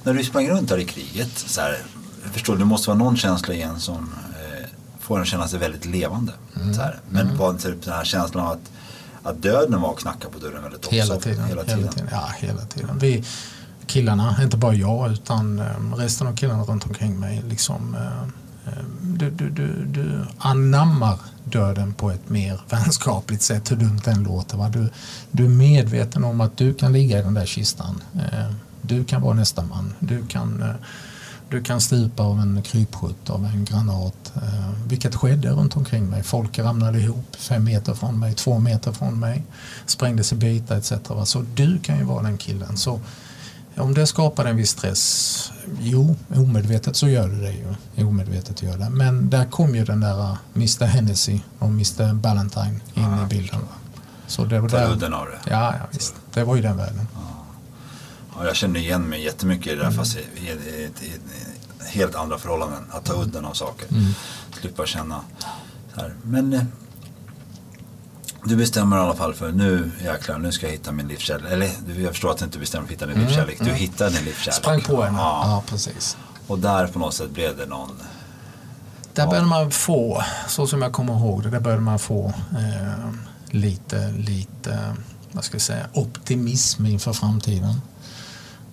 När 0.03 0.13
du 0.13 0.23
sprang 0.23 0.49
runt 0.49 0.69
där 0.69 0.77
i 0.77 0.85
kriget, 0.85 1.37
så 1.37 1.61
här, 1.61 1.77
jag 2.23 2.31
förstår 2.33 2.57
det 2.57 2.65
måste 2.65 2.89
vara 2.89 2.97
någon 2.97 3.17
känsla 3.17 3.53
igen 3.53 3.79
som 3.79 4.09
får 5.03 5.19
en 5.19 5.25
känna 5.25 5.47
sig 5.47 5.59
väldigt 5.59 5.85
levande. 5.85 6.33
Mm. 6.55 6.73
Så 6.73 6.81
här. 6.81 6.99
Men 7.09 7.37
var 7.37 7.53
typ 7.53 7.83
den 7.83 7.93
här 7.93 8.03
känslan 8.03 8.45
av 8.45 8.51
att, 8.51 8.71
att 9.23 9.41
döden 9.41 9.81
var 9.81 9.89
och 9.89 9.99
knackade 9.99 10.33
på 10.33 10.39
dörren 10.39 10.63
väldigt 10.63 10.85
ofta? 10.85 10.95
Hela 10.95 11.17
tiden. 11.17 11.45
Hela 11.45 11.63
tiden. 11.63 12.07
Ja, 12.11 12.29
hela 12.37 12.61
tiden. 12.61 12.99
Vi 12.99 13.23
killarna, 13.85 14.37
inte 14.43 14.57
bara 14.57 14.73
jag 14.73 15.11
utan 15.11 15.59
eh, 15.59 15.95
resten 15.97 16.27
av 16.27 16.35
killarna 16.35 16.63
runt 16.63 16.85
omkring 16.85 17.19
mig. 17.19 17.43
Liksom, 17.49 17.95
eh, 17.95 18.73
eh, 18.73 18.83
du, 19.01 19.29
du, 19.29 19.49
du, 19.49 19.85
du 19.85 20.25
anammar 20.37 21.19
döden 21.43 21.93
på 21.93 22.11
ett 22.11 22.29
mer 22.29 22.61
vänskapligt 22.69 23.41
sätt, 23.41 23.71
hur 23.71 23.75
dumt 23.75 24.01
den 24.05 24.23
låter. 24.23 24.57
Va? 24.57 24.69
Du, 24.69 24.89
du 25.31 25.45
är 25.45 25.49
medveten 25.49 26.23
om 26.23 26.41
att 26.41 26.57
du 26.57 26.73
kan 26.73 26.93
ligga 26.93 27.19
i 27.19 27.21
den 27.21 27.33
där 27.33 27.45
kistan. 27.45 28.03
Du 28.81 29.03
kan 29.03 29.21
vara 29.21 29.33
nästa 29.33 29.61
man. 29.61 29.93
Du 29.99 30.25
kan, 30.27 30.61
eh, 30.61 30.75
du 31.53 31.63
kan 31.63 31.81
stupa 31.81 32.23
av 32.23 32.39
en 32.39 32.61
krypskytt, 32.61 33.29
av 33.29 33.45
en 33.45 33.65
granat. 33.65 34.33
eh, 34.35 34.69
Vilket 34.87 35.15
skedde 35.15 35.49
runt 35.49 35.75
omkring 35.77 36.09
mig. 36.09 36.23
Folk 36.23 36.59
ramlade 36.59 36.99
ihop 36.99 37.35
fem 37.35 37.63
meter 37.63 37.93
från 37.93 38.19
mig, 38.19 38.33
två 38.33 38.59
meter 38.59 38.91
från 38.91 39.19
mig. 39.19 39.43
Sprängdes 39.85 40.33
i 40.33 40.35
bitar 40.35 40.77
etc. 40.77 40.91
va. 41.09 41.25
Så 41.25 41.43
du 41.55 41.79
kan 41.79 41.97
ju 41.97 42.03
vara 42.03 42.23
den 42.23 42.37
killen. 42.37 42.77
Så 42.77 42.99
om 43.77 43.93
det 43.93 44.07
skapar 44.07 44.45
en 44.45 44.57
viss 44.57 44.69
stress, 44.69 45.51
jo, 45.81 46.15
omedvetet 46.35 46.95
så 46.95 47.07
gör 47.07 47.27
det 47.27 47.35
det 47.41 47.51
ju. 47.95 48.05
Omedvetet 48.05 48.61
gör 48.61 48.77
det. 48.77 48.89
Men 48.89 49.29
där 49.29 49.45
kom 49.45 49.75
ju 49.75 49.85
den 49.85 49.99
där 49.99 50.19
uh, 50.21 50.35
Mr 50.55 50.85
Hennessy 50.85 51.39
och 51.59 51.67
Mr 51.67 52.13
Ballantyne 52.13 52.79
in 52.93 53.03
i 53.03 53.25
bilden. 53.29 53.59
Så 54.27 54.45
det 54.45 54.59
var 54.59 54.91
udden 54.91 55.13
av 55.13 55.25
det. 55.25 55.51
Ja, 55.51 55.73
ja, 55.79 55.87
visst. 55.91 56.15
Det 56.33 56.43
var 56.43 56.55
ju 56.55 56.61
den 56.61 56.77
världen. 56.77 57.07
Ja, 58.37 58.45
jag 58.45 58.55
känner 58.55 58.79
igen 58.79 59.01
mig 59.09 59.23
jättemycket 59.23 59.67
i 59.67 59.75
det 59.75 59.83
där 59.83 59.91
fast 59.91 60.17
i, 60.17 60.19
i, 60.19 60.49
i, 60.49 60.91
i, 61.05 61.19
helt 61.85 62.15
andra 62.15 62.37
förhållanden. 62.37 62.83
Att 62.91 63.05
ta 63.05 63.13
udden 63.21 63.45
av 63.45 63.53
saker. 63.53 63.87
Slippa 64.59 64.85
känna 64.85 65.21
så 65.93 65.99
här. 66.01 66.13
Men 66.23 66.53
eh, 66.53 66.63
du 68.43 68.55
bestämmer 68.55 68.97
i 68.97 68.99
alla 68.99 69.15
fall 69.15 69.33
för 69.33 69.51
nu 69.51 69.91
jäklar, 70.03 70.37
nu 70.37 70.51
ska 70.51 70.65
jag 70.65 70.71
hitta 70.71 70.91
min 70.91 71.07
livskärlek. 71.07 71.51
Eller 71.51 71.69
jag 71.97 72.11
förstår 72.11 72.31
att 72.31 72.37
du 72.37 72.45
inte 72.45 72.59
bestämmer 72.59 72.87
för 72.87 72.93
att 72.93 73.01
hitta 73.01 73.05
din 73.05 73.19
livskärlek. 73.19 73.59
Du 73.59 73.71
hittade 73.71 74.09
din 74.09 74.25
livskärlek. 74.25 74.55
Sprang 74.55 74.81
på 74.81 75.03
henne. 75.03 75.17
Ja. 75.17 75.43
Ja, 75.45 75.63
precis. 75.67 76.17
Och 76.47 76.59
där 76.59 76.87
på 76.87 76.99
något 76.99 77.13
sätt 77.13 77.29
blev 77.31 77.57
det 77.57 77.65
någon 77.65 77.89
Där 79.13 79.27
började 79.27 79.47
man 79.47 79.71
få, 79.71 80.23
så 80.47 80.67
som 80.67 80.81
jag 80.81 80.93
kommer 80.93 81.13
ihåg 81.13 81.43
det, 81.43 81.49
där 81.49 81.59
började 81.59 81.81
man 81.81 81.99
få 81.99 82.33
eh, 82.51 83.09
lite, 83.45 84.11
lite, 84.11 84.95
vad 85.31 85.43
ska 85.43 85.55
jag 85.55 85.61
säga, 85.61 85.85
optimism 85.93 86.85
inför 86.85 87.13
framtiden. 87.13 87.81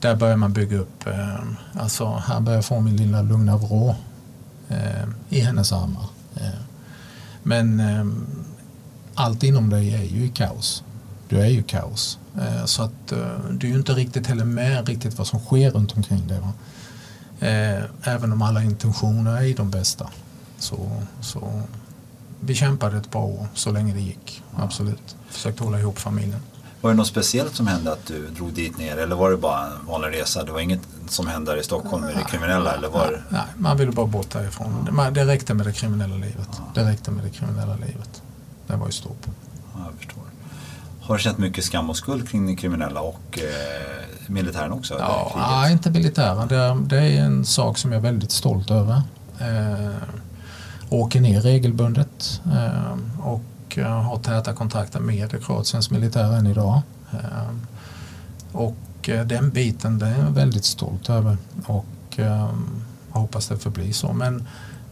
Där 0.00 0.16
börjar 0.16 0.36
man 0.36 0.52
bygga 0.52 0.78
upp, 0.78 1.06
eh, 1.06 1.44
alltså 1.80 2.22
här 2.26 2.40
börjar 2.40 2.56
jag 2.56 2.64
få 2.64 2.80
min 2.80 2.96
lilla 2.96 3.22
lugna 3.22 3.56
vrå 3.56 3.94
eh, 4.68 5.08
i 5.28 5.40
hennes 5.40 5.72
armar. 5.72 6.06
Eh, 6.36 6.60
men 7.42 7.80
eh, 7.80 8.06
allt 9.14 9.42
inom 9.42 9.70
dig 9.70 9.94
är 9.94 10.02
ju 10.02 10.24
i 10.24 10.28
kaos. 10.28 10.84
Du 11.28 11.40
är 11.40 11.46
ju 11.46 11.62
kaos. 11.62 12.18
Eh, 12.40 12.64
så 12.64 12.82
att 12.82 13.12
eh, 13.12 13.38
du 13.50 13.66
är 13.66 13.70
ju 13.70 13.78
inte 13.78 13.92
riktigt 13.92 14.26
heller 14.26 14.44
med 14.44 14.88
riktigt 14.88 15.18
vad 15.18 15.26
som 15.26 15.40
sker 15.40 15.70
runt 15.70 15.96
omkring 15.96 16.26
dig. 16.26 16.40
Va? 16.40 16.52
Eh, 17.46 17.84
även 18.02 18.32
om 18.32 18.42
alla 18.42 18.62
intentioner 18.62 19.42
är 19.42 19.54
de 19.54 19.70
bästa. 19.70 20.10
Så, 20.58 20.90
så 21.20 21.62
vi 22.40 22.54
kämpade 22.54 22.96
ett 22.96 23.10
par 23.10 23.24
år 23.24 23.46
så 23.54 23.72
länge 23.72 23.94
det 23.94 24.00
gick. 24.00 24.42
Absolut. 24.56 25.16
Försökte 25.28 25.64
hålla 25.64 25.78
ihop 25.78 25.98
familjen. 25.98 26.40
Var 26.80 26.90
det 26.90 26.96
något 26.96 27.06
speciellt 27.06 27.54
som 27.56 27.66
hände 27.66 27.92
att 27.92 28.06
du 28.06 28.26
drog 28.28 28.52
dit 28.52 28.78
ner 28.78 28.96
eller 28.96 29.16
var 29.16 29.30
det 29.30 29.36
bara 29.36 29.66
en 29.66 29.86
vanlig 29.86 30.08
resa? 30.20 30.44
Det 30.44 30.52
var 30.52 30.60
inget 30.60 30.80
som 31.08 31.26
hände 31.28 31.50
här 31.50 31.58
i 31.58 31.62
Stockholm 31.62 32.04
med 32.04 32.16
det 32.16 32.22
kriminella 32.24 32.74
eller 32.74 32.88
var 32.88 33.06
det? 33.06 33.22
Nej, 33.28 33.42
man 33.56 33.76
ville 33.76 33.92
bara 33.92 34.06
bort 34.06 34.30
därifrån. 34.30 34.88
Det- 35.04 35.10
Det 35.10 35.24
räckte 35.24 35.54
med 35.54 35.66
det 35.66 35.72
kriminella 35.72 36.14
livet. 36.14 36.48
Det 36.74 36.84
räckte 36.90 37.10
med 37.10 37.24
det 37.24 37.30
kriminella 37.30 37.74
livet. 37.74 38.22
Det 38.66 38.76
var 38.76 38.86
ju 38.86 38.92
stopp. 38.92 39.26
Ja, 39.74 39.80
jag 39.84 39.94
förstår. 39.98 40.22
Har 41.00 41.16
du 41.16 41.22
känt 41.22 41.38
mycket 41.38 41.64
skam 41.64 41.90
och 41.90 41.96
skuld 41.96 42.28
kring 42.28 42.46
det 42.46 42.56
kriminella 42.56 43.00
och 43.00 43.38
eh, 43.38 44.04
militären 44.26 44.72
också? 44.72 44.94
Ja, 44.98 45.32
nej, 45.36 45.72
inte 45.72 45.90
militären. 45.90 46.48
Det, 46.48 46.78
det 46.96 46.96
är 47.02 47.22
en 47.24 47.44
sak 47.44 47.78
som 47.78 47.92
jag 47.92 47.98
är 47.98 48.02
väldigt 48.02 48.30
stolt 48.32 48.70
över. 48.70 49.02
Eh, 49.38 49.90
åker 50.90 51.20
ner 51.20 51.40
regelbundet 51.40 52.40
eh, 52.52 53.26
och 53.26 53.42
och 53.70 53.78
eh, 53.78 54.02
har 54.02 54.18
täta 54.18 54.52
kontakter 54.52 55.00
med 55.00 55.44
Kroatiens 55.44 55.90
militär 55.90 56.32
än 56.32 56.46
idag. 56.46 56.80
Ehm, 57.12 57.66
och 58.52 59.08
eh, 59.08 59.26
den 59.26 59.50
biten 59.50 59.98
det 59.98 60.06
är 60.06 60.18
jag 60.18 60.30
väldigt 60.30 60.64
stolt 60.64 61.10
över 61.10 61.36
och 61.66 61.86
jag 62.16 62.48
hoppas 63.10 63.48
det 63.48 63.58
förblir 63.58 63.92
så. 63.92 64.12
Men 64.12 64.46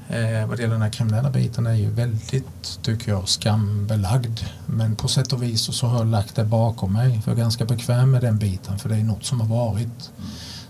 eh, 0.09 0.47
vad 0.47 0.57
det 0.57 0.63
gäller 0.63 0.75
den 0.75 0.83
här 0.83 0.91
kriminella 0.91 1.31
biten 1.31 1.67
är 1.67 1.75
ju 1.75 1.91
väldigt, 1.91 2.79
tycker 2.83 3.13
jag, 3.13 3.29
skambelagd. 3.29 4.41
Men 4.67 4.97
på 4.97 5.09
sätt 5.09 5.33
och 5.33 5.43
vis 5.43 5.77
så 5.77 5.87
har 5.87 5.99
jag 5.99 6.07
lagt 6.07 6.37
det 6.37 6.45
bakom 6.45 6.93
mig. 6.93 7.23
Jag 7.25 7.33
är 7.33 7.37
ganska 7.37 7.65
bekväm 7.65 8.11
med 8.11 8.21
den 8.21 8.39
biten 8.39 8.79
för 8.79 8.89
det 8.89 8.95
är 8.97 9.05
något 9.05 9.25
som 9.25 9.41
har 9.41 9.49
varit. 9.49 10.11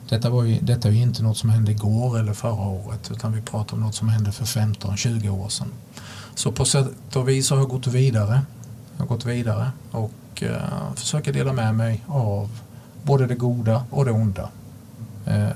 Detta, 0.08 0.30
var 0.30 0.44
ju, 0.44 0.58
detta 0.60 0.88
är 0.88 0.92
ju 0.92 1.02
inte 1.02 1.22
något 1.22 1.36
som 1.36 1.50
hände 1.50 1.72
igår 1.72 2.18
eller 2.18 2.32
förra 2.32 2.68
året 2.68 3.10
utan 3.10 3.32
vi 3.32 3.42
pratar 3.42 3.74
om 3.74 3.82
något 3.82 3.94
som 3.94 4.08
hände 4.08 4.32
för 4.32 4.44
15-20 4.44 5.28
år 5.28 5.48
sedan. 5.48 5.72
Så 6.38 6.52
på 6.52 6.64
sätt 6.64 7.16
och 7.16 7.28
vis 7.28 7.50
har 7.50 7.56
jag 7.56 7.68
gått 7.68 7.86
vidare. 7.86 8.40
Jag 8.96 9.02
har 9.02 9.06
gått 9.06 9.24
vidare 9.24 9.70
och 9.90 10.42
eh, 10.42 10.94
försöker 10.96 11.32
dela 11.32 11.52
med 11.52 11.74
mig 11.74 12.04
av 12.06 12.50
både 13.02 13.26
det 13.26 13.34
goda 13.34 13.84
och 13.90 14.04
det 14.04 14.10
onda. 14.10 14.48
Eh, 15.26 15.48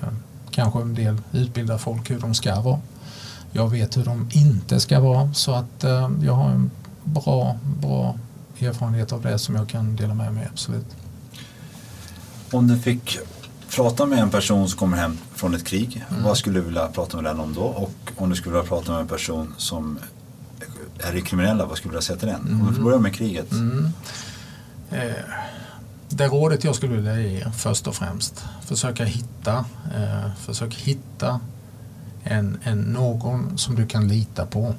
kanske 0.51 0.81
en 0.81 0.95
del 0.95 1.16
utbildar 1.33 1.79
folk 1.79 2.11
hur 2.11 2.21
de 2.21 2.35
ska 2.35 2.61
vara. 2.61 2.79
Jag 3.53 3.68
vet 3.71 3.97
hur 3.97 4.05
de 4.05 4.29
inte 4.33 4.81
ska 4.81 5.01
vara 5.01 5.35
så 5.35 5.53
att 5.53 5.85
eh, 5.85 6.11
jag 6.23 6.33
har 6.33 6.51
en 6.51 6.71
bra, 7.05 7.57
bra 7.81 8.14
erfarenhet 8.61 9.12
av 9.12 9.23
det 9.23 9.38
som 9.38 9.55
jag 9.55 9.68
kan 9.68 9.97
dela 9.97 10.14
med 10.14 10.35
mig 10.35 10.49
absolut. 10.53 10.87
Om 12.53 12.68
du 12.68 12.79
fick 12.79 13.18
prata 13.77 14.07
med 14.07 14.18
en 14.18 14.31
person 14.31 14.68
som 14.68 14.79
kommer 14.79 14.97
hem 14.97 15.18
från 15.35 15.55
ett 15.55 15.64
krig, 15.66 16.05
Mm. 16.11 16.23
vad 16.25 16.37
skulle 16.37 16.59
du 16.59 16.64
vilja 16.64 16.87
prata 16.88 17.16
med 17.16 17.25
den 17.25 17.40
om 17.40 17.55
då? 17.55 17.62
Och 17.62 18.12
om 18.16 18.31
du 18.31 18.37
skulle 18.37 18.55
vilja 18.55 18.68
prata 18.68 18.92
med 18.92 19.01
en 19.01 19.09
person 19.09 19.55
som 19.57 19.99
är 21.02 21.16
i 21.16 21.20
kriminella, 21.22 21.66
vad 21.66 21.76
skulle 21.76 21.90
du 21.90 21.92
vilja 21.92 22.02
säga 22.02 22.18
till 22.18 22.28
den? 22.28 22.60
Om 22.60 22.68
vi 22.68 22.74
får 22.74 22.82
börja 22.82 22.98
med 22.98 23.14
kriget. 23.14 23.52
Mm. 23.52 23.88
Eh, 24.90 25.24
det 26.08 26.26
rådet 26.26 26.64
jag 26.64 26.74
skulle 26.74 26.96
vilja 26.96 27.20
ge 27.20 27.50
först 27.50 27.86
och 27.86 27.94
främst, 27.94 28.44
försöka 28.66 29.04
hitta, 29.04 29.64
eh, 29.94 30.34
försök 30.34 30.74
hitta 30.74 31.40
en, 32.24 32.58
en, 32.62 32.78
någon 32.78 33.58
som 33.58 33.74
du 33.74 33.86
kan 33.86 34.08
lita 34.08 34.46
på. 34.46 34.74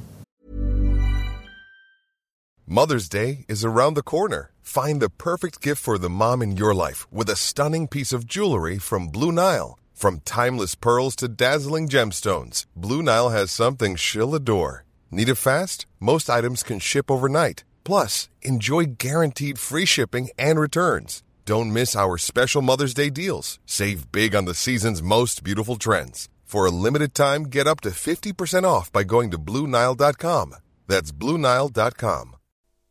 Mother's 2.65 3.11
Day 3.11 3.45
is 3.47 3.65
around 3.65 3.95
the 3.95 4.03
corner. 4.03 4.51
Find 4.61 5.01
the 5.01 5.09
perfect 5.09 5.65
gift 5.65 5.83
for 5.83 5.97
the 5.97 6.09
mom 6.09 6.41
in 6.41 6.57
your 6.57 6.73
life 6.73 7.05
with 7.11 7.29
a 7.29 7.35
stunning 7.35 7.87
piece 7.87 8.15
of 8.15 8.23
jewelry 8.23 8.79
from 8.79 9.11
Blue 9.11 9.31
Nile. 9.31 9.77
From 9.93 10.21
timeless 10.21 10.75
pearls 10.75 11.15
to 11.17 11.27
dazzling 11.27 11.89
gemstones, 11.89 12.65
Blue 12.75 13.01
Nile 13.01 13.29
has 13.29 13.51
something 13.51 13.95
she'll 13.95 14.35
adore. 14.35 14.83
Need 15.13 15.29
it 15.29 15.35
fast? 15.35 15.85
Most 15.99 16.27
items 16.27 16.63
can 16.63 16.79
ship 16.79 17.11
overnight. 17.11 17.63
Plus, 17.83 18.29
enjoy 18.41 18.95
guaranteed 18.97 19.59
free 19.59 19.85
shipping 19.85 20.29
and 20.39 20.59
returns. 20.59 21.21
Don't 21.45 21.71
miss 21.71 21.95
our 21.95 22.17
special 22.17 22.63
Mother's 22.63 22.95
Day 22.95 23.11
deals. 23.11 23.59
Save 23.67 24.11
big 24.11 24.33
on 24.33 24.45
the 24.45 24.55
season's 24.55 25.03
most 25.03 25.43
beautiful 25.43 25.75
trends. 25.75 26.29
For 26.43 26.65
a 26.65 26.71
limited 26.71 27.13
time, 27.13 27.43
get 27.43 27.67
up 27.67 27.81
to 27.81 27.89
50% 27.89 28.63
off 28.63 28.91
by 28.91 29.03
going 29.03 29.29
to 29.31 29.37
BlueNile.com. 29.37 30.55
That's 30.87 31.11
BlueNile.com. 31.11 32.35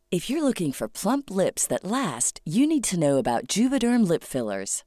If 0.09 0.29
you're 0.29 0.43
looking 0.43 0.71
for 0.71 0.87
plump 0.87 1.29
lips 1.29 1.67
that 1.67 1.83
last, 1.83 2.39
you 2.45 2.65
need 2.65 2.85
to 2.85 2.99
know 2.99 3.17
about 3.17 3.47
Juvederm 3.47 4.07
lip 4.07 4.23
fillers. 4.23 4.83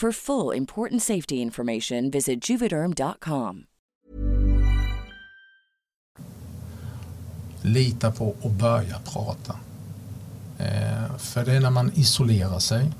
For 0.00 0.12
full 0.12 0.56
important 0.56 1.02
safety 1.02 1.34
information, 1.34 2.10
visit 2.10 2.50
juvederm.com. 2.50 3.64
Lita 7.62 8.12
på 8.12 8.34
och 8.40 8.50
börja 8.50 8.98
prata. 8.98 9.56
Eh, 10.58 11.16
för 11.18 11.44
det 11.44 11.52
är 11.52 11.60
när 11.60 11.70
man 11.70 11.92
isolerar 11.94 12.58
sig 12.58 12.90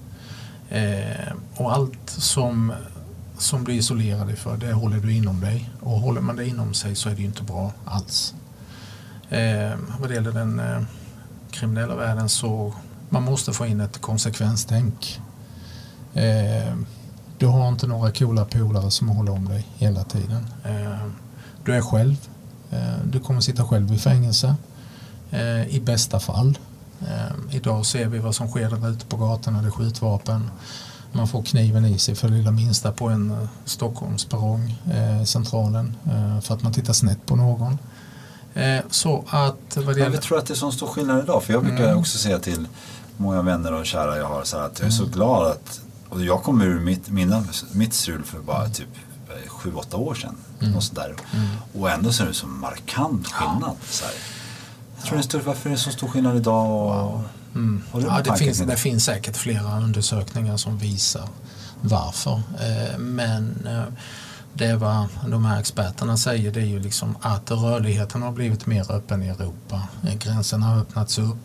eh, 0.68 1.32
och 1.54 1.72
allt 1.72 2.10
som, 2.10 2.72
som 3.38 3.64
du 3.64 3.72
isolerar 3.72 4.26
dig 4.26 4.36
för 4.36 4.56
det 4.56 4.72
håller 4.72 4.96
du 4.96 5.12
inom 5.12 5.40
dig 5.40 5.70
och 5.80 6.00
håller 6.00 6.20
man 6.20 6.36
det 6.36 6.46
inom 6.46 6.74
sig 6.74 6.96
så 6.96 7.08
är 7.08 7.14
det 7.14 7.20
ju 7.20 7.26
inte 7.26 7.42
bra 7.42 7.72
alls. 7.84 8.34
Eh, 9.30 9.72
vad 10.00 10.08
det 10.10 10.14
gäller 10.14 10.32
den 10.32 10.60
eh, 10.60 10.82
kriminella 11.50 11.96
världen 11.96 12.28
så 12.28 12.74
man 13.08 13.22
måste 13.22 13.52
få 13.52 13.66
in 13.66 13.80
ett 13.80 13.98
konsekvenstänk. 13.98 15.20
Eh, 16.14 16.74
du 17.38 17.46
har 17.46 17.68
inte 17.68 17.86
några 17.86 18.12
coola 18.12 18.44
polare 18.44 18.90
som 18.90 19.08
håller 19.08 19.32
om 19.32 19.48
dig 19.48 19.66
hela 19.76 20.04
tiden. 20.04 20.46
Eh, 20.64 21.06
du 21.64 21.74
är 21.74 21.80
själv. 21.80 22.16
Eh, 22.70 22.78
du 23.04 23.20
kommer 23.20 23.40
sitta 23.40 23.64
själv 23.64 23.92
i 23.94 23.98
fängelse. 23.98 24.54
I 25.68 25.80
bästa 25.80 26.20
fall. 26.20 26.58
Idag 27.50 27.86
ser 27.86 28.06
vi 28.06 28.18
vad 28.18 28.34
som 28.34 28.48
sker 28.48 28.70
där 28.70 28.90
ute 28.90 29.06
på 29.06 29.16
gatorna. 29.16 29.62
Det 29.62 29.68
är 29.68 29.70
skjutvapen. 29.70 30.50
Man 31.12 31.28
får 31.28 31.42
kniven 31.42 31.84
i 31.84 31.98
sig 31.98 32.14
för 32.14 32.28
det 32.28 32.34
lilla 32.34 32.50
minsta 32.50 32.92
på 32.92 33.08
en 33.08 33.48
Stockholmsperrong, 33.64 34.74
centralen, 35.24 35.96
för 36.42 36.54
att 36.54 36.62
man 36.62 36.72
tittar 36.72 36.92
snett 36.92 37.26
på 37.26 37.36
någon. 37.36 37.78
Så 38.90 39.24
att 39.28 39.76
vad 39.76 39.86
det 39.86 39.90
Jag 39.90 39.98
gäller... 39.98 40.16
tror 40.18 40.38
att 40.38 40.46
det 40.46 40.52
är 40.54 40.56
så 40.56 40.70
stor 40.72 40.86
skillnad 40.86 41.22
idag. 41.24 41.42
För 41.42 41.52
jag 41.52 41.62
brukar 41.64 41.84
Mm. 41.84 41.98
också 41.98 42.18
säga 42.18 42.38
till 42.38 42.68
många 43.16 43.42
vänner 43.42 43.72
och 43.72 43.86
kära 43.86 44.16
jag 44.16 44.28
har 44.28 44.44
så 44.44 44.56
att 44.56 44.78
jag 44.78 44.86
är 44.86 44.90
så 44.92 45.04
glad 45.06 45.46
att 45.46 45.80
och 46.10 46.24
jag 46.24 46.42
kom 46.42 46.62
ur 46.62 46.80
mitt, 46.80 47.08
mina, 47.10 47.44
mitt 47.72 47.94
strul 47.94 48.24
för 48.24 48.38
bara 48.38 48.68
typ 48.68 48.88
eh, 49.28 49.50
sju, 49.50 49.72
åtta 49.74 49.96
år 49.96 50.14
sedan. 50.14 50.36
Och, 50.76 50.82
så 50.82 50.94
där. 50.94 51.14
och 51.78 51.90
ändå 51.90 52.12
så 52.12 52.22
är 52.22 52.26
det 52.26 52.34
så 52.34 52.46
markant 52.46 53.26
skillnad. 53.26 53.76
Här. 54.02 54.12
Jag 54.96 55.04
tror 55.04 55.16
det 55.16 55.20
är 55.20 55.22
stort, 55.22 55.46
varför 55.46 55.70
är 55.70 55.74
det 55.74 55.78
så 55.80 55.90
stor 55.90 56.08
skillnad 56.08 56.36
idag? 56.36 57.22
Har 57.90 58.00
du 58.00 58.06
Ja, 58.06 58.20
det, 58.24 58.36
finns, 58.36 58.58
det 58.58 58.76
finns 58.76 59.04
säkert 59.04 59.36
flera 59.36 59.80
undersökningar 59.80 60.56
som 60.56 60.78
visar 60.78 61.28
varför. 61.80 62.42
Eh, 62.60 62.98
Men 62.98 63.66
eh, 63.66 63.82
det 64.52 64.74
vad 64.74 65.06
de 65.26 65.44
här 65.44 65.60
experterna 65.60 66.16
säger 66.16 66.52
det 66.52 66.60
är 66.60 66.64
ju 66.64 66.80
liksom 66.80 67.16
att 67.20 67.50
rörligheten 67.50 68.22
har 68.22 68.32
blivit 68.32 68.66
mer 68.66 68.92
öppen 68.92 69.22
i 69.22 69.28
Europa. 69.28 69.82
Eh, 70.08 70.14
Gränserna 70.14 70.66
har 70.66 70.80
öppnats 70.80 71.18
upp. 71.18 71.36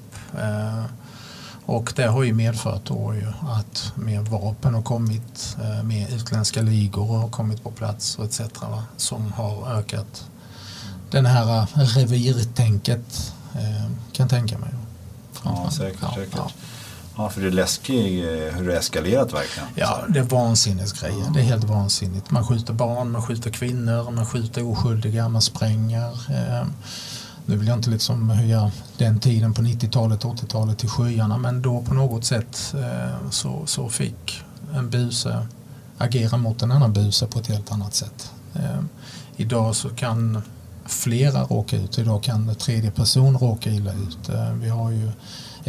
Och 1.65 1.93
det 1.95 2.07
har 2.07 2.23
ju 2.23 2.33
medfört 2.33 2.85
då 2.85 3.15
ju 3.15 3.27
att 3.49 3.91
mer 3.95 4.21
vapen 4.21 4.73
har 4.73 4.81
kommit, 4.81 5.57
eh, 5.63 5.83
mer 5.83 6.15
utländska 6.15 6.61
ligor 6.61 7.17
har 7.17 7.29
kommit 7.29 7.63
på 7.63 7.71
plats 7.71 8.19
och 8.19 8.25
etc. 8.25 8.39
Va? 8.61 8.83
Som 8.97 9.31
har 9.31 9.77
ökat 9.77 10.29
den 11.11 11.25
här 11.25 11.61
eh, 11.61 11.79
revirtänket 11.79 13.33
eh, 13.53 13.85
kan 14.11 14.23
jag 14.23 14.29
tänka 14.29 14.57
mig. 14.57 14.69
Ja, 15.43 15.69
säkert. 15.71 15.99
Ja, 16.01 16.13
säkert. 16.15 16.33
ja. 16.37 16.49
Ja, 17.17 17.29
för 17.29 17.41
det 17.41 17.47
är 17.47 17.51
läskigt 17.51 18.23
hur 18.55 18.67
det 18.67 18.77
eskalerat 18.77 19.33
verkligen. 19.33 19.69
Ja, 19.75 20.03
det 20.09 20.19
är 20.19 20.23
vansinnesgrejer. 20.23 21.25
Det 21.33 21.39
är 21.39 21.43
helt 21.43 21.63
vansinnigt. 21.63 22.31
Man 22.31 22.47
skjuter 22.47 22.73
barn, 22.73 23.11
man 23.11 23.21
skjuter 23.21 23.51
kvinnor, 23.51 24.11
man 24.11 24.25
skjuter 24.25 24.71
oskyldiga, 24.71 25.29
man 25.29 25.41
spränger. 25.41 26.17
Nu 27.45 27.57
vill 27.57 27.67
jag 27.67 27.77
inte 27.77 27.89
liksom 27.89 28.29
höja 28.29 28.71
den 28.97 29.19
tiden 29.19 29.53
på 29.53 29.61
90-talet, 29.61 30.23
80-talet 30.23 30.77
till 30.77 30.89
skyarna 30.89 31.37
men 31.37 31.61
då 31.61 31.81
på 31.81 31.93
något 31.93 32.25
sätt 32.25 32.75
eh, 32.77 33.29
så, 33.29 33.65
så 33.65 33.89
fick 33.89 34.43
en 34.75 34.89
buse 34.89 35.47
agera 35.97 36.37
mot 36.37 36.61
en 36.61 36.71
annan 36.71 36.93
buse 36.93 37.27
på 37.27 37.39
ett 37.39 37.47
helt 37.47 37.71
annat 37.71 37.95
sätt. 37.95 38.31
Eh, 38.53 38.81
idag 39.37 39.75
så 39.75 39.89
kan 39.89 40.41
flera 40.85 41.43
råka 41.43 41.77
ut. 41.77 41.99
Idag 41.99 42.23
kan 42.23 42.55
tredje 42.55 42.91
person 42.91 43.37
råka 43.37 43.69
illa 43.69 43.93
ut. 43.93 44.29
Eh, 44.29 44.53
vi 44.53 44.69
har 44.69 44.91
ju 44.91 45.11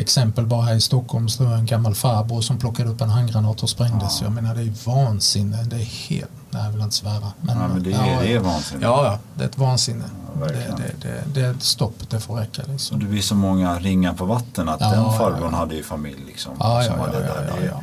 exempel 0.00 0.46
bara 0.46 0.62
här 0.62 0.74
i 0.74 0.80
Stockholm 0.80 1.28
så 1.28 1.44
en 1.44 1.66
gammal 1.66 1.94
farbror 1.94 2.40
som 2.40 2.59
plockade 2.59 2.90
upp 2.90 3.00
en 3.00 3.11
handgranat 3.11 3.62
och 3.62 3.70
sprängdes. 3.70 4.22
Jag 4.22 4.32
menar 4.32 4.54
det 4.54 4.62
är 4.62 4.72
vansinne. 4.87 5.62
Det 5.62 5.76
är 5.76 5.80
helt, 6.09 6.30
nej 6.50 6.64
jag 6.64 6.70
vill 6.72 6.80
inte 6.82 6.96
svära. 6.96 7.32
Ja, 7.48 7.54
men 7.68 7.82
det 7.82 7.92
är- 7.92 8.20
det 8.22 8.32
är 8.32 8.38
vansinne. 8.38 8.80
Ja, 8.82 9.04
ja, 9.04 9.18
det 9.35 9.44
är 9.44 9.48
ett 9.48 9.59
vansinne. 9.59 10.04
Ja, 10.40 10.46
det, 10.46 10.54
det, 10.54 10.92
det, 11.09 11.22
det 11.35 11.40
är 11.40 11.50
ett 11.50 11.62
stopp, 11.62 12.11
det 12.11 12.20
får 12.20 12.37
räcka 12.37 12.62
liksom. 12.68 12.98
det 13.00 13.06
blir 13.06 13.22
så 13.22 13.35
många 13.35 13.78
ringar 13.78 14.12
på 14.14 14.24
vatten 14.24 14.68
att 14.68 14.80
Ja, 14.80 14.90
den 14.90 15.02
ja, 15.02 15.12
farbrorn 15.12 15.52
ja. 15.52 15.59
hade 15.59 15.74
ju 15.74 15.82
familj 15.82 16.20
liksom. 16.26 16.52
Ja, 16.59 16.85
ja, 16.85 16.92
ja, 16.96 17.06
ja, 17.12 17.18
där. 17.18 17.50
ja, 17.61 17.66
ja. 17.66 17.82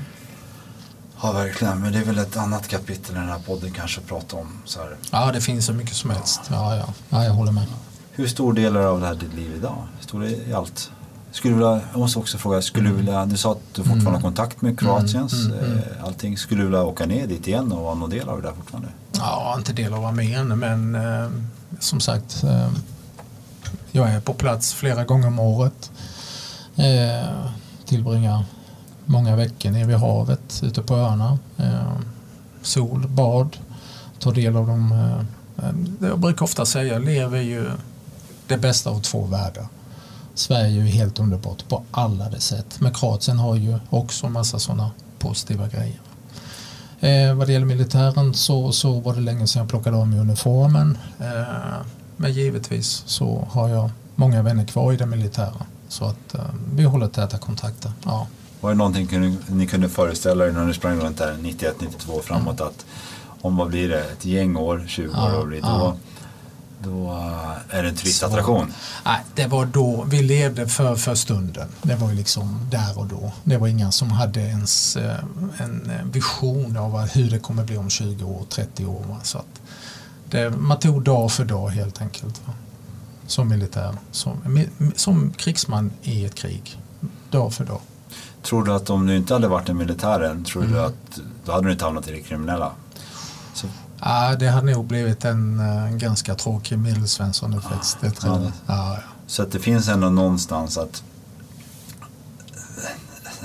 Ja, 1.21 1.32
verkligen. 1.32 1.80
Men 1.82 1.91
det 1.93 1.99
är 1.99 2.04
väl 2.06 2.17
ett 2.17 2.38
annat 2.38 2.67
kapitel 2.67 3.15
i 3.15 3.19
den 3.19 3.30
här 3.30 3.39
podden 3.39 3.71
kanske 3.71 4.02
att 4.02 4.08
prata 4.08 4.36
om. 4.38 4.47
Så 4.65 4.80
här. 4.80 4.95
ja, 5.12 5.32
det 5.32 5.41
finns 5.41 5.65
så 5.65 5.73
mycket 5.73 5.95
som 5.95 6.10
helst. 6.10 6.41
Ja, 6.49 6.76
ja, 6.76 6.86
ja 7.10 7.23
jag 7.23 7.34
håller 7.34 7.52
med. 7.52 7.65
Hur 8.12 8.28
stor 8.28 8.54
del 8.54 8.78
av 8.78 8.99
det 9.02 9.08
här 9.08 9.15
ditt 9.15 9.34
liv 9.34 9.52
idag? 9.58 9.76
Hur 9.97 10.04
stor 10.04 10.23
är 10.26 10.49
i 10.49 10.54
allt? 10.54 10.91
Skulle 11.34 11.54
vilja, 11.54 11.82
jag 11.91 12.00
måste 12.00 12.19
också 12.19 12.38
fråga, 12.38 12.62
skulle 12.62 12.86
Mm. 12.89 12.98
du 12.98 13.06
vilja, 13.06 13.26
du 13.26 13.38
sa 13.38 13.52
att 13.52 13.58
du 13.76 13.84
fortfarande 13.84 14.12
har 14.12 14.22
kontakt 14.22 14.62
med 14.62 14.80
Kroatiens, 14.80 15.34
eh, 15.34 16.06
allting. 16.06 16.38
Skulle 16.38 16.62
du 16.62 16.65
vilja 16.65 16.84
åka 16.84 17.06
ner 17.06 17.28
dit 17.28 17.48
igen 17.48 17.72
och 17.72 17.84
vara 17.84 17.96
någon 17.96 18.10
del 18.10 18.30
av 18.30 18.41
det 18.41 18.48
där 18.48 18.56
fortfarande? 18.56 18.89
Ja, 19.12 19.56
inte 19.58 19.74
del 19.74 19.93
av 19.93 20.06
armén 20.06 20.48
men 20.60 20.96
eh, 20.96 21.30
som 21.80 22.00
sagt 22.00 22.43
eh, 22.43 22.69
jag 23.91 24.10
är 24.10 24.19
på 24.19 24.34
plats 24.34 24.74
flera 24.74 25.04
gånger 25.04 25.28
om 25.28 25.39
året. 25.39 25.91
Eh, 26.76 27.46
tillbringar 27.86 28.43
många 29.06 29.36
veckor 29.36 29.72
nere 29.72 29.86
vid 29.86 29.96
havet 29.98 30.60
ute 30.63 30.82
på 30.82 30.96
öarna. 30.96 31.38
Eh, 31.58 31.98
sol, 32.62 33.08
bad, 33.08 33.58
tar 34.19 34.32
del 34.34 34.56
av 34.58 34.67
de 34.67 34.91
eh, 34.91 35.22
jag 36.10 36.19
brukar 36.19 36.43
ofta 36.46 36.65
säga, 36.65 36.93
jag 36.93 37.06
lever 37.06 37.41
ju 37.41 37.65
det 38.48 38.58
bästa 38.58 38.89
av 38.89 39.00
två 39.02 39.26
världar. 39.26 39.67
Sverige 40.36 40.65
är 40.65 40.86
ju 40.86 40.91
helt 40.91 41.19
underbart 41.19 41.69
på 41.69 41.84
alla 41.91 42.30
dess 42.30 42.46
sätt. 42.46 42.80
Men 42.80 42.93
Kroatien 42.93 43.39
har 43.39 43.56
ju 43.56 43.80
också 43.89 44.30
massa 44.30 44.60
sådana 44.60 44.91
positiva 45.19 45.67
grejer. 45.67 46.00
Eh, 47.00 47.36
vad 47.36 47.48
det 47.48 47.54
gäller 47.54 47.65
militären 47.65 48.34
så, 48.34 48.72
så 48.72 49.00
var 49.00 49.13
det 49.13 49.22
länge 49.22 49.48
sedan 49.48 49.60
jag 49.60 49.69
plockade 49.69 49.98
av 49.98 50.08
mig 50.08 50.19
uniformen. 50.19 50.98
Eh, 51.19 51.86
men 52.17 52.34
givetvis 52.34 53.04
så 53.06 53.48
har 53.52 53.69
jag 53.69 53.89
många 54.15 54.41
vänner 54.41 54.65
kvar 54.65 54.93
i 54.93 54.98
det 54.98 55.06
militära. 55.06 55.65
Så 55.88 56.06
att 56.06 56.36
eh, 56.36 56.41
vi 56.76 56.84
håller 56.84 57.08
täta 57.08 57.38
kontakter. 57.38 57.91
Ja. 58.06 58.28
Var 58.62 58.69
det 58.69 58.78
någonting 58.78 59.08
kunde, 59.08 59.38
ni 59.48 59.67
kunde 59.67 59.89
föreställa 59.89 60.48
er 60.48 60.52
när 60.52 60.65
ni 60.65 60.74
sprang 60.74 61.00
runt 61.00 61.17
där 61.17 61.38
91, 61.41 61.76
92 61.80 62.22
framåt 62.24 62.62
att 62.62 62.86
om 63.41 63.58
vad 63.58 63.67
blir 63.67 63.89
det, 63.89 64.00
ett 64.00 64.26
gäng 64.26 64.56
år, 64.56 64.86
20 64.88 65.12
Ja, 65.15 65.39
år 65.39 65.46
blir 65.46 65.62
det, 65.62 65.67
ja. 65.67 65.96
Då 66.84 67.19
är 67.69 67.84
det 67.84 67.89
en 67.89 67.96
turistattraktion. 67.96 68.74
Nej, 69.06 69.19
det 69.36 69.48
var 69.48 69.65
då 69.65 70.06
vi 70.08 70.22
levde 70.22 70.67
för, 70.67 70.96
för 70.96 71.15
stunden. 71.15 71.67
Det 71.82 71.96
var 71.96 72.10
ju 72.10 72.15
liksom 72.15 72.67
där 72.72 73.00
och 73.00 73.08
då. 73.08 73.32
Det 73.43 73.58
var 73.58 73.67
inga 73.67 73.91
som 73.91 74.12
hade 74.12 74.39
ens 74.39 74.96
eh, 74.96 75.15
en 75.58 75.91
vision 76.04 76.78
av 76.78 77.00
hur 77.00 77.30
det 77.30 77.39
kommer 77.39 77.63
bli 77.63 77.78
om 77.78 77.89
20 77.89 78.26
år, 78.26 78.46
30 78.50 78.86
år. 78.86 79.17
Så 79.24 79.41
det, 80.30 80.50
man 80.50 80.80
tog 80.80 81.04
dag 81.04 81.32
för 81.32 81.46
dag 81.46 81.69
helt 81.69 82.02
enkelt. 82.02 82.41
Va? 82.46 82.54
Som 83.28 83.50
militär, 83.50 83.96
som, 84.12 84.65
som 84.96 85.34
krigsman 85.34 85.91
i 86.02 86.26
ett 86.26 86.36
krig. 86.36 86.80
Dag 87.30 87.54
för 87.54 87.65
dag. 87.65 87.80
Tror 88.41 88.63
du 88.63 88.74
att 88.74 88.89
om 88.89 89.08
du 89.08 89.15
inte 89.15 89.34
hade 89.34 89.48
varit 89.48 89.69
i 89.69 89.74
militären, 89.74 90.43
tror 90.43 90.63
mm. 90.63 90.76
du 90.76 90.82
att 90.82 91.19
då 91.46 91.52
hade 91.52 91.67
du 91.67 91.72
inte 91.72 91.86
hamnat 91.86 92.08
i 92.08 92.12
det 92.12 92.22
kriminella? 92.22 92.72
Ja, 94.06 94.36
det 94.36 94.48
hade 94.48 94.72
nog 94.72 94.86
blivit 94.86 95.26
en, 95.26 95.60
en 95.60 95.98
ganska 95.98 96.36
tråkig 96.36 96.78
medelsvensson-effekt. 96.78 97.98
Ja, 98.02 98.42
ja. 98.42 98.52
ja, 98.66 98.98
Så 99.28 99.44
att 99.44 99.52
det 99.52 99.60
finns 99.60 99.88
ändå 99.88 100.10
någonstans 100.10 100.78
att 100.78 101.04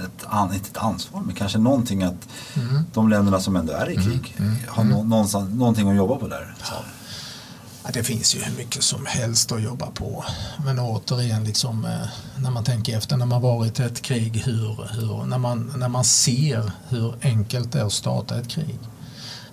ett, 0.05 0.27
inte 0.55 0.69
ett 0.71 0.77
ansvar, 0.77 1.21
men 1.21 1.35
kanske 1.35 1.59
någonting 1.59 2.03
att 2.03 2.29
mm. 2.57 2.83
de 2.95 3.09
länderna 3.09 3.41
som 3.41 3.57
ändå 3.57 3.73
är 3.73 3.91
i 3.91 3.95
krig 3.95 4.35
mm. 4.39 4.51
Mm. 4.51 4.63
har 4.69 4.85
no, 4.85 5.03
någonstans, 5.03 5.55
någonting 5.55 5.91
att 5.91 5.97
jobba 5.97 6.17
på 6.17 6.29
där. 6.29 6.55
Ja, 7.85 7.91
det 7.93 8.03
finns 8.03 8.35
ju 8.35 8.43
hur 8.43 8.57
mycket 8.57 8.83
som 8.83 9.07
helst 9.07 9.53
att 9.53 9.63
jobba 9.63 9.87
på. 9.87 10.25
Men 10.65 10.79
återigen, 10.79 11.45
liksom, 11.45 11.85
eh, 11.85 12.09
när 12.43 12.51
man 12.51 12.65
tänker 12.65 12.99
efter 12.99 13.17
när 13.17 13.27
man 13.27 13.43
varit 13.43 13.81
i 13.81 13.83
ett 13.83 14.03
krig, 14.03 14.43
hur, 14.45 14.89
hur, 14.93 15.25
när, 15.25 15.39
man, 15.39 15.73
när 15.77 15.89
man 15.89 16.05
ser 16.05 16.73
hur 16.89 17.15
enkelt 17.23 17.73
det 17.73 17.81
är 17.81 17.85
att 17.85 17.93
starta 17.93 18.39
ett 18.39 18.49
krig. 18.49 18.79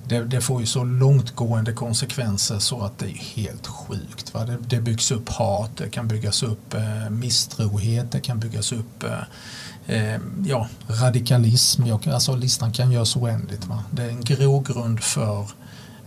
Det, 0.07 0.23
det, 0.23 0.41
får 0.41 0.61
ju 0.61 0.67
så 0.67 0.83
långtgående 0.83 1.73
konsekvenser 1.73 2.59
så 2.59 2.81
att 2.81 2.99
det 2.99 3.05
är 3.05 3.17
helt 3.35 3.67
sjukt. 3.67 4.33
Va? 4.33 4.45
Det, 4.45 4.57
det 4.67 4.81
byggs 4.81 5.11
upp 5.11 5.29
hat, 5.29 5.71
det 5.77 5.89
kan 5.89 6.07
byggas 6.07 6.43
upp 6.43 6.73
eh, 6.73 7.09
misstrohet, 7.09 8.11
det 8.11 8.19
kan 8.19 8.39
byggas 8.39 8.71
upp 8.71 9.03
eh, 9.03 9.95
eh 9.95 10.19
ja, 10.45 10.67
radikalism. 10.87 11.85
Jag, 11.85 12.07
alltså, 12.07 12.35
listan 12.35 12.71
kan 12.71 12.91
göras 12.91 13.15
oändligt. 13.15 13.65
Va? 13.65 13.83
Det 13.91 14.03
är 14.03 14.09
en 14.09 14.21
grogrund 14.21 14.99
för 14.99 15.47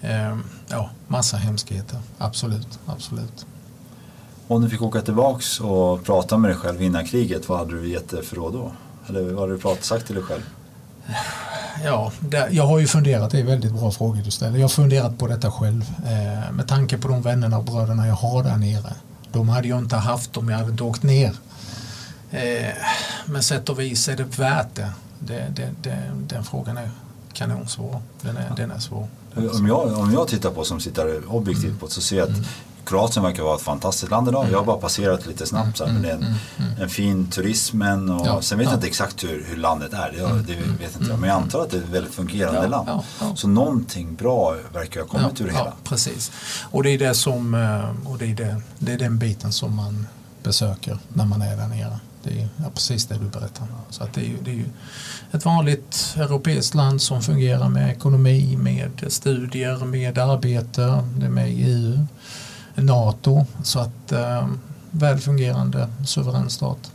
eh, 0.01 0.37
ja, 0.69 0.91
massa 1.07 1.37
hemskheter. 1.37 1.99
Absolut, 2.19 2.79
absolut. 2.87 3.47
Om 4.49 4.63
du 4.63 4.71
fick 4.71 4.83
åka 4.83 5.01
tillbaks 5.01 5.61
och 5.61 6.05
prata 6.05 6.39
med 6.39 6.51
dig 6.51 6.59
själv 6.59 6.83
innan 6.83 7.07
kriget, 7.07 7.49
vad 7.49 7.59
hade 7.59 7.81
du 7.81 7.89
gett 7.89 8.11
för 8.27 8.37
råd 8.37 8.53
då? 8.53 8.73
Eller 9.09 9.23
vad 9.23 9.41
hade 9.41 9.53
du 9.53 9.59
pratat, 9.59 9.85
sagt 9.85 10.07
till 10.07 10.15
dig 10.15 10.25
själv? 10.25 10.43
Ja, 11.85 12.13
det, 12.21 12.49
jag 12.51 12.67
har 12.67 12.79
ju 12.79 12.87
funderat, 12.87 13.31
det 13.31 13.39
är 13.39 13.45
väldigt 13.45 13.73
bra 13.73 13.91
frågor 13.91 14.23
du 14.25 14.31
ställer. 14.31 14.59
Jag 14.59 14.65
har 14.65 14.69
funderat 14.69 15.19
på 15.19 15.27
detta 15.27 15.51
själv. 15.51 15.85
Eh, 16.07 16.53
med 16.53 16.69
tanke 16.69 16.99
på 16.99 17.09
de 17.09 17.23
vännerna 17.23 17.59
och 17.59 17.65
bröderna 17.65 18.07
jag 18.07 18.15
har 18.15 18.43
där 18.43 18.57
nere. 18.57 18.95
De 19.33 19.49
hade 19.49 19.69
jag 19.69 19.79
inte 19.79 19.97
haft 19.97 20.37
om 20.37 20.49
jag 20.49 20.59
hade 20.59 20.71
inte 20.71 20.85
åkt 20.85 21.03
ner. 21.03 21.35
Eh, 22.31 22.73
men 23.27 23.43
sätt 23.43 23.69
och 23.69 23.81
vis 23.81 24.09
är 24.09 24.17
det 24.17 24.39
värt 24.39 24.75
det. 24.75 24.93
det, 25.19 25.47
det, 25.57 25.71
det 25.83 25.99
den 26.29 26.45
frågan 26.45 26.77
är 26.77 26.91
kanonsvår. 27.33 28.03
Den 28.21 28.37
är, 28.37 28.47
ja. 28.49 28.55
den 28.57 28.71
är 28.71 28.79
svår. 28.79 29.09
Om 29.35 29.67
jag, 29.67 29.99
om 29.99 30.13
jag 30.13 30.29
tittar 30.29 30.51
på 30.51 30.65
som 30.65 30.81
sitter 30.81 31.35
objektivt 31.35 31.81
på 31.81 31.89
så 31.89 32.01
ser 32.01 32.17
jag 32.17 32.29
att 32.29 32.37
mm. 32.37 32.45
Kroatien 32.89 33.23
verkar 33.23 33.43
vara 33.43 33.57
ett 33.57 33.63
fantastiskt 33.63 34.11
land 34.11 34.29
idag. 34.29 34.41
Mm. 34.41 34.53
Jag 34.53 34.59
har 34.59 34.67
bara 34.67 34.77
passerat 34.77 35.27
lite 35.27 35.47
snabbt 35.47 35.77
så 35.77 35.85
här, 35.85 35.93
men 35.93 36.03
det 36.03 36.09
är 36.09 36.15
en, 36.15 36.23
mm. 36.23 36.35
mm. 36.59 36.83
en 36.83 36.89
fin 36.89 37.27
turismen 37.27 38.11
och 38.11 38.27
ja, 38.27 38.43
sen 38.43 38.59
vet 38.59 38.65
ja. 38.65 38.71
jag 38.71 38.77
inte 38.77 38.87
exakt 38.87 39.25
hur, 39.25 39.45
hur 39.49 39.57
landet 39.57 39.93
är. 39.93 40.13
Det, 40.13 40.55
det 40.55 40.61
vet 40.85 40.97
inte 40.97 41.11
jag. 41.11 41.19
Men 41.19 41.29
jag 41.29 41.37
antar 41.37 41.63
att 41.63 41.71
det 41.71 41.77
är 41.77 41.83
ett 41.83 41.89
väldigt 41.89 42.15
fungerande 42.15 42.61
ja, 42.63 42.67
land. 42.67 43.03
Så 43.39 43.49
någonting 43.49 44.15
bra 44.15 44.57
verkar 44.73 45.01
ha 45.01 45.09
kommit 45.09 45.41
ur 45.41 45.47
det 45.47 45.53
hela. 45.53 45.73
precis. 45.85 46.33
Och 46.71 46.83
det 46.83 46.91
är 46.91 46.99
det 46.99 47.15
som 47.15 47.55
eh, 47.55 48.11
och 48.11 48.19
det 48.19 48.25
är, 48.31 48.35
det, 48.35 48.63
det 48.79 48.93
är 48.93 48.99
den 48.99 49.19
biten 49.19 49.53
som 49.53 49.77
man 49.77 50.07
besöker 50.43 50.99
när 51.09 51.25
man 51.25 51.43
är 51.43 51.57
där 51.57 51.69
nere. 51.69 52.01
Det 52.23 52.41
är 52.41 52.49
ja, 52.57 52.71
precis 52.75 53.07
det 53.07 53.15
du 53.15 53.25
berättar. 53.25 53.67
Så 53.91 54.05
att 54.05 54.13
det, 54.13 54.21
är, 54.21 54.35
det 54.45 54.51
är 54.51 54.55
ju 54.55 54.67
ett 55.33 55.45
vanligt 55.45 56.15
europeiskt 56.17 56.75
land 56.75 57.03
som 57.03 57.23
fungerar 57.23 57.69
med 57.69 57.91
ekonomi, 57.91 58.57
med 58.57 59.05
studier, 59.09 59.85
med 59.85 60.19
arbete, 60.19 61.05
det 61.17 61.27
är 61.27 61.31
med 61.31 61.53
i 61.53 61.63
EU, 61.63 62.07
NATO. 62.83 63.47
Så 63.63 63.79
att 63.79 64.13
eh, 64.13 64.49
välfungerande 64.91 65.89
suverän 66.07 66.51
stat. 66.51 66.93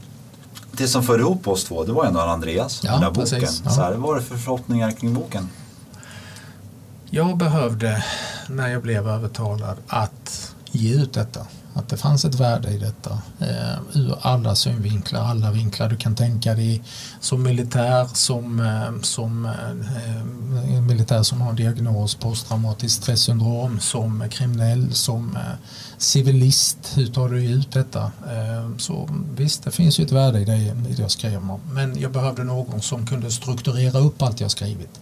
Det 0.72 0.88
som 0.88 1.04
för 1.04 1.20
ihop 1.20 1.48
oss 1.48 1.64
två, 1.64 1.84
det 1.84 1.92
var 1.92 2.06
ändå 2.06 2.20
Andreas, 2.20 2.82
ja, 2.84 2.92
den 2.92 3.02
där 3.02 3.12
boken. 3.12 3.40
Precis, 3.40 3.62
ja. 3.66 3.72
Så 3.72 3.82
här, 3.82 3.92
vad 3.92 4.02
var 4.02 4.16
det 4.16 4.22
för 4.22 4.38
förhoppningar 4.38 4.92
kring 4.92 5.14
boken? 5.14 5.50
Jag 7.10 7.38
behövde, 7.38 8.04
när 8.50 8.68
jag 8.68 8.82
blev 8.82 9.08
övertalad, 9.08 9.78
att 9.88 10.54
ge 10.72 10.96
ut 10.96 11.14
detta. 11.14 11.40
Att 11.74 11.90
det 11.90 11.98
fanns 11.98 12.26
ett 12.26 12.36
värde 12.36 12.70
i 12.70 12.78
detta 12.78 13.22
eh, 13.40 13.80
ur 13.94 14.16
alla 14.22 14.56
synvinklar, 14.56 15.22
alla 15.22 15.52
vinklar 15.52 15.90
du 15.90 15.98
kan 15.98 16.16
tänka 16.16 16.54
dig 16.54 16.84
som 17.20 17.44
militär, 17.44 18.08
som, 18.14 18.60
eh, 18.60 19.02
som 19.02 19.46
eh, 19.46 20.72
eh 20.72 20.82
militär 20.82 21.24
som 21.24 21.42
har 21.42 21.50
en 21.50 21.56
diagnos 21.56 22.16
posttraumatiskt 22.16 23.04
stressyndrom, 23.04 23.80
som 23.80 24.30
kriminell, 24.30 24.94
som 24.94 25.36
eh, 25.36 25.42
civilist. 25.98 26.78
Hur 26.96 27.08
tar 27.08 27.30
du 27.30 27.46
ut 27.46 27.72
detta? 27.72 28.04
Eh, 28.04 28.78
så 28.78 29.10
visst, 29.36 29.64
det 29.64 29.72
finns 29.72 30.00
ju 30.00 30.04
ett 30.04 30.12
värde 30.12 30.40
i 30.40 30.46
det, 30.46 30.56
i 30.56 30.94
det 30.96 31.02
jag 31.02 31.12
skrev 31.12 31.52
om. 31.52 31.60
Men 31.72 32.00
jag 32.00 32.12
behövde 32.12 32.44
någon 32.44 32.82
som 32.82 33.08
kunde 33.08 33.32
strukturera 33.32 34.00
upp 34.00 34.22
allt 34.22 34.40
jag 34.40 34.52
skrivit. 34.52 35.00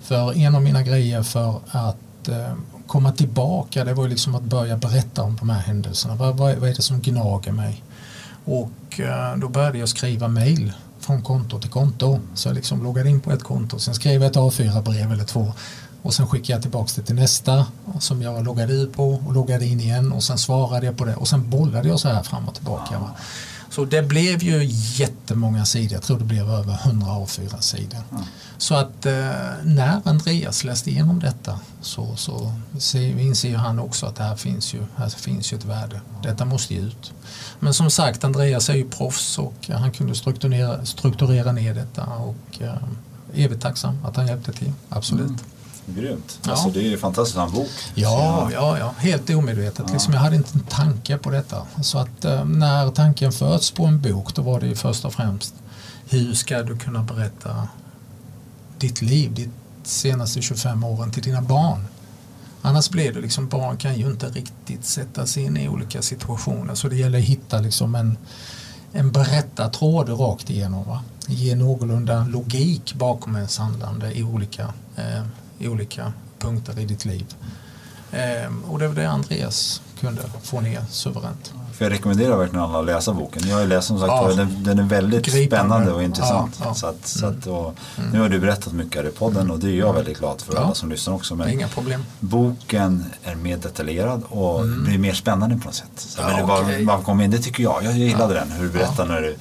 För 0.00 0.36
en 0.36 0.54
av 0.54 0.62
mina 0.62 0.82
grejer 0.82 1.22
för 1.22 1.60
att 1.70 2.28
eh, 2.28 2.52
komma 2.86 3.12
tillbaka 3.12 3.84
det 3.84 3.94
var 3.94 4.08
liksom 4.08 4.34
att 4.34 4.42
börja 4.42 4.76
berätta 4.76 5.22
om 5.22 5.36
de 5.36 5.50
här 5.50 5.60
händelserna. 5.60 6.14
Vad, 6.14 6.36
vad, 6.36 6.56
vad 6.56 6.70
är 6.70 6.74
det 6.74 6.82
som 6.82 7.00
gnager 7.00 7.52
mig? 7.52 7.82
Och 8.44 9.00
eh, 9.00 9.36
då 9.36 9.48
började 9.48 9.78
jag 9.78 9.88
skriva 9.88 10.28
mail 10.28 10.72
från 11.00 11.22
konto 11.22 11.60
till 11.60 11.70
konto. 11.70 12.20
Så 12.34 12.48
jag 12.48 12.54
liksom 12.54 12.82
loggade 12.82 13.10
in 13.10 13.20
på 13.20 13.32
ett 13.32 13.42
konto, 13.42 13.78
sen 13.78 13.94
skrev 13.94 14.22
jag 14.22 14.30
ett 14.30 14.36
A4-brev 14.36 15.12
eller 15.12 15.24
två 15.24 15.52
och 16.04 16.14
sen 16.14 16.26
skickade 16.26 16.52
jag 16.52 16.62
tillbaka 16.62 16.92
det 16.96 17.02
till 17.02 17.14
nästa 17.14 17.66
som 18.00 18.22
jag 18.22 18.44
loggade 18.44 18.72
ut 18.72 18.92
på 18.92 19.20
och 19.26 19.34
loggade 19.34 19.66
in 19.66 19.80
igen 19.80 20.12
och 20.12 20.22
sen 20.22 20.38
svarade 20.38 20.86
jag 20.86 20.96
på 20.96 21.04
det 21.04 21.16
och 21.16 21.28
sen 21.28 21.50
bollade 21.50 21.88
jag 21.88 22.00
så 22.00 22.08
här 22.08 22.22
fram 22.22 22.48
och 22.48 22.54
tillbaka. 22.54 22.98
Va? 22.98 23.10
Så 23.70 23.84
det 23.84 24.02
blev 24.02 24.42
ju 24.42 24.64
jättemånga 25.24 25.64
sidor, 25.64 25.92
jag 25.92 26.02
tror 26.02 26.18
det 26.18 26.24
blev 26.24 26.50
över 26.50 26.78
100 26.84 27.06
A4-sidor. 27.06 28.02
Mm. 28.10 28.22
Så 28.58 28.74
att 28.74 29.06
eh, 29.06 29.12
när 29.64 30.00
Andreas 30.04 30.64
läste 30.64 30.90
igenom 30.90 31.20
detta 31.20 31.60
så, 31.80 32.16
så 32.16 32.52
inser 32.98 33.56
han 33.56 33.78
också 33.78 34.06
att 34.06 34.18
här 34.18 34.36
finns, 34.36 34.74
ju, 34.74 34.78
här 34.96 35.08
finns 35.08 35.52
ju 35.52 35.56
ett 35.56 35.64
värde. 35.64 36.00
Detta 36.22 36.44
måste 36.44 36.74
ju 36.74 36.80
ut. 36.80 37.12
Men 37.60 37.74
som 37.74 37.90
sagt, 37.90 38.24
Andreas 38.24 38.68
är 38.68 38.74
ju 38.74 38.88
proffs 38.90 39.38
och 39.38 39.70
han 39.70 39.92
kunde 39.92 40.14
strukturera, 40.14 40.84
strukturera 40.84 41.52
ner 41.52 41.74
detta 41.74 42.04
och 42.04 42.62
eh, 42.62 42.74
evigt 43.34 43.62
tacksam 43.62 43.98
att 44.04 44.16
han 44.16 44.26
hjälpte 44.26 44.52
till, 44.52 44.72
absolut. 44.88 45.26
Mm. 45.26 45.40
Grymt. 45.86 46.38
Ja. 46.42 46.50
Alltså, 46.50 46.68
det 46.68 46.92
är 46.92 46.96
fantastiskt 46.96 47.38
en 47.38 47.52
bok. 47.52 47.70
Ja, 47.94 48.50
ja, 48.52 48.78
ja, 48.78 48.94
helt 48.98 49.30
omedvetet. 49.30 49.84
Ja. 49.86 49.92
Liksom, 49.92 50.14
jag 50.14 50.20
hade 50.20 50.36
inte 50.36 50.50
en 50.54 50.64
tanke 50.64 51.18
på 51.18 51.30
detta. 51.30 51.66
Så 51.82 51.98
att 51.98 52.24
eh, 52.24 52.44
när 52.44 52.90
tanken 52.90 53.32
föds 53.32 53.70
på 53.70 53.84
en 53.84 54.00
bok 54.00 54.34
då 54.34 54.42
var 54.42 54.60
det 54.60 54.66
ju 54.66 54.74
först 54.74 55.04
och 55.04 55.12
främst 55.12 55.54
hur 56.08 56.34
ska 56.34 56.62
du 56.62 56.76
kunna 56.76 57.02
berätta 57.02 57.68
ditt 58.78 59.02
liv, 59.02 59.34
ditt 59.34 59.50
senaste 59.82 60.42
25 60.42 60.84
åren 60.84 61.10
till 61.10 61.22
dina 61.22 61.42
barn. 61.42 61.86
Annars 62.62 62.90
blir 62.90 63.12
det 63.12 63.20
liksom, 63.20 63.48
barn 63.48 63.76
kan 63.76 63.98
ju 63.98 64.06
inte 64.06 64.28
riktigt 64.28 64.84
sätta 64.84 65.26
sig 65.26 65.42
in 65.42 65.56
i 65.56 65.68
olika 65.68 66.02
situationer 66.02 66.74
så 66.74 66.88
det 66.88 66.96
gäller 66.96 67.18
att 67.18 67.24
hitta 67.24 67.60
liksom 67.60 67.94
en, 67.94 68.16
en 68.92 69.12
berättartråd 69.12 70.08
rakt 70.08 70.50
igenom. 70.50 70.84
Va? 70.84 71.02
Ge 71.26 71.54
någorlunda 71.54 72.26
logik 72.26 72.94
bakom 72.94 73.36
ens 73.36 73.58
handlande 73.58 74.18
i 74.18 74.22
olika 74.22 74.62
eh, 74.96 75.22
i 75.58 75.68
olika 75.68 76.12
punkter 76.38 76.78
i 76.78 76.84
ditt 76.84 77.04
liv. 77.04 77.26
Ehm, 78.12 78.64
och 78.64 78.78
det 78.78 78.88
var 78.88 78.94
det 78.94 79.10
Andreas 79.10 79.82
kunde 80.00 80.22
få 80.42 80.60
ner 80.60 80.84
suveränt. 80.90 81.52
För 81.72 81.84
jag 81.84 81.92
rekommenderar 81.92 82.36
verkligen 82.36 82.64
alla 82.64 82.78
att 82.78 82.86
läsa 82.86 83.12
boken. 83.12 83.48
Jag 83.48 83.56
har 83.56 83.66
läst 83.66 83.86
som 83.86 83.98
sagt 83.98 84.08
ja, 84.08 84.32
den, 84.36 84.64
den 84.64 84.78
är 84.78 84.82
väldigt 84.82 85.24
gripande. 85.24 85.46
spännande 85.46 85.92
och 85.92 86.02
intressant. 86.02 86.56
Ja, 86.60 86.66
ja. 86.66 86.74
Så 86.74 86.86
att, 86.86 87.06
så 87.06 87.26
att, 87.26 87.46
och, 87.46 87.74
mm. 87.98 88.10
Nu 88.10 88.20
har 88.20 88.28
du 88.28 88.38
berättat 88.38 88.72
mycket 88.72 89.02
här 89.02 89.08
i 89.08 89.12
podden 89.12 89.50
och 89.50 89.58
det 89.58 89.66
är 89.66 89.72
jag 89.72 89.88
mm. 89.88 89.96
väldigt 89.96 90.18
glad 90.18 90.40
för 90.40 90.56
alla 90.56 90.74
som 90.74 90.90
lyssnar 90.90 91.14
också. 91.14 91.34
Men 91.34 91.48
Inga 91.48 91.68
problem. 91.68 92.04
Boken 92.20 93.04
är 93.24 93.34
mer 93.34 93.56
detaljerad 93.56 94.22
och 94.28 94.60
mm. 94.60 94.84
blir 94.84 94.98
mer 94.98 95.14
spännande 95.14 95.56
på 95.56 95.64
något 95.64 95.74
sätt. 95.74 95.90
Så 95.94 96.22
ja, 96.22 96.36
det, 96.36 96.42
okay. 96.42 96.84
man 96.84 97.02
kom 97.02 97.20
in, 97.20 97.30
det 97.30 97.38
tycker 97.38 97.62
jag. 97.62 97.84
Jag 97.84 97.92
gillade 97.92 98.34
den, 98.34 98.50
hur 98.50 98.64
du 98.64 98.70
berättar 98.70 99.06
när 99.06 99.20
du 99.20 99.36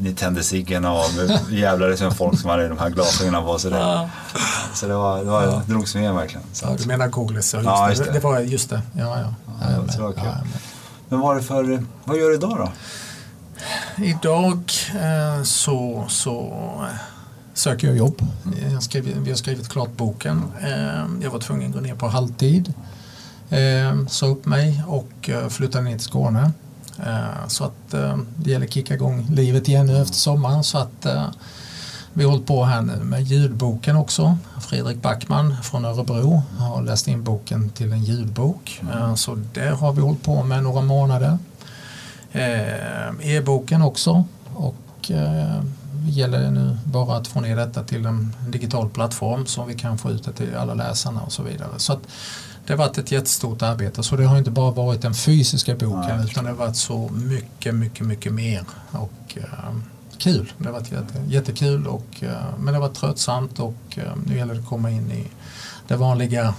ni 0.00 0.14
tände 0.14 0.42
ciggen 0.42 0.84
och 0.84 1.04
jävlade 1.50 1.96
som 1.96 2.14
folk 2.14 2.40
som 2.40 2.50
hade 2.50 2.68
de 2.68 2.78
här 2.78 2.90
glasögonen 2.90 3.44
på 3.44 3.58
sig. 3.58 3.70
Ja. 3.70 4.10
Så 4.74 4.86
det, 4.86 4.94
var, 4.94 5.18
det, 5.18 5.30
var, 5.30 5.46
det 5.46 5.72
drogs 5.72 5.94
med 5.94 6.14
verkligen. 6.14 6.46
Så 6.52 6.66
ja, 6.66 6.76
du 6.78 6.86
menar 6.86 7.08
Googles, 7.08 7.54
ja, 7.54 7.60
ja, 7.64 7.88
just 7.88 8.04
det. 8.04 8.12
det. 8.12 8.20
var 8.20 8.40
just 8.40 8.70
det. 8.70 8.82
Ja, 8.92 9.20
ja. 9.20 9.34
ja, 9.60 9.94
det 9.96 10.02
var 10.02 10.12
kul. 10.12 10.22
Men 11.08 11.20
vad, 11.20 11.36
är 11.36 11.40
det 11.40 11.46
för, 11.46 11.84
vad 12.04 12.18
gör 12.18 12.28
du 12.28 12.34
idag 12.34 12.56
då? 12.58 12.72
Idag 14.04 14.72
eh, 15.00 15.42
så, 15.42 16.04
så 16.08 16.52
eh, 16.80 16.96
söker 17.54 17.86
jag 17.86 17.96
jobb. 17.96 18.22
Jag 18.72 18.82
skrivit, 18.82 19.16
vi 19.16 19.30
har 19.30 19.36
skrivit 19.36 19.68
klart 19.68 19.96
boken. 19.96 20.52
Eh, 20.60 21.22
jag 21.22 21.30
var 21.30 21.38
tvungen 21.38 21.68
att 21.68 21.74
gå 21.74 21.80
ner 21.80 21.94
på 21.94 22.08
halvtid. 22.08 22.74
Eh, 23.50 24.06
sa 24.08 24.26
upp 24.26 24.46
mig 24.46 24.82
och 24.86 25.30
flyttade 25.48 25.84
ner 25.84 25.92
till 25.92 26.04
Skåne. 26.04 26.52
Eh, 27.06 27.46
så 27.48 27.64
att 27.64 27.94
eh, 27.94 28.18
det 28.36 28.50
gäller 28.50 28.66
att 28.66 28.72
kicka 28.72 28.94
igång 28.94 29.26
livet 29.30 29.68
igen 29.68 29.86
nu 29.86 30.02
efter 30.02 30.16
sommaren. 30.16 30.64
Så 30.64 30.78
att 30.78 31.06
eh, 31.06 31.24
vi 32.12 32.24
har 32.24 32.30
hållit 32.30 32.46
på 32.46 32.64
här 32.64 32.82
nu 32.82 32.96
med 33.04 33.22
ljudboken 33.22 33.96
också. 33.96 34.36
Fredrik 34.60 35.02
Backman 35.02 35.56
från 35.62 35.84
Örebro 35.84 36.42
har 36.58 36.82
läst 36.82 37.08
in 37.08 37.24
boken 37.24 37.70
till 37.70 37.92
en 37.92 38.04
ljudbok. 38.04 38.82
Eh, 38.94 39.14
Så 39.14 39.34
det 39.54 39.68
har 39.68 39.92
vi 39.92 40.00
hållit 40.00 40.22
på 40.22 40.42
med 40.44 40.62
några 40.62 40.82
månader. 40.82 41.38
E-boken 43.22 43.82
också. 43.82 44.24
Och 44.54 44.76
det 45.92 46.10
gäller 46.10 46.50
nu 46.50 46.76
bara 46.84 47.16
att 47.16 47.26
få 47.28 47.40
ner 47.40 47.56
detta 47.56 47.82
till 47.82 48.06
en 48.06 48.36
digital 48.48 48.88
plattform 48.90 49.46
så 49.46 49.64
vi 49.64 49.74
kan 49.74 49.98
få 49.98 50.10
ut 50.10 50.24
det 50.24 50.32
till 50.32 50.54
alla 50.56 50.74
läsarna 50.74 51.22
och 51.22 51.32
så 51.32 51.42
vidare. 51.42 51.68
Så 51.76 51.92
att 51.92 52.00
det 52.70 52.76
har 52.76 52.86
varit 52.86 52.98
ett 52.98 53.12
jättestort 53.12 53.62
arbete. 53.62 54.02
Så 54.02 54.16
det 54.16 54.24
har 54.24 54.38
inte 54.38 54.50
bara 54.50 54.70
varit 54.70 55.02
den 55.02 55.14
fysiska 55.14 55.74
boken 55.74 56.16
Nej, 56.16 56.24
utan 56.30 56.44
det 56.44 56.50
har 56.50 56.56
varit 56.56 56.76
så 56.76 57.08
mycket, 57.12 57.74
mycket, 57.74 58.06
mycket 58.06 58.32
mer. 58.32 58.64
Och 58.90 59.36
eh, 59.36 59.74
kul. 60.18 60.52
Det 60.58 60.64
har 60.64 60.72
varit 60.72 60.92
jätte, 60.92 61.22
jättekul 61.28 61.86
och, 61.86 62.06
eh, 62.20 62.30
men 62.58 62.66
det 62.66 62.72
har 62.72 62.80
varit 62.80 62.94
tröttsamt 62.94 63.58
och 63.58 63.74
eh, 63.94 64.12
nu 64.26 64.36
gäller 64.36 64.54
det 64.54 64.60
att 64.60 64.66
komma 64.66 64.90
in 64.90 65.10
i 65.12 65.26
det 65.88 65.96
vanliga 65.96 66.54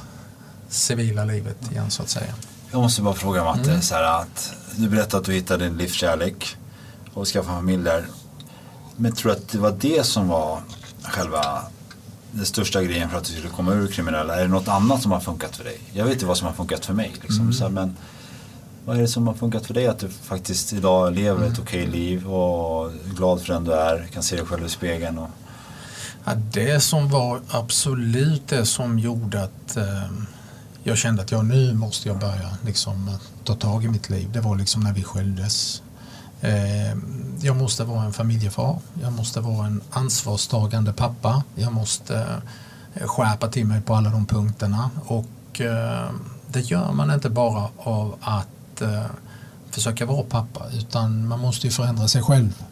civila 0.70 1.26
livet 1.26 1.72
igen 1.72 1.92
så 1.92 2.04
att 2.04 2.10
säga. 2.10 2.34
Jag 2.72 2.82
måste 2.82 3.02
bara 3.02 3.14
fråga 3.14 3.44
Matte, 3.44 3.70
Mm. 3.70 3.82
så 3.82 3.96
här 3.96 4.22
att 4.22 4.54
du 4.76 4.90
berättade 4.90 5.18
att 5.18 5.26
du 5.26 5.34
hittade 5.34 5.64
din 5.64 5.78
livskärlek 5.78 6.58
och 7.14 7.28
skaffade 7.28 7.56
familj 7.56 7.84
där. 7.84 8.06
Men 8.96 9.12
tror 9.12 9.32
du 9.32 9.38
att 9.38 9.50
det 9.50 9.58
var 9.58 9.78
det 9.80 10.06
som 10.06 10.28
var 10.28 10.60
själva 11.04 11.62
den 12.32 12.46
största 12.46 12.84
grejen 12.84 13.10
för 13.10 13.18
att 13.18 13.24
du 13.24 13.32
skulle 13.34 13.50
komma 13.50 13.74
ur 13.74 13.88
kriminella? 13.88 14.36
Är 14.36 14.42
det 14.42 14.48
något 14.48 14.68
annat 14.68 15.02
som 15.02 15.12
har 15.12 15.20
funkat 15.20 15.56
för 15.56 15.64
dig? 15.64 15.80
Jag 15.94 16.04
vet 16.06 16.14
inte 16.14 16.26
vad 16.26 16.38
som 16.38 16.48
har 16.48 16.54
funkat 16.54 16.86
för 16.86 16.94
mig. 16.94 17.14
Liksom. 17.22 17.42
Mm. 17.42 17.54
Så 17.54 17.64
här, 17.64 17.72
men 17.72 17.96
vad 18.86 18.98
är 18.98 19.02
det 19.02 19.08
som 19.08 19.28
har 19.28 19.34
funkat 19.34 19.66
för 19.66 19.74
dig? 19.74 19.88
Att 19.88 20.00
du 20.00 20.10
faktiskt 20.10 20.74
idag 20.74 21.14
lever 21.16 21.40
Mm. 21.40 21.54
ett 21.54 21.60
okej 21.60 21.88
liv 21.88 22.28
och 22.28 22.92
är 22.92 23.16
glad 23.16 23.42
för 23.42 23.54
den 23.54 23.64
du 23.64 23.74
är, 23.74 24.08
kan 24.14 24.24
se 24.24 24.36
dig 24.36 24.46
själv 24.46 24.66
i 24.66 24.70
spegeln. 24.70 25.18
Och... 25.18 25.30
Ja, 26.26 26.32
det 26.36 26.80
som 26.80 27.10
var 27.10 27.42
absolut 27.50 28.48
det 28.48 28.66
som 28.66 29.00
gjorde 29.00 29.44
att 29.44 29.78
eh, 29.78 30.12
jag 30.84 30.98
kände 30.98 31.22
att 31.22 31.32
jag 31.32 31.46
nu 31.46 31.74
måste 31.74 32.08
jag 32.08 32.20
börja 32.20 32.50
liksom, 32.66 33.18
ta 33.44 33.56
tag 33.56 33.84
i 33.86 33.88
mitt 33.88 34.10
liv. 34.10 34.30
Det 34.34 34.42
var 34.42 34.56
liksom 34.56 34.82
när 34.84 34.94
vi 34.94 35.04
skildes. 35.04 35.82
Eh, 36.42 36.98
jag 37.42 37.58
måste 37.58 37.84
vara 37.84 38.04
en 38.04 38.14
familjefar. 38.14 38.80
Jag 39.02 39.14
måste 39.14 39.40
vara 39.40 39.68
en 39.68 39.82
ansvarstagande 39.90 40.94
pappa. 40.94 41.44
Jag 41.56 41.74
måste 41.74 42.26
eh, 42.94 43.08
skärpa 43.08 43.48
till 43.48 43.66
mig 43.66 43.82
på 43.82 43.96
alla 43.96 44.10
de 44.10 44.26
punkterna. 44.26 44.90
Och 45.06 45.62
eh, 45.62 46.10
det 46.48 46.62
gör 46.62 46.92
man 46.92 47.14
inte 47.14 47.30
bara 47.30 47.68
av 47.78 48.16
att 48.22 48.48
försöka 49.72 50.06
vara 50.06 50.24
pappa 50.24 50.66
utan 50.74 51.28
man 51.28 51.40
måste 51.40 51.68
ju 51.68 51.72
förändra 51.72 52.08
sig 52.08 52.22
själv. 52.24 52.64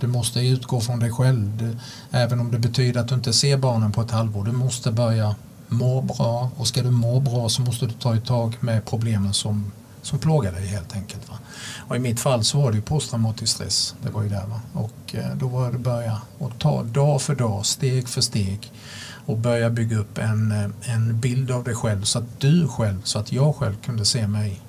Du 0.00 0.06
måste 0.06 0.40
utgå 0.40 0.80
från 0.80 0.98
dig 0.98 1.12
själv. 1.12 1.56
Du, 1.56 1.76
även 2.10 2.40
om 2.40 2.50
det 2.50 2.58
betyder 2.58 3.00
att 3.00 3.08
du 3.08 3.14
inte 3.14 3.32
ser 3.32 3.56
barnen 3.56 3.92
på 3.92 4.00
ett 4.00 4.10
halvår. 4.10 4.44
Du 4.44 4.52
måste 4.52 4.92
börja 4.92 5.34
må 5.68 6.00
bra 6.00 6.50
och 6.56 6.66
ska 6.66 6.82
du 6.82 6.90
må 6.90 7.20
bra 7.20 7.48
så 7.48 7.62
måste 7.62 7.86
du 7.86 7.92
ta 7.92 8.14
ett 8.14 8.24
tag 8.24 8.56
med 8.60 8.84
problemen 8.84 9.34
som, 9.34 9.72
som 10.02 10.18
plågar 10.18 10.52
dig 10.52 10.66
helt 10.66 10.94
enkelt. 10.96 11.28
Va? 11.28 11.38
Och 11.88 11.96
i 11.96 11.98
mitt 11.98 12.20
fall 12.20 12.44
så 12.44 12.60
var 12.60 12.70
det 12.70 12.76
ju 12.76 12.82
posttraumatisk 12.82 13.52
stress. 13.54 13.94
Det 14.02 14.10
var 14.10 14.22
ju 14.22 14.28
där. 14.28 14.46
Va? 14.46 14.60
Och 14.72 15.14
eh, 15.14 15.34
då 15.36 15.48
var 15.48 15.68
det 15.70 15.74
att 15.76 15.80
börja 15.80 16.20
och 16.38 16.52
ta 16.58 16.82
dag 16.82 17.22
för 17.22 17.34
dag, 17.34 17.66
steg 17.66 18.08
för 18.08 18.20
steg 18.20 18.72
och 19.26 19.38
börja 19.38 19.70
bygga 19.70 19.98
upp 19.98 20.18
en, 20.18 20.52
eh, 20.52 20.94
en 20.94 21.20
bild 21.20 21.50
av 21.50 21.64
dig 21.64 21.74
själv 21.74 22.02
så 22.02 22.18
att 22.18 22.40
du 22.40 22.68
själv, 22.68 23.00
så 23.04 23.18
att 23.18 23.32
jag 23.32 23.56
själv 23.56 23.74
kunde 23.84 24.04
se 24.04 24.26
mig 24.26 24.60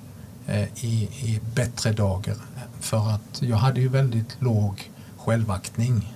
eh, 0.46 0.84
i, 0.84 1.02
i 1.22 1.40
bättre 1.54 1.92
dagar. 1.92 2.36
För 2.80 3.10
att 3.10 3.42
jag 3.42 3.56
hade 3.56 3.80
ju 3.80 3.88
väldigt 3.88 4.36
låg 4.38 4.90
självaktning. 5.16 6.12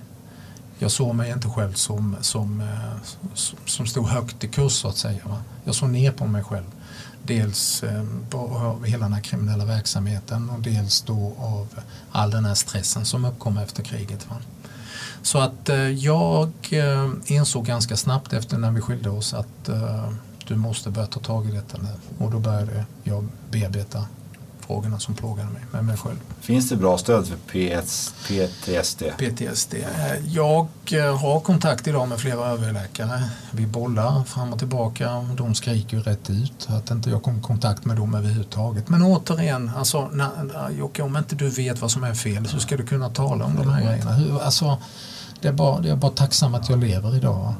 Jag 0.79 0.91
såg 0.91 1.15
mig 1.15 1.31
inte 1.31 1.49
själv 1.49 1.73
som, 1.73 2.15
som, 2.21 2.61
eh, 2.61 3.03
som- 3.33 3.57
som 3.65 3.87
stod 3.87 4.07
högt 4.07 4.43
i 4.43 4.47
kurs 4.47 4.71
så 4.71 4.87
att 4.87 4.97
säga. 4.97 5.19
Va? 5.25 5.37
Jag 5.63 5.75
såg 5.75 5.89
ner 5.89 6.11
på 6.11 6.27
mig 6.27 6.43
själv. 6.43 6.65
Dels 7.27 7.83
eh, 7.83 8.03
av 8.31 8.85
hela 8.85 9.05
den 9.05 9.13
här 9.13 9.21
kriminella 9.21 9.65
verksamheten 9.65 10.49
och 10.49 10.59
dels 10.59 11.01
då 11.01 11.33
av 11.37 11.67
all 12.11 12.31
den 12.31 12.45
här 12.45 12.55
stressen 12.55 13.05
som 13.05 13.25
uppkom 13.25 13.57
efter 13.57 13.83
kriget. 13.83 14.29
Va? 14.29 14.35
Så 15.21 15.39
att 15.39 15.69
eh, 15.69 15.77
jag 15.77 16.51
eh, 16.71 17.09
insåg 17.25 17.65
ganska 17.65 17.97
snabbt 17.97 18.33
efter 18.33 18.57
när 18.57 18.71
vi 18.71 18.81
skilde 18.81 19.09
oss 19.09 19.33
att 19.33 19.69
du 20.47 20.55
måste 20.55 20.89
börja 20.89 21.07
ta 21.07 21.19
tag 21.19 21.49
i 21.49 21.51
detta 21.51 21.77
nu. 21.77 22.25
Och 22.25 22.31
då 22.31 22.39
började 22.39 22.85
jag 23.03 23.27
bearbeta 23.51 24.05
frågorna 24.67 24.99
som 24.99 25.13
plågade 25.15 25.49
mig 25.49 25.61
med 25.71 25.85
mig 25.85 25.97
själv. 25.97 26.15
Finns 26.41 26.69
det 26.69 26.75
bra 26.75 26.97
stöd 26.97 27.27
för 27.27 27.35
PS, 27.81 28.13
PTSD? 28.27 29.03
PTSD. 29.17 29.73
Eh, 29.73 30.25
Jag 30.27 30.67
eh, 30.91 31.17
har 31.19 31.39
kontakt 31.39 31.87
idag 31.87 32.07
med 32.09 32.19
flera 32.19 32.45
överläkare. 32.47 33.23
Vi 33.51 33.67
bollar 33.67 34.23
fram 34.23 34.53
och 34.53 34.59
tillbaka. 34.59 35.25
De 35.37 35.55
skriker 35.55 35.97
ju 35.97 36.03
rätt 36.03 36.29
ut 36.29 36.67
att 36.69 36.91
inte 36.91 37.09
jag 37.09 37.23
kom 37.23 37.37
i 37.37 37.41
kontakt 37.41 37.85
med 37.85 37.95
dem 37.97 38.15
överhuvudtaget. 38.15 38.89
Men 38.89 39.01
återigen, 39.03 39.71
alltså, 39.77 40.09
när- 40.13 40.69
Jocke, 40.77 41.01
om 41.01 41.17
inte 41.17 41.35
du 41.35 41.49
vet 41.49 41.81
vad 41.81 41.91
som 41.91 42.03
är 42.03 42.13
fel 42.13 42.47
så 42.47 42.59
ska 42.59 42.77
du 42.77 42.85
kunna 42.85 43.09
tala 43.09 43.45
om 43.45 43.55
de 43.55 43.69
här 43.69 43.81
grejerna. 43.85 44.11
Hur, 44.13 44.41
alltså, 44.41 44.77
det, 45.41 45.47
är 45.47 45.53
bara, 45.53 45.79
det 45.79 45.89
är 45.89 45.95
bara 45.95 46.11
tacksam 46.11 46.55
att 46.55 46.69
jag 46.69 46.79
lever 46.79 47.15
idag. 47.15 47.53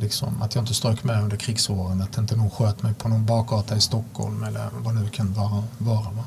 Liksom, 0.00 0.42
att 0.42 0.54
jag 0.54 0.62
inte 0.62 0.74
strök 0.74 1.04
med 1.04 1.22
under 1.22 1.36
krigsåren, 1.36 2.02
att 2.02 2.18
inte 2.18 2.36
någon 2.36 2.50
sköt 2.50 2.82
mig 2.82 2.94
på 2.94 3.08
någon 3.08 3.26
bakgata 3.26 3.76
i 3.76 3.80
Stockholm 3.80 4.44
eller 4.44 4.68
vad 4.78 4.94
nu 4.94 5.08
kan 5.08 5.32
vara. 5.32 5.64
vara 5.78 6.10
va? 6.10 6.24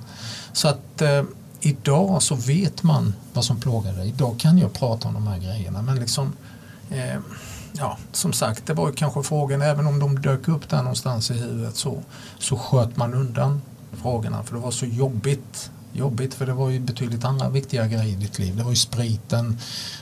Så 0.53 0.68
att 0.68 1.01
eh, 1.01 1.24
idag 1.59 2.24
så 2.24 2.36
vet 2.36 2.84
man 2.84 3.13
vad 3.34 3.45
som 3.45 3.59
plågar 3.59 3.93
dig. 3.93 4.07
Idag 4.07 4.39
kan 4.39 4.57
jag 4.57 4.74
prata 4.74 5.07
om 5.07 5.13
de 5.13 5.28
här 5.28 5.39
grejerna 5.39 5.82
men 5.82 5.99
liksom 5.99 6.34
eh, 6.89 7.20
ja, 7.74 7.97
som 8.11 8.34
sagt, 8.34 8.65
det 8.65 8.74
var 8.74 8.88
ju 8.88 8.93
kanske 8.93 9.24
frågan, 9.24 9.61
även 9.61 9.88
om 9.88 9.99
de 9.99 10.22
dök 10.22 10.47
upp 10.47 10.70
där 10.70 10.78
någonstans 10.78 11.32
i 11.32 11.34
huvudet 11.34 11.76
så, 11.76 12.01
så 12.39 12.57
sköt 12.57 12.97
man 12.97 13.13
undan 13.13 13.61
frågorna 14.01 14.43
för 14.43 14.55
det 14.55 14.61
var 14.61 14.72
så 14.72 14.86
jobbigt. 14.86 15.72
Jobbigt 15.94 16.34
för 16.34 16.46
det 16.46 16.54
var 16.54 16.70
ju 16.70 16.80
betydligt 16.80 17.26
andra 17.26 17.50
viktiga 17.50 17.88
grejer 17.88 18.14
i 18.14 18.16
ditt 18.16 18.40
liv. 18.40 18.56
Det 18.56 18.64
var 18.64 18.70
ju 18.70 18.76
spriten, 18.76 19.58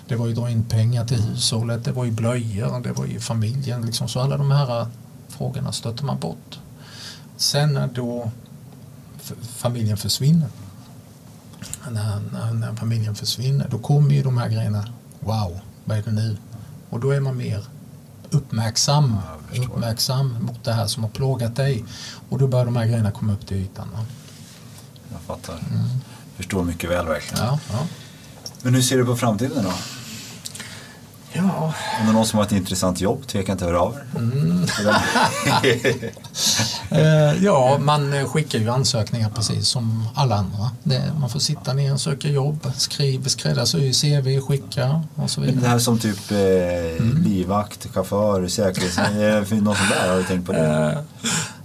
det 0.07 0.15
var 0.15 0.27
ju 0.27 0.33
dra 0.33 0.49
in 0.49 0.63
pengar 0.63 1.05
till 1.05 1.21
hushållet, 1.21 1.85
det 1.85 1.91
var 1.91 2.05
ju 2.05 2.11
blöjor, 2.11 2.79
det 2.79 2.91
var 2.91 3.05
ju 3.05 3.19
familjen. 3.19 3.81
Liksom. 3.81 4.07
Så 4.07 4.19
alla 4.19 4.37
de 4.37 4.51
här 4.51 4.87
frågorna 5.27 5.71
stötte 5.71 6.05
man 6.05 6.19
bort. 6.19 6.59
Sen 7.37 7.73
när 7.73 7.87
då 7.87 8.31
familjen 9.41 9.97
försvinner, 9.97 10.49
när, 11.91 12.19
när, 12.31 12.53
när 12.53 12.75
familjen 12.75 13.15
försvinner, 13.15 13.67
då 13.71 13.79
kommer 13.79 14.15
ju 14.15 14.23
de 14.23 14.37
här 14.37 14.49
grejerna. 14.49 14.87
Wow, 15.19 15.59
vad 15.85 15.97
är 15.97 16.03
det 16.03 16.11
nu? 16.11 16.37
Och 16.89 16.99
då 16.99 17.11
är 17.11 17.19
man 17.19 17.37
mer 17.37 17.65
uppmärksam, 18.29 19.17
uppmärksam 19.57 20.37
mot 20.41 20.63
det 20.63 20.73
här 20.73 20.87
som 20.87 21.03
har 21.03 21.09
plågat 21.09 21.55
dig. 21.55 21.85
Och 22.29 22.37
då 22.37 22.47
börjar 22.47 22.65
de 22.65 22.75
här 22.75 22.85
grejerna 22.85 23.11
komma 23.11 23.33
upp 23.33 23.47
till 23.47 23.57
ytan. 23.57 23.87
Jag 25.15 25.21
fattar. 25.37 25.55
Förstår 26.37 26.63
mycket 26.63 26.89
väl 26.89 27.05
verkligen. 27.07 27.45
Ja, 27.45 27.59
ja. 27.71 27.79
Men 28.61 28.75
hur 28.75 28.81
ser 28.81 28.97
du 28.97 29.05
på 29.05 29.15
framtiden 29.15 29.63
då? 29.63 29.73
ja, 31.33 31.73
Om 31.99 32.05
det 32.05 32.11
är 32.11 32.13
någon 32.13 32.25
som 32.25 32.37
har 32.39 32.45
ett 32.45 32.51
intressant 32.51 33.01
jobb, 33.01 33.27
tveka 33.27 33.51
inte 33.51 33.65
att 33.65 33.71
höra 33.71 33.81
av 33.81 33.95
er. 33.95 34.05
Eh, 36.91 37.43
ja, 37.43 37.77
man 37.81 38.13
eh, 38.13 38.25
skickar 38.25 38.59
ju 38.59 38.69
ansökningar 38.69 39.29
precis 39.29 39.67
som 39.67 40.07
alla 40.15 40.35
andra. 40.35 40.71
Man 41.19 41.29
får 41.29 41.39
sitta 41.39 41.73
ner 41.73 41.93
och 41.93 42.01
söka 42.01 42.27
jobb, 42.27 42.71
skriva, 42.77 43.29
skräddarsy 43.29 43.93
CV, 43.93 44.39
skicka 44.47 45.03
och 45.15 45.29
så 45.29 45.39
Men 45.39 45.49
det 45.49 45.55
vidare. 45.55 45.69
här 45.69 45.79
som 45.79 45.99
typ 45.99 46.31
eh, 46.31 47.05
livvakt, 47.23 47.87
chaufför, 47.93 48.47
säkerhets... 48.47 48.97
är 48.97 49.55
det 49.55 49.61
något 49.61 49.77
sånt 49.77 49.89
där? 49.89 50.09
Har 50.09 50.17
du 50.17 50.23
tänkt 50.23 50.45
på 50.45 50.51
det? 50.51 51.03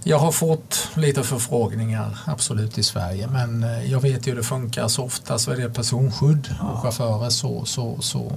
Jag 0.03 0.19
har 0.19 0.31
fått 0.31 0.89
lite 0.95 1.23
förfrågningar, 1.23 2.17
absolut 2.25 2.77
i 2.77 2.83
Sverige, 2.83 3.27
men 3.27 3.63
eh, 3.63 3.91
jag 3.91 4.01
vet 4.01 4.27
ju 4.27 4.31
hur 4.31 4.37
det 4.37 4.43
funkar. 4.43 4.87
Så 4.87 5.03
oftast 5.03 5.47
är 5.47 5.57
det 5.57 5.69
personskydd 5.69 6.55
och 6.61 6.81
chaufförer 6.81 7.29
så, 7.29 7.65
så, 7.65 8.01
så 8.01 8.31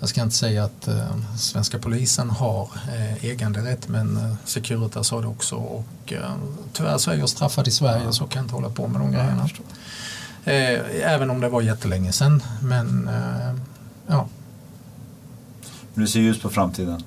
jag 0.00 0.08
ska 0.08 0.22
inte 0.22 0.36
säga 0.36 0.64
att 0.64 0.88
eh, 0.88 1.16
svenska 1.38 1.78
polisen 1.78 2.30
har 2.30 2.68
eh, 2.94 3.24
äganderätt 3.24 3.88
men 3.88 4.16
eh, 4.16 4.34
Securitas 4.44 5.10
har 5.10 5.22
det 5.22 5.28
också 5.28 5.56
och 5.56 6.12
eh, 6.12 6.34
tyvärr 6.72 6.98
så 6.98 7.10
är 7.10 7.14
jag 7.16 7.28
straffad 7.28 7.68
i 7.68 7.70
Sverige 7.70 8.12
så 8.12 8.26
kan 8.26 8.40
jag 8.40 8.44
inte 8.44 8.54
hålla 8.54 8.70
på 8.70 8.88
med 8.88 9.00
de 9.00 9.12
grejerna. 9.12 9.48
Eh, 10.44 11.12
även 11.12 11.30
om 11.30 11.40
det 11.40 11.48
var 11.48 11.62
jättelänge 11.62 12.12
sedan 12.12 12.42
men 12.62 13.08
eh, 13.08 13.54
ja, 14.06 14.28
du 15.94 16.06
ser 16.06 16.20
ljus 16.20 16.40
på 16.40 16.50
framtiden? 16.50 17.02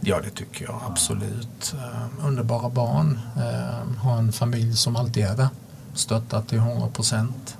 Ja, 0.00 0.20
det 0.24 0.30
tycker 0.30 0.64
jag 0.64 0.80
absolut. 0.86 1.74
Eh, 1.78 2.26
underbara 2.26 2.68
barn, 2.68 3.18
har 3.98 4.10
ha 4.10 4.18
en 4.18 4.32
familj 4.32 4.76
som 4.76 4.96
alltid 4.96 5.24
är 5.24 5.36
där, 5.36 5.48
stöttat 5.94 6.48
till 6.48 6.58
100 6.58 6.88
procent. 6.88 7.56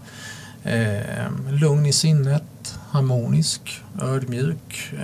Eh, 0.62 1.30
lugn 1.48 1.86
i 1.86 1.92
sinnet, 1.92 2.78
harmonisk, 2.90 3.82
ödmjuk. 4.02 4.94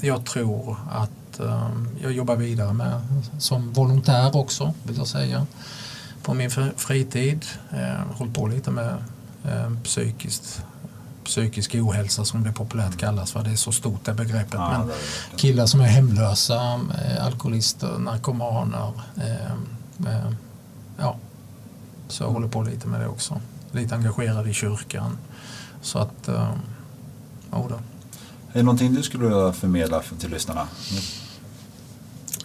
Jag 0.00 0.26
tror 0.26 0.76
att 0.90 1.40
jag 2.02 2.12
jobbar 2.12 2.36
vidare 2.36 2.72
med 2.72 3.00
som 3.38 3.72
volontär 3.72 4.36
också, 4.36 4.74
vill 4.82 4.96
jag 4.96 5.06
säga, 5.06 5.46
på 6.22 6.34
min 6.34 6.50
fritid. 6.76 7.44
Hållit 8.14 8.34
på 8.34 8.46
lite 8.46 8.70
med 8.70 8.96
psykiskt 9.84 10.62
psykisk 11.24 11.74
ohälsa 11.74 12.24
som 12.24 12.44
det 12.44 12.52
populärt 12.52 12.96
kallas. 12.98 13.32
För 13.32 13.42
det 13.42 13.50
är 13.50 13.56
så 13.56 13.72
stort 13.72 14.04
det 14.04 14.14
begreppet. 14.14 14.54
Ja, 14.54 14.84
Men 14.84 15.38
killar 15.38 15.66
som 15.66 15.80
är 15.80 15.84
hemlösa, 15.84 16.80
eh, 17.04 17.26
alkoholister, 17.26 17.98
narkomaner. 17.98 18.92
Eh, 19.16 19.52
eh, 20.14 20.32
ja, 20.98 21.16
så 22.08 22.22
jag 22.22 22.30
håller 22.30 22.48
på 22.48 22.62
lite 22.62 22.88
med 22.88 23.00
det 23.00 23.06
också. 23.08 23.40
Lite 23.72 23.94
engagerad 23.94 24.48
i 24.48 24.54
kyrkan. 24.54 25.18
Så 25.82 25.98
att, 25.98 26.28
eh, 26.28 26.50
ja 27.50 27.66
då. 27.68 27.74
Är 28.52 28.58
det 28.58 28.62
någonting 28.62 28.94
du 28.94 29.02
skulle 29.02 29.24
vilja 29.24 29.52
förmedla 29.52 30.02
till 30.18 30.30
lyssnarna? 30.30 30.68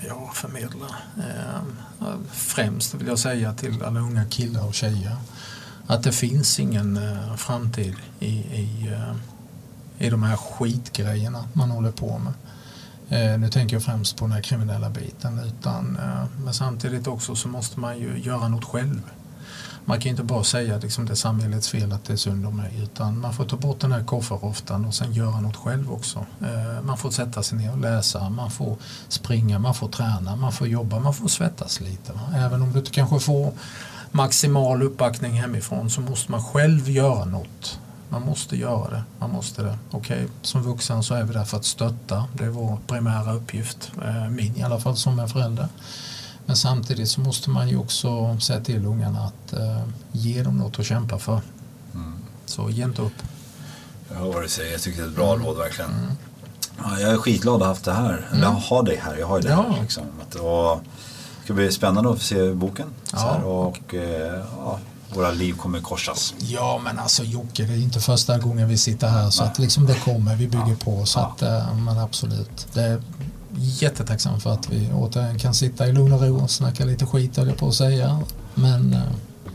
Ja, 0.07 0.31
förmedla. 0.33 0.85
Eh, 1.17 1.61
främst 2.31 2.93
vill 2.93 3.07
jag 3.07 3.19
säga 3.19 3.53
till 3.53 3.83
alla 3.83 3.99
unga 3.99 4.25
killar 4.25 4.67
och 4.67 4.73
tjejer 4.73 5.15
att 5.87 6.03
det 6.03 6.11
finns 6.11 6.59
ingen 6.59 6.97
eh, 6.97 7.35
framtid 7.35 7.95
i, 8.19 8.27
i, 8.35 8.89
eh, 8.91 9.15
i 10.05 10.09
de 10.09 10.23
här 10.23 10.37
skitgrejerna 10.37 11.43
man 11.53 11.71
håller 11.71 11.91
på 11.91 12.19
med. 12.19 12.33
Eh, 13.09 13.39
nu 13.39 13.49
tänker 13.49 13.75
jag 13.75 13.83
främst 13.83 14.17
på 14.17 14.25
den 14.25 14.31
här 14.31 14.41
kriminella 14.41 14.89
biten 14.89 15.39
utan, 15.39 15.97
men 16.43 16.53
samtidigt 16.53 17.07
också 17.07 17.35
så 17.35 17.47
måste 17.47 17.79
man 17.79 17.99
ju 17.99 18.19
göra 18.19 18.47
något 18.47 18.65
själv. 18.65 19.01
Man 19.87 19.97
kan 19.97 20.03
ju 20.03 20.09
inte 20.09 20.23
bara 20.23 20.43
säga 20.43 20.75
att 20.75 20.83
liksom, 20.83 21.05
det 21.05 21.13
är 21.13 21.15
samhällets 21.15 21.69
fel 21.69 21.91
att 21.91 22.05
det 22.05 22.13
är 22.13 22.17
synd 22.17 22.45
om 22.45 22.57
mig 22.57 22.79
utan 22.83 23.19
man 23.19 23.33
får 23.33 23.45
ta 23.45 23.57
bort 23.57 23.79
den 23.79 23.91
här 23.91 24.03
kofferroftan 24.03 24.85
och 24.85 24.93
sen 24.93 25.13
göra 25.13 25.39
något 25.41 25.55
själv 25.55 25.91
också. 25.91 26.25
Man 26.83 26.97
får 26.97 27.11
sätta 27.11 27.43
sig 27.43 27.57
ner 27.57 27.71
och 27.71 27.77
läsa, 27.77 28.29
man 28.29 28.51
får 28.51 28.77
springa, 29.07 29.59
man 29.59 29.75
får 29.75 29.87
träna, 29.87 30.35
man 30.35 30.51
får 30.51 30.67
jobba, 30.67 30.99
man 30.99 31.13
får 31.13 31.27
svettas 31.27 31.81
lite. 31.81 32.13
Va? 32.13 32.21
Även 32.35 32.61
om 32.61 32.71
du 32.71 32.79
inte 32.79 32.91
kanske 32.91 33.19
får 33.19 33.53
maximal 34.15 34.81
uppbackning 34.81 35.41
hemifrån 35.41 35.89
så 35.89 36.01
måste 36.01 36.31
man 36.31 36.43
själv 36.43 36.89
göra 36.89 37.25
något. 37.25 37.79
Man 38.09 38.21
måste 38.21 38.57
göra 38.57 38.89
det. 38.89 39.03
Man 39.19 39.29
måste 39.29 39.63
det. 39.63 39.77
Okej, 39.91 40.15
okay. 40.15 40.27
som 40.41 40.63
vuxen 40.63 41.03
så 41.03 41.13
är 41.13 41.23
vi 41.23 41.33
där 41.33 41.43
för 41.43 41.57
att 41.57 41.65
stötta. 41.65 42.25
Det 42.33 42.43
är 42.43 42.49
vår 42.49 42.77
primära 42.87 43.33
uppgift. 43.33 43.91
Eh, 44.05 44.29
min 44.29 44.55
i 44.55 44.63
alla 44.63 44.79
fall 44.79 44.97
som 44.97 45.19
en 45.19 45.29
förälder. 45.29 45.67
Men 46.45 46.55
samtidigt 46.55 47.09
så 47.09 47.21
måste 47.21 47.49
man 47.49 47.69
ju 47.69 47.77
också 47.77 48.39
säga 48.39 48.61
till 48.61 48.85
ungarna 48.85 49.19
att 49.19 49.53
eh, 49.53 49.81
ge 50.11 50.43
dem 50.43 50.57
något 50.57 50.79
att 50.79 50.85
kämpa 50.85 51.19
för. 51.19 51.41
Mm. 51.93 52.13
Så 52.45 52.69
ge 52.69 52.83
inte 52.83 53.01
upp. 53.01 53.23
Jag 54.09 54.17
hör 54.17 54.33
vad 54.33 54.43
du 54.43 54.49
säger. 54.49 54.71
Jag 54.71 54.81
tycker 54.81 55.01
det 55.01 55.05
är 55.05 55.09
ett 55.09 55.15
bra 55.15 55.35
råd 55.35 55.57
verkligen. 55.57 55.91
Mm. 55.91 56.11
Ja, 56.83 56.99
jag 56.99 57.11
är 57.11 57.17
skitglad 57.17 57.55
att 57.55 57.61
ha 57.61 57.67
haft 57.67 57.85
det 57.85 57.93
här. 57.93 58.27
Eller 58.31 58.47
mm. 58.47 58.55
ha 58.55 58.81
dig 58.81 58.97
här. 58.97 59.17
Jag 59.17 59.27
har 59.27 59.37
ju 59.37 59.43
det 59.43 59.49
ja. 59.49 59.65
här. 59.69 59.81
Liksom. 59.81 60.03
Och 60.19 60.25
det 60.31 60.39
ska 61.45 61.53
bli 61.53 61.71
spännande 61.71 62.11
att 62.11 62.21
se 62.21 62.53
boken. 62.53 62.87
Ja. 63.13 63.35
och 63.35 63.93
eh, 63.93 64.43
ja, 64.57 64.79
våra 65.13 65.31
liv 65.31 65.53
kommer 65.53 65.79
korsas. 65.79 66.33
Ja 66.39 66.81
men 66.83 66.99
alltså 66.99 67.23
Jocke, 67.23 67.63
det 67.63 67.73
är 67.73 67.77
inte 67.77 67.99
första 67.99 68.37
gången 68.37 68.67
vi 68.67 68.77
sitter 68.77 69.07
här 69.07 69.29
så 69.29 69.43
att 69.43 69.59
liksom 69.59 69.85
det 69.85 69.95
kommer, 69.95 70.35
vi 70.35 70.47
bygger 70.47 70.69
ja. 70.69 70.85
på. 70.85 71.05
Så 71.05 71.19
att, 71.19 71.41
eh, 71.41 71.75
men 71.75 71.97
absolut. 71.99 72.67
Det 72.73 72.81
är 72.81 73.01
jättetacksam 73.57 74.39
för 74.39 74.49
att 74.49 74.69
vi 74.69 74.89
återigen 74.93 75.39
kan 75.39 75.53
sitta 75.53 75.87
i 75.87 75.93
lugn 75.93 76.13
och 76.13 76.21
ro 76.21 76.43
och 76.43 76.51
snacka 76.51 76.85
lite 76.85 77.05
skit 77.05 77.37
höll 77.37 77.47
jag 77.47 77.57
på 77.57 77.67
att 77.67 77.73
säga. 77.73 78.19
Men... 78.53 78.93
Eh, 78.93 79.01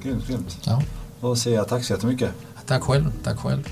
grymt, 0.03 0.27
grymt. 0.27 0.59
Ja. 0.65 0.83
Då 1.21 1.37
säger 1.37 1.57
jag 1.57 1.69
tack 1.69 1.85
så 1.85 1.93
jättemycket. 1.93 2.31
Tack 2.67 2.83
själv, 2.83 3.13
tack 3.25 3.39
själv. 3.39 3.69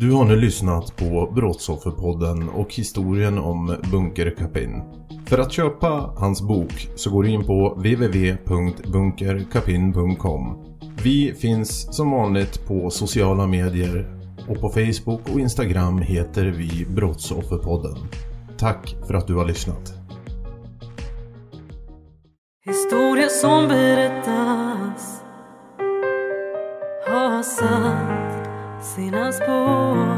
Du 0.00 0.12
har 0.12 0.24
nu 0.24 0.36
lyssnat 0.36 0.96
på 0.96 1.32
Brottsofferpodden 1.34 2.48
och 2.48 2.74
historien 2.74 3.38
om 3.38 3.76
Bunker 3.92 4.34
Capin. 4.38 4.82
För 5.26 5.38
att 5.38 5.52
köpa 5.52 6.14
hans 6.16 6.42
bok 6.42 6.88
så 6.96 7.10
går 7.10 7.22
du 7.22 7.30
in 7.30 7.44
på 7.44 7.74
www.bunkerkapin.com. 7.74 10.64
Vi 11.02 11.34
finns 11.34 11.96
som 11.96 12.10
vanligt 12.10 12.66
på 12.66 12.90
sociala 12.90 13.46
medier 13.46 14.20
och 14.48 14.60
på 14.60 14.68
Facebook 14.68 15.20
och 15.32 15.40
Instagram 15.40 15.98
heter 15.98 16.44
vi 16.44 16.86
Brottsofferpodden. 16.94 17.96
Tack 18.58 18.96
för 19.06 19.14
att 19.14 19.26
du 19.26 19.34
har 19.34 19.44
lyssnat. 19.44 19.92
Historien 22.66 23.30
som 23.30 23.68
berättas 23.68 25.22
har 27.06 27.42
satt 27.42 28.27
sina 28.80 29.32
spår. 29.32 30.16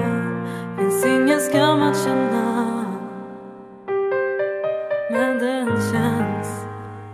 Finns 0.79 1.07
ingen 1.07 1.41
skam 1.41 1.83
att 1.83 2.05
känna. 2.05 2.85
Men 5.11 5.39
den 5.39 5.67
känns 5.67 6.67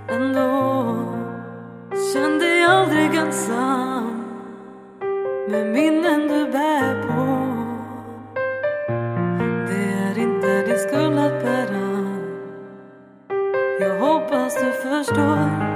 ändå. 0.09 0.97
Känn 2.13 2.39
dig 2.39 2.65
aldrig 2.65 3.15
ensam 3.15 4.25
Med 5.49 5.67
minnen 5.67 6.29
du 6.29 6.53
bär 6.53 7.03
på. 7.03 7.47
Det 9.67 9.93
är 10.09 10.19
inte 10.19 10.63
din 10.63 10.79
skuld 10.79 11.19
att 11.19 11.43
bära. 11.43 12.17
Jag 13.81 14.01
hoppas 14.01 14.55
du 14.61 14.73
förstår. 14.73 15.76